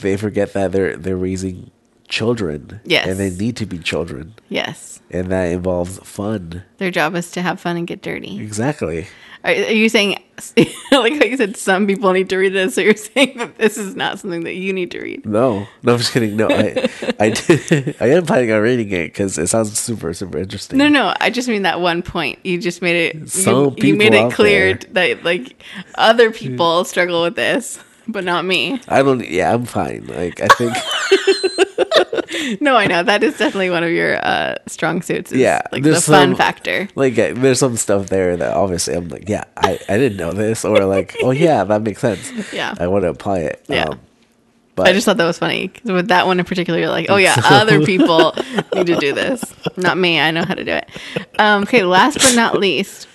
they 0.00 0.16
forget 0.16 0.52
that 0.54 0.72
they're, 0.72 0.96
they're 0.96 1.16
raising 1.16 1.70
children. 2.08 2.80
Yes. 2.84 3.06
And 3.06 3.18
they 3.18 3.30
need 3.30 3.56
to 3.56 3.66
be 3.66 3.78
children. 3.78 4.34
Yes. 4.48 5.00
And 5.10 5.30
that 5.30 5.44
involves 5.44 5.98
fun. 5.98 6.64
Their 6.78 6.90
job 6.90 7.14
is 7.14 7.30
to 7.32 7.42
have 7.42 7.60
fun 7.60 7.76
and 7.76 7.86
get 7.86 8.02
dirty. 8.02 8.40
Exactly. 8.40 9.06
Are, 9.44 9.52
are 9.52 9.72
you 9.72 9.88
saying, 9.88 10.18
like 10.90 11.14
how 11.14 11.24
you 11.24 11.36
said, 11.36 11.56
some 11.56 11.86
people 11.86 12.12
need 12.12 12.28
to 12.30 12.36
read 12.36 12.52
this? 12.52 12.74
So 12.74 12.80
you're 12.80 12.94
saying 12.96 13.38
that 13.38 13.58
this 13.58 13.78
is 13.78 13.94
not 13.94 14.18
something 14.18 14.42
that 14.42 14.54
you 14.54 14.72
need 14.72 14.90
to 14.90 15.00
read? 15.00 15.24
No, 15.24 15.68
no, 15.84 15.92
I'm 15.92 15.98
just 15.98 16.12
kidding. 16.12 16.36
No, 16.36 16.48
I, 16.50 16.88
I, 17.20 17.30
did, 17.30 17.96
I 18.00 18.08
am 18.08 18.26
planning 18.26 18.50
on 18.50 18.60
reading 18.60 18.90
it 18.90 19.08
because 19.08 19.38
it 19.38 19.46
sounds 19.46 19.78
super, 19.78 20.12
super 20.12 20.38
interesting. 20.38 20.78
No, 20.78 20.88
no. 20.88 21.14
I 21.20 21.30
just 21.30 21.48
mean 21.48 21.62
that 21.62 21.80
one 21.80 22.02
point. 22.02 22.40
You 22.44 22.60
just 22.60 22.82
made 22.82 22.96
it. 22.96 23.30
Some 23.30 23.76
you, 23.78 23.88
you 23.88 23.96
made 23.96 24.14
it 24.14 24.32
clear 24.32 24.74
there. 24.74 25.14
that 25.14 25.24
like 25.24 25.62
other 25.94 26.32
people 26.32 26.84
struggle 26.84 27.22
with 27.22 27.36
this, 27.36 27.78
but 28.08 28.24
not 28.24 28.44
me. 28.44 28.80
I 28.88 29.02
don't. 29.02 29.26
Yeah, 29.28 29.52
I'm 29.54 29.64
fine. 29.66 30.06
Like, 30.06 30.40
I 30.40 30.48
think 30.48 30.72
no, 32.60 32.76
I 32.76 32.86
know 32.86 33.02
that 33.02 33.22
is 33.22 33.36
definitely 33.38 33.70
one 33.70 33.82
of 33.84 33.90
your 33.90 34.16
uh, 34.24 34.56
strong 34.66 35.02
suits. 35.02 35.32
is, 35.32 35.38
Yeah, 35.38 35.62
like 35.72 35.82
the 35.82 35.90
there's 35.90 36.06
fun 36.06 36.34
factor. 36.36 36.88
Like 36.94 37.18
uh, 37.18 37.32
there's 37.34 37.58
some 37.58 37.76
stuff 37.76 38.08
there 38.08 38.36
that 38.36 38.54
obviously 38.54 38.94
I'm 38.94 39.08
like, 39.08 39.28
yeah, 39.28 39.44
I, 39.56 39.78
I 39.88 39.96
didn't 39.98 40.18
know 40.18 40.32
this, 40.32 40.64
or 40.64 40.84
like, 40.84 41.16
oh 41.22 41.30
yeah, 41.30 41.64
that 41.70 41.82
makes 41.82 42.00
sense. 42.00 42.32
Yeah. 42.52 42.74
I 42.78 42.86
want 42.88 43.02
to 43.04 43.08
apply 43.08 43.38
it. 43.40 43.64
Um, 43.68 43.74
Yeah. 43.74 43.94
but 44.74 44.86
I 44.88 44.92
just 44.92 45.06
thought 45.06 45.16
that 45.16 45.26
was 45.26 45.38
funny 45.38 45.68
'cause 45.68 45.90
with 45.90 46.08
that 46.08 46.26
one 46.26 46.38
in 46.38 46.44
particular, 46.44 46.78
you're 46.78 46.88
like, 46.90 47.06
oh 47.08 47.16
yeah, 47.16 47.34
other 47.44 47.84
people 47.84 48.34
need 48.74 48.86
to 48.86 48.96
do 48.96 49.12
this, 49.12 49.42
not 49.76 49.96
me. 49.98 50.20
I 50.20 50.30
know 50.30 50.44
how 50.44 50.54
to 50.54 50.64
do 50.64 50.72
it. 50.72 50.88
Um, 51.38 51.62
okay, 51.64 51.82
last 51.84 52.18
but 52.18 52.34
not 52.34 52.58
least, 52.58 53.08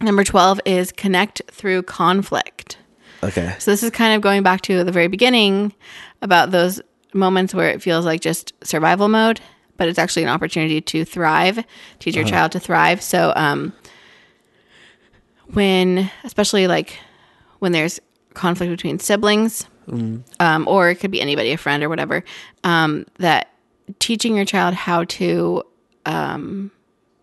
number 0.00 0.24
twelve 0.24 0.60
is 0.64 0.90
connect 0.92 1.42
through 1.50 1.82
conflict. 1.84 2.78
Okay, 3.22 3.54
So 3.58 3.70
this 3.70 3.82
is 3.82 3.90
kind 3.90 4.14
of 4.14 4.22
going 4.22 4.42
back 4.42 4.62
to 4.62 4.84
the 4.84 4.92
very 4.92 5.08
beginning 5.08 5.72
about 6.20 6.50
those 6.50 6.80
moments 7.14 7.54
where 7.54 7.70
it 7.70 7.82
feels 7.82 8.04
like 8.04 8.20
just 8.20 8.52
survival 8.64 9.08
mode, 9.08 9.40
but 9.76 9.88
it's 9.88 9.98
actually 9.98 10.22
an 10.22 10.28
opportunity 10.28 10.80
to 10.80 11.04
thrive, 11.04 11.64
teach 11.98 12.14
your 12.14 12.24
child 12.30 12.52
to 12.52 12.60
thrive. 12.60 13.02
So 13.02 13.32
um, 13.36 13.72
when, 15.52 16.10
especially 16.24 16.66
like 16.66 16.98
when 17.58 17.72
there's 17.72 18.00
conflict 18.34 18.70
between 18.70 18.98
siblings, 18.98 19.66
um, 20.40 20.68
or 20.68 20.90
it 20.90 20.96
could 20.96 21.10
be 21.10 21.20
anybody, 21.20 21.52
a 21.52 21.56
friend 21.56 21.82
or 21.82 21.88
whatever, 21.88 22.24
um, 22.64 23.04
that 23.18 23.50
teaching 23.98 24.36
your 24.36 24.44
child 24.44 24.74
how 24.74 25.04
to 25.04 25.62
um, 26.06 26.70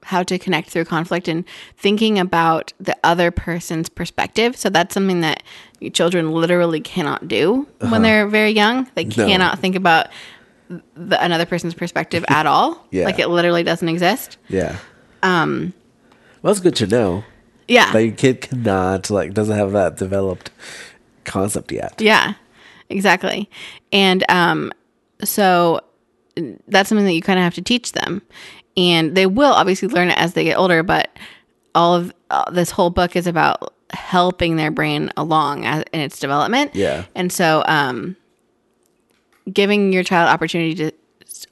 how 0.10 0.24
to 0.24 0.40
connect 0.40 0.70
through 0.72 0.86
conflict 0.86 1.28
and 1.28 1.46
thinking 1.78 2.18
about 2.18 2.74
the 2.80 2.98
other 3.04 3.30
person's 3.30 3.90
perspective. 3.90 4.58
So 4.58 4.70
that's 4.70 4.94
something 4.94 5.22
that 5.22 5.44
children 5.94 6.32
literally 6.32 6.82
cannot 6.82 7.28
do 7.28 7.68
when 7.90 8.02
they're 8.02 8.28
very 8.28 8.50
young. 8.50 8.90
They 8.96 9.06
cannot 9.06 9.60
think 9.60 9.76
about 9.76 10.08
the, 10.68 11.24
another 11.24 11.46
person's 11.46 11.76
perspective 11.76 12.26
at 12.28 12.46
all. 12.48 12.86
Yeah. 12.92 13.06
Like 13.06 13.20
it 13.20 13.28
literally 13.28 13.62
doesn't 13.64 13.88
exist. 13.88 14.38
yeah. 14.48 14.78
Um, 15.22 15.74
well, 16.42 16.52
it's 16.52 16.60
good 16.62 16.76
to 16.78 16.88
know 16.88 17.24
Yeah. 17.68 17.92
that 17.92 18.04
your 18.04 18.16
kid 18.16 18.42
cannot 18.42 19.10
like 19.12 19.34
doesn't 19.36 19.56
have 19.58 19.74
that 19.74 19.98
developed 19.98 20.50
concept 21.24 21.72
yet. 21.72 22.02
Yeah, 22.02 22.34
exactly. 22.90 23.48
And 23.92 24.24
um, 24.30 24.72
so 25.24 25.82
that's 26.68 26.88
something 26.90 27.06
that 27.06 27.14
you 27.14 27.22
kind 27.22 27.38
of 27.38 27.44
have 27.44 27.56
to 27.56 27.62
teach 27.62 27.92
them. 27.92 28.22
And 28.80 29.16
they 29.16 29.26
will 29.26 29.52
obviously 29.52 29.90
learn 29.90 30.10
it 30.10 30.18
as 30.18 30.34
they 30.34 30.46
get 30.46 30.58
older, 30.58 30.84
but 30.84 31.10
all 31.76 31.96
of 31.96 32.14
uh, 32.30 32.50
this 32.52 32.72
whole 32.72 32.90
book 32.90 33.16
is 33.16 33.28
about 33.28 33.74
helping 33.92 34.56
their 34.56 34.72
brain 34.72 35.12
along 35.18 35.66
as, 35.66 35.84
in 35.92 36.00
its 36.00 36.20
development. 36.20 36.76
Yeah. 36.76 37.06
And 37.14 37.32
so 37.32 37.64
um, 37.68 38.16
giving 39.52 39.92
your 39.92 40.04
child 40.04 40.30
opportunity 40.30 40.76
to 40.76 40.92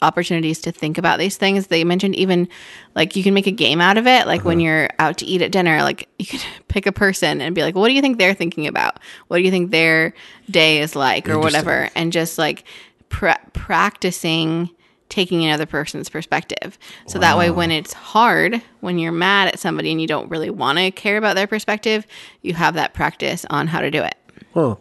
opportunities 0.01 0.59
to 0.59 0.71
think 0.71 0.97
about 0.97 1.17
these 1.19 1.37
things. 1.37 1.67
They 1.67 1.83
mentioned 1.83 2.15
even 2.15 2.47
like 2.95 3.15
you 3.15 3.23
can 3.23 3.33
make 3.33 3.47
a 3.47 3.51
game 3.51 3.81
out 3.81 3.97
of 3.97 4.05
it. 4.05 4.27
Like 4.27 4.43
when 4.43 4.59
you're 4.59 4.89
out 4.99 5.17
to 5.19 5.25
eat 5.25 5.41
at 5.41 5.51
dinner, 5.51 5.81
like 5.81 6.07
you 6.19 6.25
could 6.25 6.43
pick 6.67 6.85
a 6.85 6.91
person 6.91 7.41
and 7.41 7.55
be 7.55 7.61
like, 7.61 7.75
what 7.75 7.87
do 7.87 7.93
you 7.93 8.01
think 8.01 8.17
they're 8.17 8.33
thinking 8.33 8.67
about? 8.67 8.99
What 9.27 9.37
do 9.37 9.43
you 9.43 9.51
think 9.51 9.71
their 9.71 10.13
day 10.49 10.79
is 10.79 10.95
like 10.95 11.27
or 11.29 11.39
whatever? 11.39 11.89
And 11.95 12.11
just 12.11 12.37
like 12.37 12.63
pra- 13.09 13.39
practicing 13.53 14.69
taking 15.09 15.43
another 15.45 15.65
person's 15.65 16.09
perspective. 16.09 16.77
So 17.07 17.17
that 17.19 17.37
way 17.37 17.49
when 17.49 17.71
it's 17.71 17.93
hard, 17.93 18.61
when 18.81 18.99
you're 18.99 19.11
mad 19.11 19.47
at 19.47 19.59
somebody 19.59 19.91
and 19.91 20.01
you 20.01 20.07
don't 20.07 20.29
really 20.29 20.49
want 20.49 20.77
to 20.79 20.91
care 20.91 21.17
about 21.17 21.35
their 21.35 21.47
perspective, 21.47 22.05
you 22.41 22.53
have 22.55 22.73
that 22.73 22.93
practice 22.93 23.45
on 23.49 23.67
how 23.67 23.79
to 23.81 23.89
do 23.89 24.03
it. 24.03 24.15
Oh, 24.55 24.77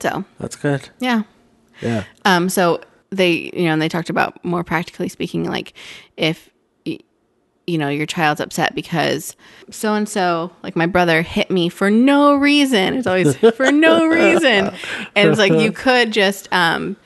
So, 0.00 0.24
that's 0.38 0.56
good. 0.56 0.88
yeah. 1.00 1.22
Yeah. 1.80 2.04
Um, 2.24 2.48
so 2.48 2.80
they, 3.10 3.50
you 3.54 3.64
know, 3.64 3.72
and 3.72 3.82
they 3.82 3.88
talked 3.88 4.10
about 4.10 4.44
more 4.44 4.64
practically 4.64 5.08
speaking, 5.08 5.44
like 5.44 5.74
if 6.16 6.50
you 7.66 7.78
know 7.78 7.88
your 7.88 8.04
child's 8.04 8.42
upset 8.42 8.74
because 8.74 9.34
so 9.70 9.94
and 9.94 10.06
so, 10.06 10.52
like 10.62 10.76
my 10.76 10.84
brother, 10.84 11.22
hit 11.22 11.50
me 11.50 11.70
for 11.70 11.90
no 11.90 12.34
reason. 12.34 12.92
It's 12.94 13.06
always 13.06 13.34
for 13.36 13.72
no 13.72 14.06
reason, 14.20 14.70
and 15.16 15.28
it's 15.30 15.38
like 15.38 15.52
you 15.52 15.72
could 15.84 16.12
just 16.12 16.46
um, 16.52 16.96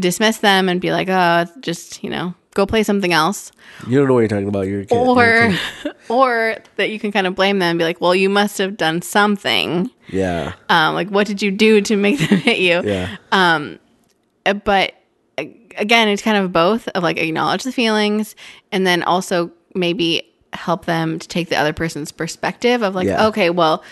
dismiss 0.00 0.38
them 0.38 0.68
and 0.68 0.80
be 0.80 0.92
like, 0.92 1.08
oh, 1.08 1.46
just 1.60 2.02
you 2.04 2.10
know, 2.10 2.34
go 2.54 2.66
play 2.66 2.82
something 2.82 3.12
else, 3.12 3.52
You 3.86 3.98
don't 3.98 4.08
know 4.08 4.14
what 4.14 4.20
you're 4.20 4.28
talking 4.28 4.48
about. 4.48 4.66
Your 4.66 4.84
kid. 4.84 4.96
or 4.96 5.50
kid. 5.82 5.92
or 6.08 6.56
that 6.76 6.90
you 6.90 6.98
can 6.98 7.12
kind 7.12 7.26
of 7.26 7.34
blame 7.34 7.58
them 7.58 7.70
and 7.70 7.78
be 7.78 7.84
like, 7.84 8.00
well, 8.00 8.14
you 8.14 8.28
must 8.28 8.58
have 8.58 8.76
done 8.76 9.02
something. 9.02 9.90
yeah. 10.08 10.54
Um, 10.68 10.94
like 10.94 11.08
what 11.10 11.26
did 11.26 11.42
you 11.42 11.50
do 11.50 11.80
to 11.82 11.96
make 11.96 12.18
them 12.28 12.38
hit 12.38 12.58
you? 12.58 12.82
Yeah. 12.88 13.16
Uh, 13.32 14.54
but 14.64 14.94
uh, 15.36 15.44
again 15.76 16.08
it's 16.08 16.22
kind 16.22 16.36
of 16.36 16.52
both 16.52 16.88
of 16.88 17.02
like 17.02 17.18
acknowledge 17.18 17.62
the 17.64 17.72
feelings 17.72 18.34
and 18.72 18.86
then 18.86 19.02
also 19.02 19.50
maybe 19.74 20.22
help 20.54 20.86
them 20.86 21.18
to 21.18 21.28
take 21.28 21.48
the 21.50 21.56
other 21.56 21.72
person's 21.74 22.10
perspective 22.10 22.82
of 22.82 22.94
like 22.94 23.06
Yeah. 23.06 23.26
okay 23.26 23.50
well 23.50 23.84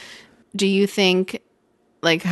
do 0.56 0.66
you 0.66 0.86
think 0.86 1.40
like 2.02 2.24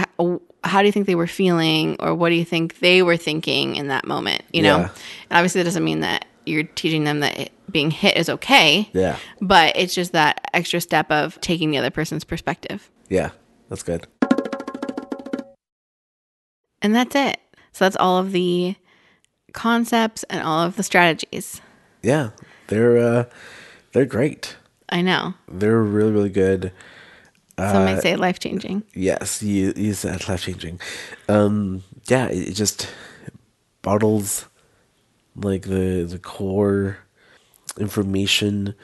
how, 0.65 0.81
do 0.81 0.87
you 0.87 0.93
think 0.93 1.07
they 1.07 1.15
were 1.15 1.27
feeling 1.27 1.97
or 2.01 2.15
what 2.15 2.31
do 2.31 2.35
you 2.35 2.45
think 2.45 2.79
they 2.81 3.03
were 3.03 3.17
thinking 3.17 3.77
in 3.77 3.89
that 3.89 4.07
moment 4.07 4.43
you 4.53 4.63
know 4.63 4.79
Yeah. 4.79 4.89
and 5.31 5.37
obviously 5.39 5.61
that 5.61 5.65
doesn't 5.65 5.85
mean 5.85 6.01
that 6.01 6.25
you're 6.47 6.63
teaching 6.65 7.05
them 7.05 7.21
that 7.21 7.39
it, 7.39 7.53
being 7.71 7.91
hit 7.91 8.17
is 8.17 8.29
okay 8.29 8.89
yeah. 8.93 9.17
but 9.41 9.77
it's 9.77 9.95
just 9.95 10.13
that 10.13 10.41
extra 10.53 10.81
step 10.81 11.11
of 11.11 11.41
taking 11.41 11.71
the 11.71 11.79
other 11.79 11.91
person's 11.91 12.25
perspective 12.25 12.91
Yeah. 13.09 13.31
That's 13.71 13.83
good. 13.83 14.07
And 16.83 16.95
that's 16.95 17.15
it. 17.15 17.39
So 17.73 17.85
that's 17.87 17.97
all 17.97 18.19
of 18.19 18.33
the 18.33 18.77
concepts 19.53 20.23
and 20.25 20.43
all 20.43 20.61
of 20.61 20.77
the 20.77 20.83
strategies. 20.83 21.61
Yeah. 22.03 22.31
They're 22.69 22.99
uh 22.99 23.25
they're 23.93 24.05
great. 24.05 24.57
I 24.91 25.01
know. 25.01 25.35
They're 25.49 25.83
really 25.83 26.13
really 26.13 26.29
good. 26.31 26.73
Some 27.59 27.83
Uh, 27.83 27.85
might 27.85 28.03
say 28.03 28.17
life 28.17 28.39
changing. 28.41 28.83
Yes, 28.95 29.43
you 29.43 29.73
you 29.77 29.95
said 29.95 30.29
life 30.29 30.43
changing. 30.43 30.81
Um, 31.29 31.83
yeah, 32.09 32.27
it, 32.27 32.49
it 32.49 32.55
just 32.55 32.89
bottles 33.83 34.47
like 35.37 35.63
the 35.63 36.05
the 36.09 36.19
core 36.19 36.99
information 37.79 38.75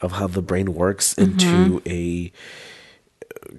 of 0.00 0.12
how 0.12 0.26
the 0.26 0.42
brain 0.42 0.74
works 0.74 1.14
into 1.14 1.80
a 1.86 2.32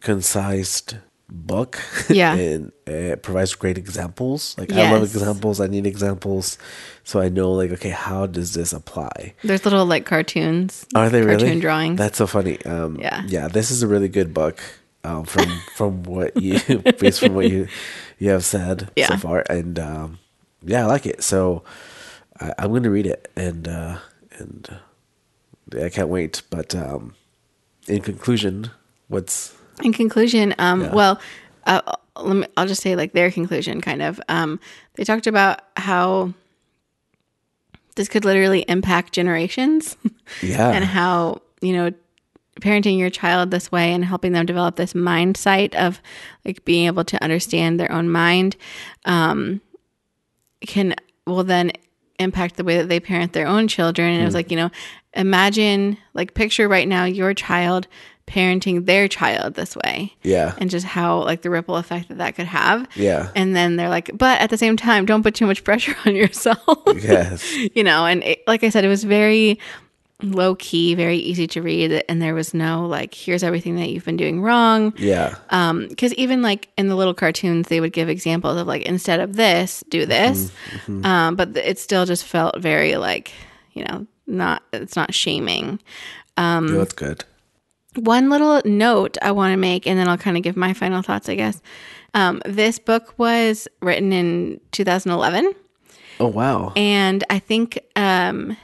concised 0.02 0.96
book. 1.34 1.82
Yeah. 2.10 2.34
and 2.38 2.72
it 2.86 3.24
provides 3.24 3.56
great 3.56 3.78
examples. 3.78 4.56
Like 4.58 4.72
I 4.72 4.92
love 4.92 5.04
examples. 5.04 5.60
I 5.60 5.68
need 5.68 5.86
examples, 5.88 6.58
so 7.04 7.20
I 7.20 7.28
know 7.30 7.52
like 7.52 7.72
okay, 7.72 7.90
how 7.90 8.28
does 8.28 8.54
this 8.54 8.72
apply? 8.72 9.34
There's 9.44 9.66
little 9.66 9.86
like 9.86 10.06
cartoons. 10.06 10.86
Are 10.96 11.10
they 11.10 11.22
cartoon 11.24 11.48
really 11.48 11.60
drawings? 11.60 11.98
That's 11.98 12.18
so 12.18 12.28
funny. 12.28 12.64
Um, 12.66 12.98
Yeah. 13.00 13.24
yeah. 13.28 13.48
This 13.48 13.72
is 13.72 13.84
a 13.84 13.88
really 13.88 14.08
good 14.10 14.34
book. 14.34 14.62
Um, 15.06 15.26
from 15.26 15.50
from 15.76 16.04
what 16.04 16.38
you 16.42 16.60
based 17.00 17.20
from 17.20 17.34
what 17.36 17.50
you 17.50 17.68
you 18.20 18.30
have 18.30 18.46
said 18.46 18.90
Yeah. 18.96 19.08
so 19.08 19.18
far, 19.18 19.44
and 19.50 19.78
um, 19.80 20.20
yeah, 20.62 20.84
I 20.84 20.86
like 20.86 21.06
it. 21.06 21.24
So 21.24 21.64
I, 22.40 22.54
I'm 22.58 22.70
going 22.70 22.84
to 22.84 22.90
read 22.90 23.08
it, 23.08 23.30
and 23.36 23.68
uh, 23.68 23.98
and 24.38 24.80
I 25.82 25.90
can't 25.90 26.08
wait. 26.08 26.42
But 26.50 26.74
um, 26.74 27.16
in 27.88 28.00
conclusion, 28.02 28.70
what's 29.10 29.54
In 29.82 29.94
conclusion, 29.94 30.54
um, 30.60 30.82
Yeah. 30.82 30.94
well, 30.94 31.22
uh, 31.66 31.82
let 32.18 32.36
me, 32.36 32.46
I'll 32.58 32.68
just 32.68 32.82
say 32.82 32.96
like 32.96 33.14
their 33.14 33.32
conclusion 33.32 33.82
kind 33.82 34.02
of. 34.02 34.22
Um, 34.30 34.60
they 34.96 35.04
talked 35.04 35.26
about 35.28 35.62
how 35.78 36.34
this 37.96 38.08
could 38.08 38.26
literally 38.26 38.62
impact 38.68 39.14
generations. 39.14 39.98
yeah 40.42 40.72
and 40.72 40.84
how 40.86 41.42
you 41.62 41.74
know 41.74 41.92
parenting 42.62 42.98
your 43.00 43.10
child 43.10 43.52
this 43.52 43.72
way 43.72 43.94
and 43.94 44.06
helping 44.06 44.32
them 44.32 44.46
develop 44.46 44.76
this 44.76 44.94
mind 44.96 45.36
sight 45.36 45.74
of 45.76 46.00
like 46.46 46.64
being 46.66 46.86
able 46.86 47.04
to 47.04 47.22
understand 47.24 47.80
their 47.80 47.92
own 47.92 48.10
mind 48.10 48.56
um, 49.06 49.60
can 50.62 50.96
will 51.26 51.44
then 51.44 51.72
impact 52.20 52.56
the 52.56 52.64
way 52.64 52.78
that 52.78 52.88
they 52.90 53.00
parent 53.00 53.34
their 53.34 53.48
own 53.48 53.68
children 53.68 54.12
and 54.14 54.22
it 54.22 54.26
was 54.26 54.36
like 54.36 54.52
you 54.52 54.58
know 54.58 54.70
imagine 55.14 55.98
like 56.14 56.34
picture 56.36 56.68
right 56.70 56.88
now 56.88 57.06
your 57.06 57.34
child 57.34 57.88
parenting 58.28 58.86
their 58.86 59.08
child 59.08 59.56
this 59.56 59.76
way. 59.76 60.14
Yeah. 60.24 60.56
And 60.58 60.70
just 60.70 60.86
how 60.86 61.24
like 61.24 61.42
the 61.42 61.50
ripple 61.50 61.76
effect 61.76 62.08
that 62.10 62.18
that 62.20 62.36
could 62.36 62.48
have. 62.48 62.88
Yeah. 62.96 63.30
And 63.36 63.56
then 63.56 63.76
they're 63.76 63.90
like 63.90 64.12
but 64.18 64.40
at 64.42 64.50
the 64.50 64.58
same 64.58 64.78
time 64.78 65.06
don't 65.06 65.24
put 65.24 65.36
too 65.36 65.46
much 65.46 65.64
pressure 65.64 65.96
on 66.06 66.16
yourself. 66.16 66.80
Yes. 66.96 67.44
You 67.74 67.84
know 67.84 68.06
and 68.06 68.24
it, 68.24 68.44
like 68.48 68.64
i 68.64 68.70
said 68.70 68.84
it 68.84 68.88
was 68.88 69.04
very 69.04 69.60
low 70.22 70.56
key 70.56 70.96
very 70.96 71.18
easy 71.18 71.48
to 71.48 71.62
read 71.62 72.04
and 72.08 72.22
there 72.22 72.34
was 72.34 72.54
no 72.54 72.86
like 72.86 73.14
here's 73.14 73.44
everything 73.44 73.76
that 73.76 73.90
you've 73.90 74.06
been 74.06 74.18
doing 74.18 74.42
wrong. 74.42 74.94
Yeah. 74.98 75.36
Um 75.50 75.88
because 75.88 76.14
even 76.16 76.42
like 76.42 76.70
in 76.78 76.88
the 76.88 76.96
little 76.96 77.14
cartoons 77.14 77.68
they 77.68 77.82
would 77.82 77.94
give 77.94 78.10
examples 78.10 78.60
of 78.60 78.68
like 78.68 78.84
instead 78.84 79.20
of 79.20 79.36
this 79.36 79.84
do 79.90 80.06
this. 80.06 80.52
Um 81.04 81.36
but 81.36 81.56
it 81.58 81.80
still 81.80 82.06
just 82.06 82.26
felt 82.26 82.60
very 82.60 82.96
like 82.96 83.32
you 83.74 83.84
know 83.86 84.08
not 84.28 84.64
it's 84.72 84.96
not 84.96 85.14
shaming. 85.14 85.80
No, 86.38 86.62
that's 86.80 86.94
good. 86.94 87.26
One 87.96 88.30
little 88.30 88.62
note 88.66 89.18
I 89.22 89.32
want 89.32 89.54
to 89.54 89.58
make, 89.58 89.86
and 89.88 89.98
then 90.00 90.08
I'll 90.08 90.18
kind 90.18 90.38
of 90.38 90.44
give 90.44 90.56
my 90.58 90.74
final 90.74 91.02
thoughts, 91.02 91.30
I 91.30 91.36
guess. 91.36 91.62
Um, 92.14 92.42
this 92.46 92.80
book 92.80 93.14
was 93.18 93.68
written 93.82 94.14
in 94.14 94.60
2011. 94.72 95.54
Oh 96.20 96.28
wow. 96.28 96.72
And 96.76 97.24
I 97.30 97.40
think 97.40 97.80
um, 97.96 98.56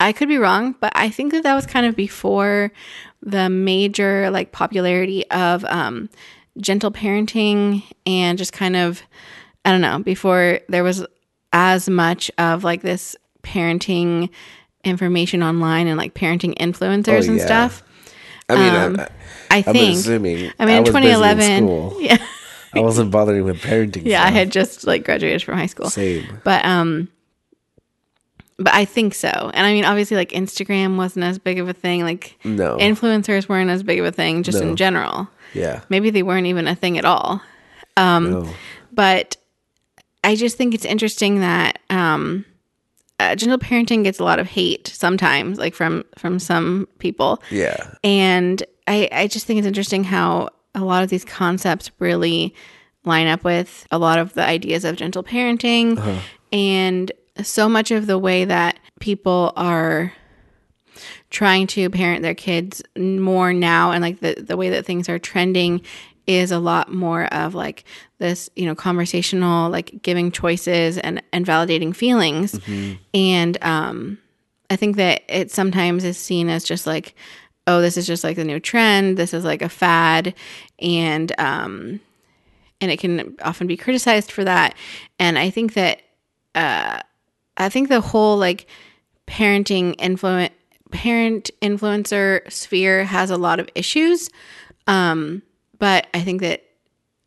I 0.00 0.12
could 0.12 0.28
be 0.28 0.36
wrong, 0.38 0.74
but 0.80 0.92
I 0.94 1.08
think 1.08 1.32
that 1.32 1.42
that 1.44 1.54
was 1.54 1.64
kind 1.66 1.86
of 1.86 1.96
before 1.96 2.70
the 3.22 3.48
major 3.48 4.30
like 4.30 4.52
popularity 4.52 5.28
of 5.30 5.64
um, 5.64 6.10
gentle 6.58 6.90
parenting 6.92 7.82
and 8.04 8.36
just 8.36 8.52
kind 8.52 8.76
of 8.76 9.02
I 9.64 9.70
don't 9.70 9.80
know 9.80 9.98
before 10.00 10.60
there 10.68 10.84
was 10.84 11.06
as 11.54 11.88
much 11.88 12.30
of 12.36 12.64
like 12.64 12.82
this 12.82 13.16
parenting 13.42 14.28
information 14.84 15.42
online 15.42 15.86
and 15.86 15.96
like 15.96 16.12
parenting 16.12 16.54
influencers 16.58 17.26
Oh, 17.26 17.30
and 17.30 17.38
yeah. 17.38 17.46
stuff. 17.46 17.82
I 18.48 18.54
mean, 18.56 18.74
um, 18.74 18.96
I, 19.00 19.08
I 19.50 19.56
I'm 19.58 19.72
think. 19.72 19.96
assuming. 19.98 20.52
I 20.58 20.66
mean, 20.66 20.76
in 20.78 20.82
was 20.84 20.92
busy 20.92 21.08
2011, 21.08 21.56
school. 21.66 21.96
yeah, 22.00 22.18
I 22.74 22.80
wasn't 22.80 23.10
bothering 23.10 23.44
with 23.44 23.60
parenting. 23.62 24.02
yeah, 24.04 24.22
I 24.24 24.30
had 24.30 24.50
just 24.52 24.86
like 24.86 25.04
graduated 25.04 25.42
from 25.42 25.56
high 25.58 25.66
school. 25.66 25.88
same. 25.90 26.40
But 26.44 26.64
um 26.64 27.08
but 28.58 28.72
I 28.74 28.84
think 28.84 29.14
so. 29.14 29.28
And 29.54 29.66
I 29.66 29.72
mean 29.72 29.84
obviously 29.84 30.16
like 30.16 30.30
Instagram 30.30 30.96
wasn't 30.96 31.24
as 31.24 31.38
big 31.38 31.58
of 31.58 31.68
a 31.68 31.72
thing. 31.72 32.02
Like 32.02 32.36
No. 32.44 32.76
influencers 32.78 33.48
weren't 33.48 33.70
as 33.70 33.82
big 33.82 33.98
of 33.98 34.04
a 34.06 34.12
thing 34.12 34.42
just 34.42 34.60
No. 34.62 34.68
in 34.68 34.76
general. 34.76 35.28
Yeah. 35.54 35.80
Maybe 35.88 36.10
they 36.10 36.22
weren't 36.22 36.46
even 36.46 36.68
a 36.68 36.74
thing 36.74 36.98
at 36.98 37.04
all. 37.04 37.40
Um, 37.96 38.30
no. 38.30 38.48
But 38.92 39.36
I 40.22 40.36
just 40.36 40.56
think 40.56 40.74
it's 40.74 40.84
interesting 40.84 41.40
that 41.40 41.78
um 41.90 42.44
uh, 43.20 43.34
gentle 43.34 43.58
parenting 43.58 44.04
gets 44.04 44.18
a 44.18 44.24
lot 44.24 44.38
of 44.38 44.46
hate 44.46 44.88
sometimes 44.88 45.58
like 45.58 45.74
from 45.74 46.04
from 46.18 46.38
some 46.38 46.88
people. 46.98 47.42
Yeah. 47.50 47.94
And 48.02 48.62
I, 48.86 49.08
I 49.12 49.26
just 49.26 49.46
think 49.46 49.58
it's 49.58 49.66
interesting 49.66 50.04
how 50.04 50.50
a 50.74 50.80
lot 50.80 51.02
of 51.02 51.10
these 51.10 51.24
concepts 51.24 51.90
really 51.98 52.54
line 53.04 53.26
up 53.26 53.44
with 53.44 53.86
a 53.90 53.98
lot 53.98 54.18
of 54.18 54.34
the 54.34 54.44
ideas 54.44 54.84
of 54.84 54.96
gentle 54.96 55.22
parenting. 55.22 56.20
And 56.52 57.12
so 57.42 57.68
much 57.68 57.90
of 57.90 58.06
the 58.06 58.18
way 58.18 58.44
that 58.44 58.78
people 59.00 59.52
are 59.56 60.12
trying 61.30 61.66
to 61.66 61.90
parent 61.90 62.22
their 62.22 62.34
kids 62.34 62.82
more 62.96 63.52
now 63.52 63.90
and 63.90 64.02
like 64.02 64.20
the, 64.20 64.34
the 64.38 64.56
way 64.56 64.70
that 64.70 64.86
things 64.86 65.08
are 65.08 65.18
trending 65.18 65.80
is 66.26 66.50
a 66.50 66.58
lot 66.58 66.92
more 66.92 67.24
of 67.26 67.54
like 67.54 67.84
this 68.18 68.48
you 68.56 68.64
know 68.66 68.74
conversational 68.74 69.70
like 69.70 70.02
giving 70.02 70.30
choices 70.32 70.98
and 70.98 71.22
and 71.32 71.46
validating 71.46 71.94
feelings. 71.94 72.58
And 73.12 73.58
um 73.62 74.18
i 74.70 74.76
think 74.76 74.96
that 74.96 75.22
it 75.28 75.50
sometimes 75.50 76.04
is 76.04 76.16
seen 76.16 76.48
as 76.48 76.64
just 76.64 76.86
like 76.86 77.14
oh 77.66 77.80
this 77.82 77.96
is 77.96 78.06
just 78.06 78.24
like 78.24 78.36
the 78.36 78.44
new 78.44 78.58
trend 78.58 79.16
this 79.18 79.34
is 79.34 79.44
like 79.44 79.60
a 79.62 79.68
fad 79.68 80.34
and 80.78 81.32
um 81.38 82.00
and 82.80 82.90
it 82.90 82.98
can 82.98 83.36
often 83.42 83.66
be 83.66 83.76
criticized 83.76 84.30
for 84.32 84.44
that. 84.44 84.74
And 85.18 85.38
i 85.38 85.50
think 85.50 85.74
that 85.74 86.02
uh 86.54 87.00
i 87.56 87.68
think 87.68 87.88
the 87.88 88.00
whole 88.00 88.36
like 88.36 88.66
parenting 89.26 89.94
influence 89.98 90.52
parent 90.90 91.50
influencer 91.60 92.50
sphere 92.52 93.04
has 93.04 93.30
a 93.30 93.36
lot 93.36 93.58
of 93.58 93.68
issues. 93.74 94.30
Um 94.86 95.42
but 95.84 96.06
i 96.14 96.20
think 96.26 96.40
that 96.40 96.58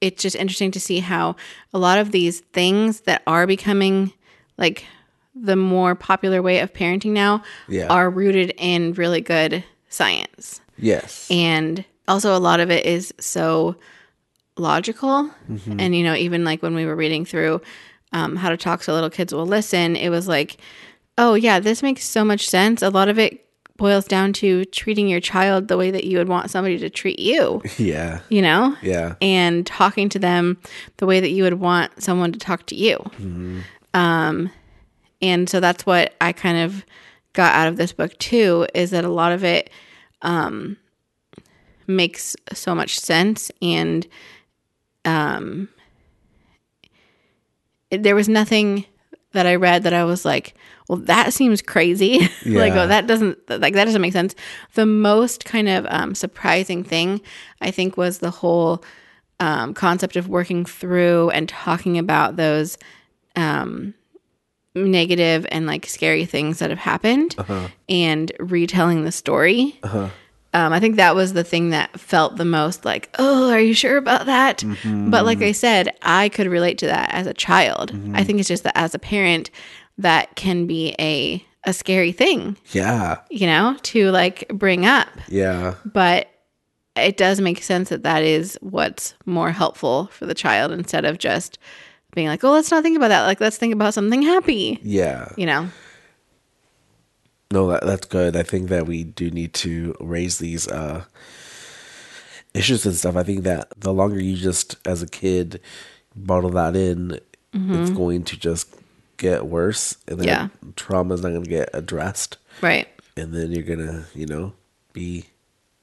it's 0.01 0.21
just 0.25 0.35
interesting 0.35 0.71
to 0.71 0.79
see 0.79 0.99
how 0.99 1.35
a 1.73 1.79
lot 1.87 1.97
of 2.03 2.11
these 2.11 2.39
things 2.59 3.01
that 3.01 3.21
are 3.27 3.45
becoming 3.47 4.11
like 4.57 4.85
the 5.49 5.55
more 5.55 5.93
popular 5.95 6.41
way 6.41 6.59
of 6.63 6.73
parenting 6.73 7.11
now 7.11 7.43
Yeah. 7.67 7.87
are 7.97 8.09
rooted 8.09 8.49
in 8.57 8.93
really 8.93 9.21
good 9.21 9.63
science 9.89 10.61
Yes. 10.91 11.27
and 11.29 11.83
also 12.07 12.29
a 12.35 12.41
lot 12.49 12.59
of 12.59 12.69
it 12.71 12.85
is 12.85 13.13
so 13.19 13.75
logical 14.57 15.29
Mm-hmm. 15.49 15.79
and 15.79 15.95
you 15.95 16.03
know 16.03 16.15
even 16.15 16.43
like 16.43 16.61
when 16.63 16.75
we 16.75 16.85
were 16.85 16.95
reading 16.95 17.25
through 17.25 17.61
um, 18.11 18.35
how 18.35 18.49
to 18.49 18.57
talk 18.57 18.83
so 18.83 18.93
little 18.93 19.09
kids 19.09 19.33
will 19.33 19.45
listen 19.45 19.95
it 19.95 20.09
was 20.09 20.27
like 20.27 20.57
oh 21.17 21.35
yeah 21.35 21.59
this 21.59 21.83
makes 21.83 22.03
so 22.05 22.23
much 22.25 22.47
sense 22.49 22.81
a 22.81 22.89
lot 22.89 23.07
of 23.09 23.17
it 23.19 23.45
boils 23.77 24.05
down 24.05 24.33
to 24.33 24.65
treating 24.65 25.07
your 25.07 25.19
child 25.19 25.67
the 25.67 25.77
way 25.77 25.91
that 25.91 26.03
you 26.03 26.17
would 26.17 26.27
want 26.27 26.49
somebody 26.49 26.77
to 26.79 26.89
treat 26.89 27.19
you 27.19 27.61
yeah. 27.77 28.19
you 28.29 28.41
know 28.41 28.75
Yeah. 28.81 29.15
and 29.21 29.65
talking 29.65 30.09
to 30.09 30.19
them 30.19 30.57
the 30.97 31.05
way 31.05 31.19
that 31.19 31.29
you 31.29 31.43
would 31.43 31.55
want 31.59 32.01
someone 32.01 32.31
to 32.31 32.39
talk 32.39 32.65
to 32.67 32.75
you. 32.75 32.97
Um, 33.93 34.51
and 35.21 35.49
so 35.49 35.59
that's 35.59 35.85
what 35.85 36.13
I 36.21 36.31
kind 36.33 36.57
of 36.57 36.85
got 37.33 37.53
out 37.55 37.67
of 37.67 37.77
this 37.77 37.93
book 37.93 38.17
too 38.19 38.67
is 38.73 38.89
that 38.91 39.05
a 39.05 39.09
lot 39.09 39.31
of 39.31 39.43
it 39.43 39.69
um, 40.21 40.77
makes 41.87 42.35
so 42.53 42.73
much 42.75 42.99
sense 42.99 43.51
and 43.61 44.05
um, 45.05 45.69
there 47.91 48.15
was 48.15 48.27
nothing 48.27 48.85
that 49.33 49.45
I 49.45 49.55
read 49.55 49.83
that 49.83 49.93
I 49.93 50.03
was 50.03 50.25
like, 50.25 50.55
well, 50.87 50.99
that 50.99 51.33
seems 51.33 51.61
crazy. 51.61 52.19
like, 52.45 52.73
oh, 52.73 52.87
that 52.87 53.07
doesn't 53.07 53.37
like 53.49 53.73
that 53.73 53.85
doesn't 53.85 54.01
make 54.01 54.13
sense. 54.13 54.35
The 54.75 54.85
most 54.85 55.45
kind 55.45 55.67
of 55.69 55.85
um, 55.89 56.15
surprising 56.15 56.83
thing 56.83 57.21
I 57.61 57.71
think 57.71 57.97
was 57.97 58.19
the 58.19 58.31
whole 58.31 58.83
um, 59.39 59.73
concept 59.73 60.15
of 60.15 60.29
working 60.29 60.65
through 60.65 61.29
and 61.31 61.47
talking 61.49 61.97
about 61.97 62.37
those 62.37 62.77
um, 63.35 63.93
negative 64.75 65.45
and 65.51 65.67
like 65.67 65.85
scary 65.85 66.25
things 66.25 66.59
that 66.59 66.69
have 66.69 66.79
happened 66.79 67.35
and 67.89 68.31
retelling 68.39 69.03
the 69.03 69.11
story. 69.11 69.77
Um, 70.53 70.73
I 70.73 70.79
think 70.79 70.95
that 70.95 71.13
was 71.13 71.33
the 71.33 71.43
thing 71.43 71.69
that 71.71 71.99
felt 71.99 72.37
the 72.37 72.45
most 72.45 72.83
like, 72.85 73.09
oh, 73.19 73.51
are 73.51 73.59
you 73.59 73.73
sure 73.73 73.97
about 73.97 74.25
that? 74.27 74.63
But 75.11 75.25
like 75.25 75.41
I 75.41 75.51
said, 75.51 75.95
I 76.01 76.29
could 76.29 76.47
relate 76.47 76.77
to 76.79 76.87
that 76.87 77.13
as 77.13 77.27
a 77.27 77.33
child. 77.33 77.91
I 78.15 78.23
think 78.23 78.39
it's 78.39 78.47
just 78.47 78.63
that 78.63 78.75
as 78.77 78.95
a 78.95 78.99
parent, 78.99 79.51
that 79.97 80.35
can 80.35 80.67
be 80.67 80.95
a 80.99 81.43
a 81.63 81.73
scary 81.73 82.13
thing, 82.13 82.55
Yeah. 82.71 83.17
you 83.29 83.45
know, 83.45 83.75
to 83.83 84.09
like 84.11 84.47
bring 84.49 84.85
up. 84.85 85.09
Yeah. 85.27 85.75
But 85.85 86.27
it 86.95 87.17
does 87.17 87.41
make 87.41 87.61
sense 87.61 87.89
that 87.89 88.03
that 88.03 88.23
is 88.23 88.57
what's 88.61 89.15
more 89.25 89.51
helpful 89.51 90.07
for 90.13 90.25
the 90.25 90.33
child 90.33 90.71
instead 90.71 91.03
of 91.03 91.17
just 91.17 91.59
being 92.15 92.27
like, 92.27 92.43
oh, 92.43 92.51
let's 92.51 92.71
not 92.71 92.83
think 92.83 92.95
about 92.95 93.09
that. 93.09 93.25
Like, 93.25 93.41
let's 93.41 93.57
think 93.57 93.73
about 93.73 93.93
something 93.93 94.21
happy, 94.21 94.79
Yeah. 94.81 95.27
you 95.35 95.45
know? 95.45 95.67
No, 97.51 97.67
that, 97.67 97.85
that's 97.85 98.07
good. 98.07 98.35
I 98.35 98.43
think 98.43 98.69
that 98.69 98.85
we 98.87 99.03
do 99.03 99.29
need 99.29 99.53
to 99.55 99.93
raise 99.99 100.37
these 100.39 100.67
uh, 100.67 101.03
issues 102.53 102.85
and 102.85 102.95
stuff. 102.95 103.15
I 103.15 103.23
think 103.23 103.43
that 103.43 103.67
the 103.77 103.93
longer 103.93 104.19
you 104.21 104.35
just, 104.35 104.75
as 104.87 105.01
a 105.01 105.07
kid, 105.07 105.59
bottle 106.15 106.49
that 106.51 106.75
in, 106.75 107.19
it's 107.53 107.89
going 107.91 108.23
to 108.23 108.37
just 108.37 108.73
get 109.17 109.45
worse, 109.47 109.97
and 110.07 110.19
then 110.19 110.27
Yeah. 110.27 110.47
trauma 110.75 111.13
is 111.15 111.21
not 111.21 111.29
going 111.29 111.43
to 111.43 111.49
get 111.49 111.69
addressed, 111.73 112.37
Right. 112.61 112.87
and 113.15 113.33
then 113.33 113.51
you're 113.51 113.63
gonna, 113.63 114.05
you 114.13 114.25
know, 114.25 114.53
be 114.93 115.25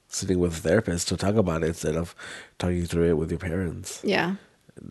sitting 0.08 0.38
with 0.38 0.52
a 0.58 0.60
therapist 0.60 1.08
to 1.08 1.16
talk 1.16 1.34
about 1.34 1.62
it 1.64 1.68
instead 1.68 1.96
of 1.96 2.14
talking 2.58 2.86
through 2.86 3.08
it 3.10 3.16
with 3.18 3.30
your 3.30 3.38
parents. 3.40 4.00
Yeah. 4.04 4.36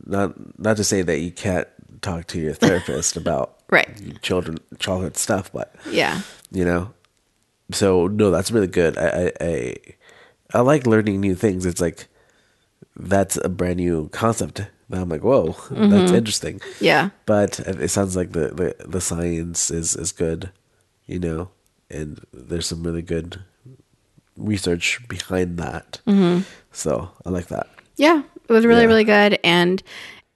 Not 0.05 0.59
not 0.59 0.77
to 0.77 0.83
say 0.83 1.01
that 1.01 1.19
you 1.19 1.31
can't 1.31 1.67
talk 2.01 2.27
to 2.27 2.39
your 2.39 2.53
therapist 2.53 3.15
about 3.23 3.59
Right. 3.69 4.21
children 4.21 4.57
childhood 4.79 5.17
stuff, 5.17 5.51
but 5.53 5.73
Yeah. 5.89 6.21
you 6.51 6.65
know 6.65 6.93
so 7.71 8.07
no 8.07 8.29
that's 8.29 8.51
really 8.51 8.67
good 8.67 8.97
I, 8.97 9.07
I 9.07 9.31
i 9.41 9.75
i 10.53 10.59
like 10.59 10.85
learning 10.85 11.21
new 11.21 11.33
things 11.33 11.65
it's 11.65 11.79
like 11.81 12.07
that's 12.97 13.37
a 13.37 13.47
brand 13.49 13.77
new 13.77 14.09
concept 14.09 14.61
i'm 14.91 15.09
like 15.09 15.23
whoa 15.23 15.47
that's 15.69 15.71
mm-hmm. 15.71 16.15
interesting 16.15 16.61
Yeah. 16.79 17.09
but 17.25 17.59
it 17.59 17.89
sounds 17.89 18.15
like 18.15 18.31
the, 18.31 18.49
the 18.49 18.75
the 18.87 19.01
science 19.01 19.71
is 19.71 19.95
is 19.95 20.11
good 20.11 20.51
you 21.05 21.19
know 21.19 21.49
and 21.89 22.19
there's 22.33 22.67
some 22.67 22.83
really 22.83 23.01
good 23.01 23.41
research 24.37 24.99
behind 25.07 25.57
that 25.59 26.01
mm-hmm. 26.07 26.41
so 26.71 27.11
i 27.25 27.29
like 27.29 27.47
that 27.47 27.67
Yeah, 27.97 28.23
it 28.49 28.51
was 28.51 28.65
really, 28.65 28.81
Yeah. 28.81 28.87
really 28.87 29.03
good. 29.03 29.39
And 29.43 29.81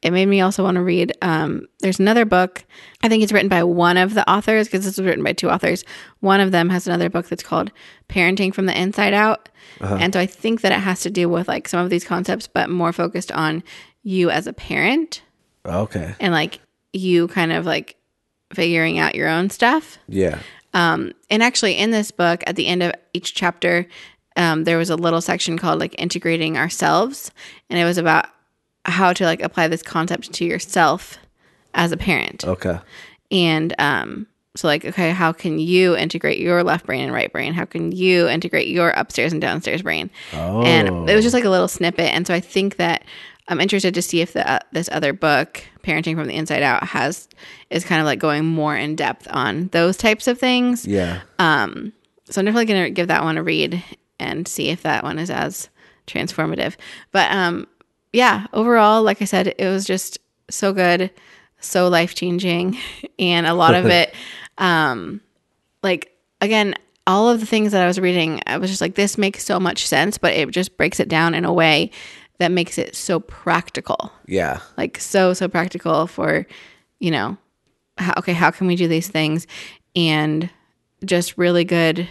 it 0.04 0.12
made 0.12 0.28
me 0.28 0.42
also 0.42 0.62
want 0.64 0.76
to 0.76 0.84
read. 0.84 1.12
Um, 1.24 1.66
there's 1.80 2.00
another 2.00 2.24
book. 2.24 2.64
I 3.02 3.10
think 3.10 3.24
it's 3.24 3.32
written 3.34 3.50
by 3.50 3.64
one 3.64 3.98
of 3.98 4.14
the 4.14 4.30
authors 4.30 4.68
because 4.68 4.86
this 4.86 4.98
was 4.98 5.08
written 5.08 5.24
by 5.24 5.34
two 5.34 5.50
authors. 5.50 5.84
One 6.20 6.40
of 6.40 6.52
them 6.52 6.70
has 6.70 6.86
another 6.86 7.10
book 7.10 7.28
that's 7.28 7.42
called 7.42 7.72
Parenting 8.08 8.54
from 8.54 8.68
the 8.68 8.80
Inside 8.80 9.16
Out. 9.16 9.50
Uh-huh. 9.82 9.98
And 10.00 10.14
so 10.14 10.20
I 10.20 10.28
think 10.28 10.62
that 10.62 10.72
it 10.72 10.82
has 10.82 11.02
to 11.02 11.10
do 11.10 11.28
with 11.28 11.48
like 11.48 11.68
some 11.68 11.84
of 11.84 11.90
these 11.90 12.06
concepts, 12.06 12.46
but 12.48 12.70
more 12.70 12.94
focused 12.94 13.32
on 13.32 13.64
you 14.08 14.30
as 14.30 14.48
a 14.48 14.54
parent 14.54 15.22
okay 15.66 16.16
and 16.20 16.34
like 16.34 16.60
you 16.94 17.28
kind 17.28 17.52
of 17.52 17.66
like 17.66 17.98
figuring 18.54 18.98
out 19.00 19.16
your 19.16 19.28
own 19.28 19.50
stuff. 19.50 19.98
yeah 20.08 20.40
Um, 20.74 21.14
and 21.30 21.42
actually, 21.42 21.78
in 21.78 21.92
this 21.92 22.12
book, 22.12 22.44
at 22.46 22.56
the 22.56 22.68
end 22.68 22.84
of 22.84 22.94
each 23.14 23.34
chapter, 23.34 23.88
um, 24.36 24.64
there 24.64 24.78
was 24.78 24.90
a 24.90 24.96
little 24.96 25.22
section 25.22 25.58
called 25.58 25.80
like 25.80 26.00
integrating 26.00 26.58
ourselves, 26.58 27.32
and 27.70 27.80
it 27.80 27.84
was 27.84 27.98
about 27.98 28.28
how 28.86 29.12
to 29.14 29.26
like 29.26 29.42
apply 29.42 29.68
this 29.68 29.82
concept 29.82 30.32
to 30.34 30.46
yourself 30.46 31.18
as 31.74 31.92
a 31.92 31.98
parent. 31.98 32.46
okay 32.46 32.80
And 33.32 33.74
um, 33.80 34.28
so, 34.56 34.68
like, 34.68 34.86
okay, 34.86 35.12
how 35.12 35.32
can 35.34 35.60
you 35.60 35.96
integrate 35.96 36.40
your 36.40 36.64
left 36.64 36.86
brain 36.86 37.04
and 37.04 37.14
right 37.14 37.32
brain? 37.32 37.54
How 37.54 37.66
can 37.66 37.92
you 37.92 38.28
integrate 38.28 38.68
your 38.68 38.90
upstairs 38.92 39.32
and 39.34 39.42
downstairs 39.42 39.82
brain? 39.82 40.10
Oh. 40.34 40.62
And 40.64 41.10
it 41.10 41.16
was 41.16 41.24
just 41.24 41.34
like 41.34 41.46
a 41.46 41.50
little 41.50 41.68
snippet. 41.68 42.14
And 42.14 42.28
so, 42.28 42.34
I 42.34 42.40
think 42.40 42.76
that 42.78 43.04
I'm 43.48 43.62
interested 43.62 43.94
to 43.94 44.02
see 44.02 44.22
if 44.22 44.34
the 44.34 44.50
uh, 44.50 44.60
this 44.72 44.90
other 44.92 45.14
book, 45.14 45.64
Parenting 45.84 46.16
from 46.16 46.28
the 46.28 46.36
Inside 46.36 46.64
Out, 46.64 46.84
has 46.84 47.30
is 47.70 47.86
kind 47.86 48.02
of 48.02 48.06
like 48.06 48.20
going 48.20 48.46
more 48.46 48.76
in 48.76 48.96
depth 48.96 49.28
on 49.30 49.68
those 49.70 49.98
types 49.98 50.28
of 50.28 50.38
things. 50.38 50.86
Yeah. 50.86 51.22
Um, 51.40 51.94
so 52.30 52.42
I'm 52.42 52.46
definitely 52.46 52.66
gonna 52.66 52.90
give 52.90 53.08
that 53.08 53.24
one 53.24 53.38
a 53.38 53.44
read 53.44 53.84
and 54.20 54.48
see 54.48 54.70
if 54.70 54.84
that 54.84 55.04
one 55.04 55.20
is 55.20 55.30
as 55.30 55.70
transformative. 56.08 56.76
But 57.12 57.32
um, 57.32 57.68
yeah, 58.12 58.48
overall, 58.54 59.04
like 59.04 59.22
I 59.22 59.26
said, 59.26 59.48
it 59.58 59.70
was 59.70 59.86
just 59.86 60.20
so 60.50 60.74
good, 60.74 61.12
so 61.60 61.88
life 61.88 62.16
changing, 62.16 62.78
and 63.20 63.48
a 63.48 63.54
lot 63.54 63.76
of 63.76 63.86
it, 63.88 64.14
um, 64.58 65.22
like 65.84 66.12
again, 66.42 66.76
all 67.06 67.30
of 67.30 67.40
the 67.40 67.46
things 67.46 67.72
that 67.72 67.82
I 67.82 67.88
was 67.88 68.00
reading, 68.00 68.42
I 68.46 68.58
was 68.58 68.70
just 68.70 68.82
like, 68.82 68.96
this 68.96 69.18
makes 69.18 69.46
so 69.46 69.62
much 69.62 69.88
sense, 69.88 70.18
but 70.18 70.34
it 70.34 70.50
just 70.52 70.76
breaks 70.76 71.00
it 71.00 71.08
down 71.08 71.34
in 71.34 71.46
a 71.46 71.54
way 71.54 71.92
that 72.40 72.52
makes 72.52 72.78
it 72.78 72.96
so 72.96 73.20
practical 73.20 74.12
Yeah. 74.28 74.60
like 74.78 75.00
so 75.00 75.34
so 75.34 75.48
practical 75.48 76.08
for 76.08 76.46
you 77.00 77.12
know 77.12 77.38
how, 77.98 78.14
okay 78.18 78.34
how 78.34 78.52
can 78.52 78.68
we 78.68 78.76
do 78.76 78.88
these 78.88 79.08
things 79.08 79.48
and 79.96 80.50
just 81.06 81.38
really 81.38 81.64
good 81.64 82.08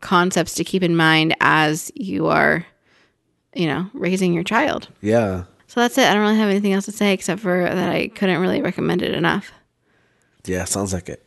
concepts 0.00 0.54
to 0.54 0.64
keep 0.64 0.82
in 0.82 0.94
mind 0.96 1.34
as 1.40 1.90
you 1.94 2.26
are 2.26 2.66
you 3.54 3.66
know 3.66 3.88
raising 3.94 4.32
your 4.34 4.44
child 4.44 4.88
Yeah. 5.00 5.44
so 5.66 5.80
that's 5.80 5.96
it 5.98 6.06
i 6.06 6.12
don't 6.12 6.22
really 6.22 6.36
have 6.36 6.50
anything 6.50 6.72
else 6.72 6.84
to 6.86 6.92
say 6.92 7.12
except 7.12 7.40
for 7.40 7.62
that 7.64 7.88
i 7.88 8.08
couldn't 8.08 8.40
really 8.40 8.60
recommend 8.62 9.02
it 9.02 9.14
enough 9.14 9.50
Yeah. 10.46 10.64
Sounds 10.66 10.92
like 10.92 11.08
it. 11.08 11.22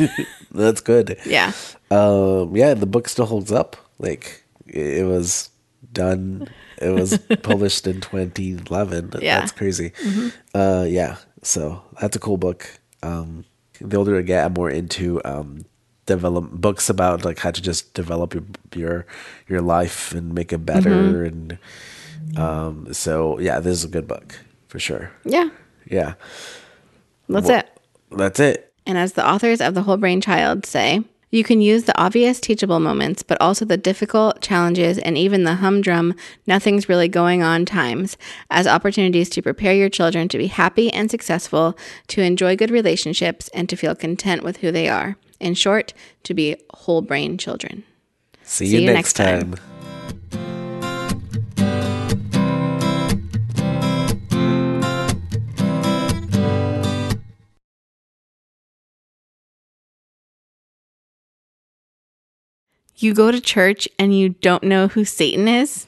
That's 0.50 0.80
good. 0.80 1.16
yeah 1.26 1.52
Um, 1.90 2.56
yeah, 2.56 2.74
the 2.74 2.86
book 2.86 3.08
still 3.08 3.26
holds 3.26 3.52
up. 3.52 3.76
Like 3.98 4.42
it 4.66 5.00
it 5.02 5.06
was 5.06 5.50
done. 5.92 6.48
It 6.80 6.90
was 6.90 7.18
published 7.42 7.86
in 7.86 8.00
2011. 8.00 9.12
Yeah. 9.22 9.40
That's 9.40 9.52
crazy. 9.52 9.92
Uh, 10.54 10.84
yeah. 10.88 11.16
So 11.42 11.82
that's 12.00 12.16
a 12.16 12.18
cool 12.20 12.36
book. 12.36 12.68
Um, 13.02 13.44
the 13.80 13.96
older 13.96 14.18
I 14.18 14.22
get, 14.22 14.44
I'm 14.44 14.54
more 14.54 14.70
into 14.70 15.20
um, 15.24 15.64
develop 16.06 16.50
books 16.50 16.88
about 16.90 17.24
like 17.24 17.38
how 17.38 17.50
to 17.50 17.60
just 17.62 17.94
develop 17.94 18.34
your 18.34 18.44
your 18.74 19.06
your 19.48 19.60
life 19.60 20.12
and 20.12 20.34
make 20.34 20.52
it 20.52 20.64
better. 20.66 21.24
And 21.24 21.58
um, 22.36 22.92
so 22.92 23.38
yeah, 23.38 23.60
this 23.60 23.72
is 23.78 23.84
a 23.84 23.88
good 23.88 24.06
book 24.08 24.34
for 24.68 24.78
sure. 24.78 25.10
yeah 25.24 25.50
Yeah, 25.88 26.14
that's 27.28 27.48
Well- 27.48 27.58
it 27.60 27.70
that's 28.10 28.40
it. 28.40 28.72
And 28.86 28.96
as 28.96 29.14
the 29.14 29.28
authors 29.28 29.60
of 29.60 29.74
The 29.74 29.82
Whole 29.82 29.96
Brain 29.96 30.20
Child 30.20 30.64
say, 30.64 31.02
you 31.30 31.42
can 31.42 31.60
use 31.60 31.84
the 31.84 31.98
obvious 32.00 32.40
teachable 32.40 32.80
moments, 32.80 33.22
but 33.22 33.40
also 33.40 33.64
the 33.64 33.76
difficult 33.76 34.40
challenges 34.40 34.98
and 34.98 35.18
even 35.18 35.44
the 35.44 35.56
humdrum, 35.56 36.14
nothing's 36.46 36.88
really 36.88 37.08
going 37.08 37.42
on 37.42 37.64
times 37.64 38.16
as 38.50 38.66
opportunities 38.66 39.28
to 39.30 39.42
prepare 39.42 39.74
your 39.74 39.88
children 39.88 40.28
to 40.28 40.38
be 40.38 40.46
happy 40.46 40.92
and 40.92 41.10
successful, 41.10 41.76
to 42.08 42.22
enjoy 42.22 42.56
good 42.56 42.70
relationships, 42.70 43.48
and 43.48 43.68
to 43.68 43.76
feel 43.76 43.94
content 43.94 44.42
with 44.42 44.58
who 44.58 44.70
they 44.70 44.88
are. 44.88 45.16
In 45.40 45.54
short, 45.54 45.92
to 46.22 46.32
be 46.32 46.56
whole 46.72 47.02
brain 47.02 47.36
children. 47.36 47.84
See, 48.42 48.66
See 48.66 48.74
you, 48.76 48.80
you 48.88 48.92
next 48.92 49.14
time. 49.14 49.52
time. 49.52 49.75
You 62.98 63.12
go 63.12 63.30
to 63.30 63.40
church 63.40 63.88
and 63.98 64.16
you 64.16 64.30
don't 64.30 64.62
know 64.62 64.88
who 64.88 65.04
Satan 65.04 65.48
is? 65.48 65.86